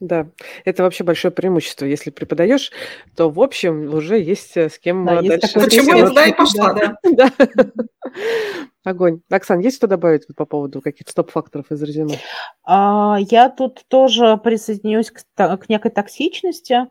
Да, 0.00 0.28
это 0.64 0.82
вообще 0.82 1.04
большое 1.04 1.32
преимущество. 1.32 1.86
Если 1.86 2.10
преподаешь, 2.10 2.72
то, 3.14 3.30
в 3.30 3.40
общем, 3.40 3.94
уже 3.94 4.18
есть 4.20 4.56
э, 4.56 4.68
с 4.68 4.78
кем 4.78 5.04
да, 5.06 5.22
дальше. 5.22 5.54
Почему 5.54 5.96
я 5.96 6.08
туда 6.08 6.26
и 6.26 6.32
пошла, 6.32 6.72
да. 6.72 6.96
Огонь. 8.86 9.20
Оксан, 9.30 9.58
есть 9.58 9.78
что 9.78 9.88
добавить 9.88 10.28
по 10.36 10.46
поводу 10.46 10.80
каких-то 10.80 11.10
стоп-факторов 11.10 11.72
из 11.72 11.82
резюме? 11.82 12.18
А, 12.64 13.16
я 13.18 13.48
тут 13.48 13.84
тоже 13.88 14.36
присоединюсь 14.36 15.10
к, 15.10 15.24
к 15.34 15.68
некой 15.68 15.90
токсичности, 15.90 16.86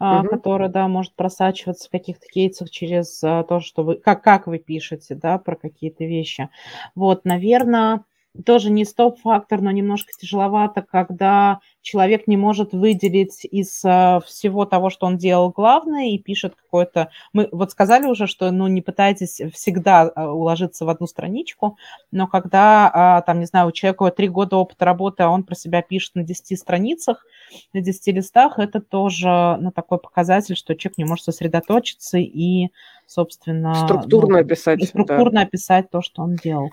угу. 0.00 0.28
которая, 0.28 0.68
да, 0.68 0.88
может 0.88 1.14
просачиваться 1.14 1.86
в 1.86 1.92
каких-то 1.92 2.26
кейсах 2.26 2.68
через 2.70 3.22
а, 3.22 3.44
то, 3.44 3.60
что 3.60 3.84
вы, 3.84 3.94
как, 3.94 4.24
как 4.24 4.48
вы 4.48 4.58
пишете, 4.58 5.14
да, 5.14 5.38
про 5.38 5.54
какие-то 5.54 6.02
вещи. 6.02 6.48
Вот, 6.96 7.24
наверное, 7.24 8.02
тоже 8.44 8.72
не 8.72 8.84
стоп-фактор, 8.84 9.60
но 9.60 9.70
немножко 9.70 10.10
тяжеловато, 10.18 10.82
когда 10.82 11.60
человек 11.86 12.26
не 12.26 12.36
может 12.36 12.72
выделить 12.72 13.44
из 13.44 13.84
uh, 13.84 14.20
всего 14.26 14.64
того, 14.64 14.90
что 14.90 15.06
он 15.06 15.16
делал 15.16 15.50
главное, 15.50 16.08
и 16.08 16.18
пишет 16.18 16.56
какое-то... 16.56 17.10
Мы 17.32 17.48
вот 17.52 17.70
сказали 17.70 18.06
уже, 18.06 18.26
что 18.26 18.50
ну, 18.50 18.66
не 18.66 18.82
пытайтесь 18.82 19.40
всегда 19.54 20.10
uh, 20.14 20.26
уложиться 20.26 20.84
в 20.84 20.88
одну 20.88 21.06
страничку, 21.06 21.78
но 22.10 22.26
когда, 22.26 23.20
uh, 23.22 23.24
там, 23.24 23.38
не 23.38 23.46
знаю, 23.46 23.68
у 23.68 23.72
человека 23.72 24.10
три 24.10 24.28
года 24.28 24.56
опыта 24.56 24.84
работы, 24.84 25.22
а 25.22 25.30
он 25.30 25.44
про 25.44 25.54
себя 25.54 25.80
пишет 25.80 26.16
на 26.16 26.24
10 26.24 26.58
страницах, 26.58 27.24
на 27.72 27.80
10 27.80 28.16
листах, 28.16 28.58
это 28.58 28.80
тоже 28.80 29.56
ну, 29.60 29.70
такой 29.70 29.98
показатель, 29.98 30.56
что 30.56 30.74
человек 30.74 30.98
не 30.98 31.04
может 31.04 31.24
сосредоточиться 31.24 32.18
и 32.18 32.70
собственно... 33.06 33.76
Структурно 33.76 34.38
ну, 34.38 34.40
описать. 34.40 34.82
Структурно 34.82 35.40
да. 35.40 35.42
описать 35.42 35.88
то, 35.90 36.02
что 36.02 36.22
он 36.22 36.34
делал. 36.34 36.70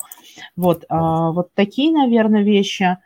Вот, 0.55 0.85
а, 0.89 1.29
вот 1.29 1.53
такие, 1.53 1.91
наверное, 1.91 2.41
вещи. 2.41 2.97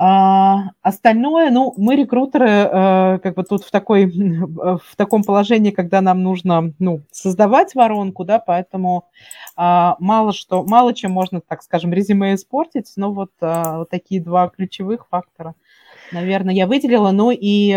А, 0.00 0.70
остальное, 0.80 1.50
ну, 1.50 1.74
мы 1.76 1.96
рекрутеры 1.96 2.48
а, 2.48 3.18
как 3.18 3.34
бы 3.34 3.42
тут 3.42 3.64
в, 3.64 3.70
такой, 3.70 4.06
в 4.06 4.96
таком 4.96 5.24
положении, 5.24 5.72
когда 5.72 6.00
нам 6.00 6.22
нужно, 6.22 6.72
ну, 6.78 7.02
создавать 7.10 7.74
воронку, 7.74 8.24
да, 8.24 8.38
поэтому 8.38 9.06
а, 9.56 9.96
мало 9.98 10.32
что, 10.32 10.62
мало 10.62 10.94
чем 10.94 11.10
можно, 11.10 11.40
так 11.40 11.62
скажем, 11.62 11.92
резюме 11.92 12.34
испортить, 12.34 12.92
но 12.96 13.12
вот, 13.12 13.32
а, 13.40 13.78
вот 13.78 13.90
такие 13.90 14.22
два 14.22 14.48
ключевых 14.48 15.08
фактора– 15.08 15.54
наверное, 16.12 16.54
я 16.54 16.66
выделила. 16.66 17.10
Ну 17.10 17.30
и 17.30 17.70
э, 17.70 17.74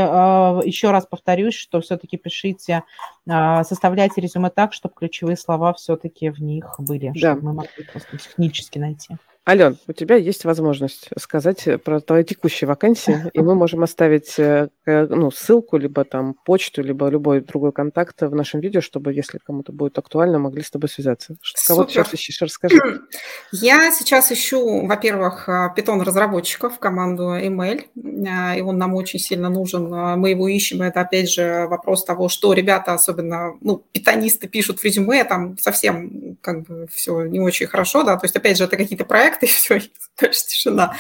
еще 0.65 0.91
раз 0.91 1.05
повторюсь, 1.05 1.55
что 1.55 1.81
все-таки 1.81 2.17
пишите, 2.17 2.83
э, 3.27 3.63
составляйте 3.63 4.21
резюме 4.21 4.49
так, 4.49 4.73
чтобы 4.73 4.95
ключевые 4.95 5.37
слова 5.37 5.73
все-таки 5.73 6.29
в 6.29 6.41
них 6.41 6.75
были, 6.79 7.09
да. 7.09 7.33
чтобы 7.33 7.41
мы 7.47 7.53
могли 7.53 7.83
просто 7.91 8.17
технически 8.17 8.79
найти. 8.79 9.17
Ален, 9.49 9.77
у 9.87 9.93
тебя 9.93 10.17
есть 10.17 10.45
возможность 10.45 11.09
сказать 11.17 11.67
про 11.83 11.99
твои 11.99 12.23
текущие 12.23 12.67
вакансии, 12.67 13.25
и 13.33 13.39
мы 13.39 13.55
можем 13.55 13.81
оставить 13.81 14.37
э, 14.37 14.69
э, 14.85 15.07
ну, 15.07 15.31
ссылку, 15.31 15.77
либо 15.77 16.03
там 16.03 16.35
почту, 16.45 16.83
либо 16.83 17.07
любой 17.07 17.41
другой 17.41 17.71
контакт 17.71 18.21
в 18.21 18.35
нашем 18.35 18.59
видео, 18.59 18.81
чтобы, 18.81 19.13
если 19.13 19.39
кому-то 19.39 19.71
будет 19.71 19.97
актуально, 19.97 20.37
могли 20.37 20.61
с 20.61 20.69
тобой 20.69 20.89
связаться. 20.89 21.37
Кого 21.67 21.85
ты 21.85 21.93
сейчас 21.93 22.13
ищешь? 22.13 22.39
Расскажи. 22.39 22.77
Я 23.51 23.91
сейчас 23.91 24.31
ищу, 24.31 24.85
во-первых, 24.85 25.49
питон-разработчиков, 25.75 26.77
команду 26.77 27.33
э, 27.33 27.47
и 27.47 28.61
он 28.61 28.77
нам 28.77 28.93
очень 28.93 29.19
сильно 29.19 29.49
нужен. 29.49 29.89
Мы 30.19 30.31
его 30.31 30.47
ищем, 30.47 30.83
это, 30.83 31.01
опять 31.01 31.31
же, 31.31 31.65
вопрос 31.67 32.05
того, 32.05 32.29
что 32.29 32.53
ребята, 32.53 32.93
особенно, 32.93 33.55
ну, 33.61 33.83
питонисты 33.91 34.47
пишут 34.47 34.79
в 34.79 34.83
резюме, 34.83 35.23
там 35.23 35.57
совсем 35.57 36.37
как 36.41 36.63
бы 36.63 36.87
все 36.93 37.25
не 37.25 37.39
очень 37.39 37.67
хорошо, 37.67 38.03
да, 38.03 38.17
то 38.17 38.25
есть, 38.25 38.35
опять 38.35 38.57
же, 38.57 38.65
это 38.65 38.77
какие-то 38.77 39.05
проекты, 39.05 39.30
проект, 39.31 39.43
и 39.43 39.47
все, 39.47 39.79
дальше 40.19 40.41
тишина. 40.47 40.95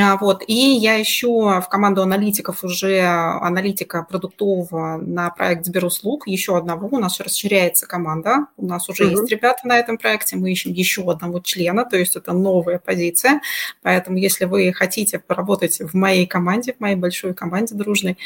А, 0.00 0.16
вот. 0.16 0.42
И 0.46 0.54
я 0.54 1.00
ищу 1.00 1.60
в 1.60 1.66
команду 1.68 2.02
аналитиков 2.02 2.64
уже 2.64 3.00
аналитика 3.00 4.02
продуктового 4.08 4.98
на 4.98 5.30
проект 5.30 5.66
Сберуслуг, 5.66 6.26
еще 6.26 6.56
одного. 6.56 6.88
У 6.90 6.98
нас 6.98 7.20
расширяется 7.20 7.86
команда, 7.86 8.46
у 8.56 8.66
нас 8.66 8.88
уже 8.88 9.04
mm-hmm. 9.04 9.10
есть 9.10 9.30
ребята 9.30 9.66
на 9.66 9.78
этом 9.78 9.98
проекте, 9.98 10.36
мы 10.36 10.52
ищем 10.52 10.72
еще 10.72 11.02
одного 11.10 11.40
члена, 11.40 11.84
то 11.84 11.96
есть 11.96 12.16
это 12.16 12.32
новая 12.32 12.78
позиция. 12.78 13.40
Поэтому 13.82 14.18
если 14.18 14.44
вы 14.44 14.72
хотите 14.72 15.18
поработать 15.18 15.80
в 15.80 15.94
моей 15.94 16.26
команде, 16.26 16.74
в 16.74 16.80
моей 16.80 16.96
большой 16.96 17.34
команде 17.34 17.74
дружной, 17.74 18.18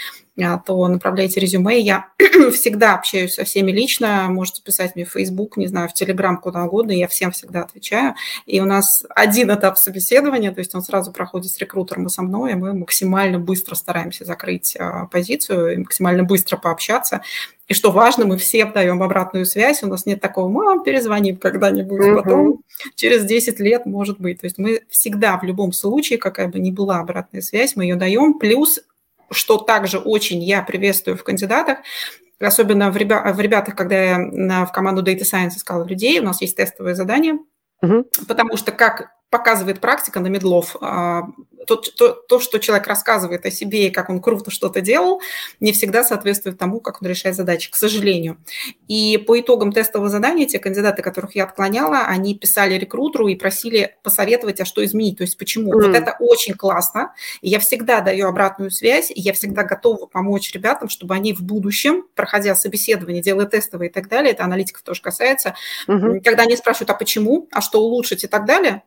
а, 0.43 0.59
то 0.59 0.87
направляйте 0.89 1.41
резюме. 1.41 1.80
Я 1.80 2.09
всегда 2.53 2.95
общаюсь 2.95 3.34
со 3.34 3.45
всеми 3.45 3.70
лично, 3.70 4.26
можете 4.28 4.62
писать 4.62 4.95
мне 4.95 5.05
в 5.05 5.11
Facebook, 5.12 5.57
не 5.57 5.66
знаю, 5.66 5.89
в 5.89 6.01
Telegram, 6.01 6.37
куда 6.37 6.64
угодно, 6.64 6.93
я 6.93 7.09
всем 7.09 7.32
всегда 7.32 7.62
отвечаю. 7.62 8.14
И 8.45 8.61
у 8.61 8.66
нас 8.66 9.05
один 9.29 9.53
этап 9.53 9.79
собеседования, 9.79 10.53
то 10.53 10.59
есть 10.61 10.74
он 10.74 10.83
сразу 10.83 11.12
проходит 11.12 11.51
с 11.51 11.59
рекрутером 11.59 12.07
и 12.07 12.11
со 12.11 12.22
мной, 12.22 12.53
и 12.53 12.55
мы 12.55 12.72
максимально 12.74 13.39
быстро 13.39 13.74
стараемся 13.74 14.24
закрыть 14.24 14.77
а, 14.79 15.07
позицию, 15.07 15.74
и 15.74 15.77
максимально 15.79 16.24
быстро 16.24 16.57
пообщаться. 16.57 17.22
И 17.68 17.74
что 17.74 17.91
важно, 17.91 18.27
мы 18.27 18.39
все 18.39 18.64
даем 18.64 19.03
обратную 19.03 19.45
связь, 19.45 19.83
у 19.83 19.89
нас 19.89 20.07
нет 20.07 20.20
такого, 20.20 20.49
мам, 20.49 20.85
перезвоним 20.85 21.37
когда-нибудь, 21.37 22.01
uh-huh. 22.01 22.22
потом 22.22 22.61
через 22.95 23.24
10 23.24 23.59
лет, 23.61 23.87
может 23.87 24.20
быть. 24.20 24.41
То 24.41 24.47
есть 24.47 24.59
мы 24.59 24.83
всегда 24.89 25.37
в 25.37 25.43
любом 25.43 25.72
случае, 25.72 26.18
какая 26.18 26.49
бы 26.49 26.59
ни 26.59 26.70
была 26.70 27.01
обратная 27.01 27.41
связь, 27.41 27.74
мы 27.74 27.85
ее 27.85 27.97
даем. 27.97 28.39
Плюс, 28.39 28.81
что 29.31 29.59
также 29.59 29.99
очень 29.99 30.43
я 30.43 30.62
приветствую 30.62 31.16
в 31.16 31.24
кандидатах, 31.24 31.79
особенно 32.39 32.91
в, 32.91 32.97
ребя- 32.97 33.33
в 33.33 33.41
ребятах, 33.41 33.74
когда 33.74 34.03
я 34.03 34.66
в 34.66 34.72
команду 34.72 35.03
Data 35.03 35.22
Science 35.22 35.57
искала 35.57 35.85
людей, 35.85 36.20
у 36.20 36.24
нас 36.24 36.41
есть 36.41 36.57
тестовые 36.57 36.95
задания, 36.95 37.39
Угу. 37.83 38.07
Потому 38.29 38.57
что 38.57 38.72
как 38.72 39.11
показывает 39.31 39.81
практика 39.81 40.20
на 40.20 40.29
медлов. 40.29 40.77
А, 40.81 41.24
то, 41.66 41.77
то, 41.77 42.12
то, 42.12 42.39
что 42.39 42.59
человек 42.59 42.87
рассказывает 42.87 43.45
о 43.45 43.51
себе 43.51 43.89
и 43.89 43.91
как 43.91 44.09
он 44.09 44.20
круто 44.22 44.51
что-то 44.51 44.81
делал, 44.81 45.20
не 45.61 45.72
всегда 45.72 46.05
соответствует 46.05 46.59
тому, 46.59 46.81
как 46.81 47.03
он 47.03 47.09
решает 47.09 47.35
задачи, 47.35 47.70
к 47.70 47.74
сожалению. 47.74 48.39
И 48.89 49.18
по 49.18 49.39
итогам 49.39 49.72
тестового 49.72 50.09
задания 50.09 50.47
те 50.47 50.59
кандидаты, 50.59 51.03
которых 51.03 51.35
я 51.35 51.45
отклоняла, 51.45 52.03
они 52.07 52.37
писали 52.37 52.74
рекрутеру 52.74 53.27
и 53.27 53.35
просили 53.35 53.97
посоветовать, 54.03 54.61
а 54.61 54.64
что 54.64 54.85
изменить, 54.85 55.18
то 55.18 55.22
есть 55.22 55.37
почему. 55.37 55.72
Mm. 55.72 55.83
Вот 55.83 55.97
это 55.97 56.16
очень 56.20 56.55
классно. 56.55 57.12
И 57.41 57.49
я 57.49 57.59
всегда 57.59 58.01
даю 58.01 58.29
обратную 58.29 58.70
связь, 58.70 59.11
и 59.11 59.20
я 59.20 59.33
всегда 59.33 59.64
готова 59.64 60.07
помочь 60.07 60.53
ребятам, 60.53 60.89
чтобы 60.89 61.14
они 61.14 61.33
в 61.33 61.43
будущем, 61.43 62.05
проходя 62.14 62.55
собеседование, 62.55 63.22
делая 63.22 63.47
тестовые 63.47 63.91
и 63.91 63.93
так 63.93 64.09
далее, 64.09 64.33
это 64.33 64.45
аналитиков 64.45 64.83
тоже 64.83 65.03
касается, 65.03 65.57
mm-hmm. 65.89 66.20
когда 66.20 66.45
они 66.45 66.57
спрашивают, 66.57 66.91
а 66.91 66.95
почему, 66.95 67.49
а 67.51 67.61
что 67.61 67.81
улучшить 67.81 68.22
и 68.22 68.29
так 68.29 68.47
далее, 68.47 68.83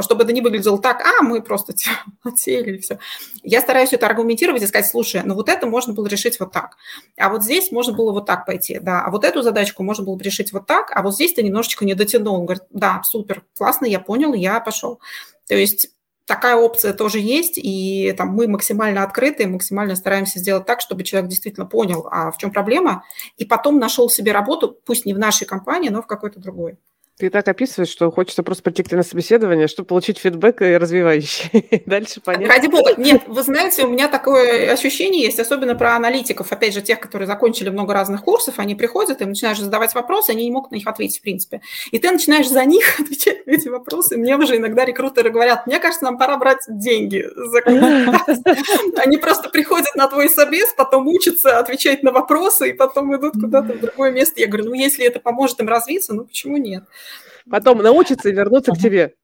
чтобы 0.00 0.24
это 0.24 0.32
не 0.32 0.40
выглядело 0.40 0.78
так, 0.78 1.00
а, 1.00 1.22
мы 1.22 1.42
просто 1.42 1.74
отсеяли 2.22 2.76
и 2.76 2.78
все. 2.78 2.98
Я 3.42 3.60
стараюсь 3.60 3.92
это 3.92 4.06
аргументировать 4.06 4.62
и 4.62 4.66
сказать, 4.66 4.86
слушай, 4.86 5.22
ну 5.24 5.34
вот 5.34 5.48
это 5.48 5.66
можно 5.66 5.92
было 5.92 6.06
решить 6.06 6.38
вот 6.40 6.52
так, 6.52 6.76
а 7.16 7.30
вот 7.30 7.42
здесь 7.42 7.72
можно 7.72 7.94
было 7.94 8.12
вот 8.12 8.26
так 8.26 8.46
пойти, 8.46 8.78
да, 8.80 9.02
а 9.02 9.10
вот 9.10 9.24
эту 9.24 9.42
задачку 9.42 9.82
можно 9.82 10.04
было 10.04 10.16
бы 10.16 10.22
решить 10.22 10.52
вот 10.52 10.66
так, 10.66 10.90
а 10.94 11.02
вот 11.02 11.14
здесь 11.14 11.34
ты 11.34 11.42
немножечко 11.42 11.84
не 11.84 11.94
дотянул. 11.94 12.34
Он 12.34 12.46
говорит, 12.46 12.64
да, 12.70 13.02
супер, 13.04 13.44
классно, 13.56 13.86
я 13.86 14.00
понял, 14.00 14.34
я 14.34 14.60
пошел. 14.60 15.00
То 15.48 15.54
есть 15.54 15.90
такая 16.26 16.56
опция 16.56 16.92
тоже 16.92 17.18
есть, 17.18 17.58
и 17.58 18.14
там 18.16 18.28
мы 18.28 18.48
максимально 18.48 19.02
открыты, 19.02 19.46
максимально 19.46 19.96
стараемся 19.96 20.38
сделать 20.38 20.66
так, 20.66 20.80
чтобы 20.80 21.02
человек 21.04 21.30
действительно 21.30 21.66
понял, 21.66 22.06
а 22.10 22.30
в 22.30 22.38
чем 22.38 22.50
проблема, 22.50 23.04
и 23.36 23.44
потом 23.44 23.78
нашел 23.78 24.08
себе 24.08 24.32
работу, 24.32 24.76
пусть 24.86 25.06
не 25.06 25.14
в 25.14 25.18
нашей 25.18 25.46
компании, 25.46 25.88
но 25.88 26.02
в 26.02 26.06
какой-то 26.06 26.40
другой. 26.40 26.78
Ты 27.18 27.28
так 27.28 27.46
описываешь, 27.46 27.90
что 27.90 28.10
хочется 28.10 28.42
просто 28.42 28.62
прийти 28.62 28.82
к 28.82 28.88
тебе 28.88 28.96
на 28.96 29.02
собеседование, 29.02 29.68
чтобы 29.68 29.86
получить 29.86 30.16
фидбэк 30.16 30.62
и 30.62 30.76
развивающий. 30.78 31.82
Дальше 31.86 32.22
понятно. 32.24 32.48
Ради 32.48 32.68
бога. 32.68 32.94
Нет, 32.96 33.24
вы 33.26 33.42
знаете, 33.42 33.84
у 33.84 33.88
меня 33.88 34.08
такое 34.08 34.72
ощущение 34.72 35.22
есть, 35.22 35.38
особенно 35.38 35.74
про 35.74 35.94
аналитиков, 35.94 36.50
опять 36.50 36.72
же, 36.72 36.80
тех, 36.80 37.00
которые 37.00 37.26
закончили 37.26 37.68
много 37.68 37.92
разных 37.92 38.24
курсов, 38.24 38.58
они 38.58 38.74
приходят, 38.74 39.20
и 39.20 39.26
начинаешь 39.26 39.58
задавать 39.58 39.94
вопросы, 39.94 40.30
они 40.30 40.44
не 40.44 40.50
могут 40.50 40.70
на 40.70 40.76
них 40.76 40.86
ответить, 40.86 41.18
в 41.18 41.22
принципе. 41.22 41.60
И 41.90 41.98
ты 41.98 42.10
начинаешь 42.10 42.48
за 42.48 42.64
них 42.64 42.82
отвечать 42.98 43.46
на 43.46 43.52
эти 43.52 43.68
вопросы. 43.68 44.16
Мне 44.16 44.36
уже 44.36 44.56
иногда 44.56 44.86
рекрутеры 44.86 45.28
говорят, 45.28 45.66
мне 45.66 45.80
кажется, 45.80 46.04
нам 46.04 46.16
пора 46.16 46.38
брать 46.38 46.60
деньги 46.66 47.26
за 47.36 47.60
Они 48.96 49.18
просто 49.18 49.50
приходят 49.50 49.94
на 49.96 50.08
твой 50.08 50.30
собес, 50.30 50.72
потом 50.76 51.06
учатся 51.06 51.58
отвечать 51.58 52.02
на 52.02 52.10
вопросы, 52.10 52.70
и 52.70 52.72
потом 52.72 53.14
идут 53.14 53.34
куда-то 53.34 53.74
в 53.74 53.80
другое 53.80 54.12
место. 54.12 54.40
Я 54.40 54.46
говорю, 54.46 54.70
ну, 54.70 54.74
если 54.74 55.04
это 55.04 55.20
поможет 55.20 55.60
им 55.60 55.68
развиться, 55.68 56.14
ну, 56.14 56.24
почему 56.24 56.56
нет? 56.56 56.84
Потом 57.50 57.78
научиться 57.78 58.28
и 58.28 58.32
вернуться 58.32 58.72
к 58.72 58.78
тебе. 58.78 59.14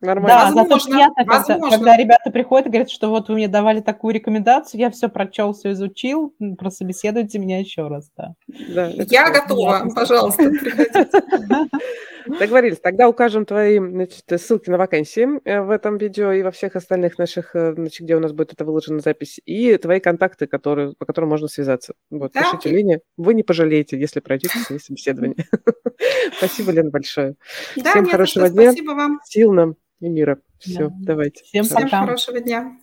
Нормально. 0.00 0.28
Да, 0.28 0.44
возможно, 0.46 0.78
зато 0.78 0.90
приятно, 0.90 1.24
когда, 1.24 1.70
когда 1.70 1.96
ребята 1.96 2.30
приходят 2.30 2.66
и 2.66 2.70
говорят, 2.70 2.90
что 2.90 3.10
вот 3.10 3.28
вы 3.28 3.36
мне 3.36 3.48
давали 3.48 3.80
такую 3.80 4.12
рекомендацию, 4.12 4.80
я 4.80 4.90
все 4.90 5.08
прочел, 5.08 5.52
все 5.52 5.70
изучил, 5.72 6.34
прособеседуйте 6.58 7.38
меня 7.38 7.60
еще 7.60 7.86
раз. 7.86 8.10
Да. 8.16 8.34
Да, 8.74 8.88
я 8.88 9.30
готова, 9.30 9.70
приятно. 9.70 9.94
пожалуйста, 9.94 10.50
приходите. 10.50 11.08
Договорились. 12.26 12.78
Тогда 12.80 13.08
укажем 13.08 13.44
твои 13.44 13.78
значит, 13.78 14.24
ссылки 14.40 14.70
на 14.70 14.78
вакансии 14.78 15.40
э, 15.44 15.60
в 15.60 15.70
этом 15.70 15.98
видео 15.98 16.32
и 16.32 16.42
во 16.42 16.50
всех 16.50 16.76
остальных 16.76 17.18
наших, 17.18 17.54
э, 17.54 17.74
значит, 17.74 18.00
где 18.00 18.16
у 18.16 18.20
нас 18.20 18.32
будет 18.32 18.52
это 18.52 18.64
выложена 18.64 19.00
запись, 19.00 19.40
и 19.44 19.76
твои 19.76 20.00
контакты, 20.00 20.46
которые, 20.46 20.94
по 20.98 21.06
которым 21.06 21.30
можно 21.30 21.48
связаться. 21.48 21.94
Вот, 22.10 22.32
да? 22.32 22.42
пишите 22.42 22.70
Лене. 22.70 23.00
Вы 23.16 23.34
не 23.34 23.42
пожалеете, 23.42 23.98
если 23.98 24.20
пройдете 24.20 24.58
свои 24.58 24.78
собеседования. 24.78 25.36
Спасибо, 26.38 26.72
Лена, 26.72 26.90
большое. 26.90 27.34
Всем 27.74 28.06
хорошего 28.06 28.48
дня. 28.48 28.72
Спасибо 28.72 28.92
вам. 28.92 29.20
Сил 29.24 29.52
нам 29.52 29.76
и 30.00 30.08
мира. 30.08 30.40
Все, 30.58 30.90
давайте. 31.00 31.44
Всем, 31.44 31.64
Всем 31.64 31.88
хорошего 31.88 32.40
дня. 32.40 32.78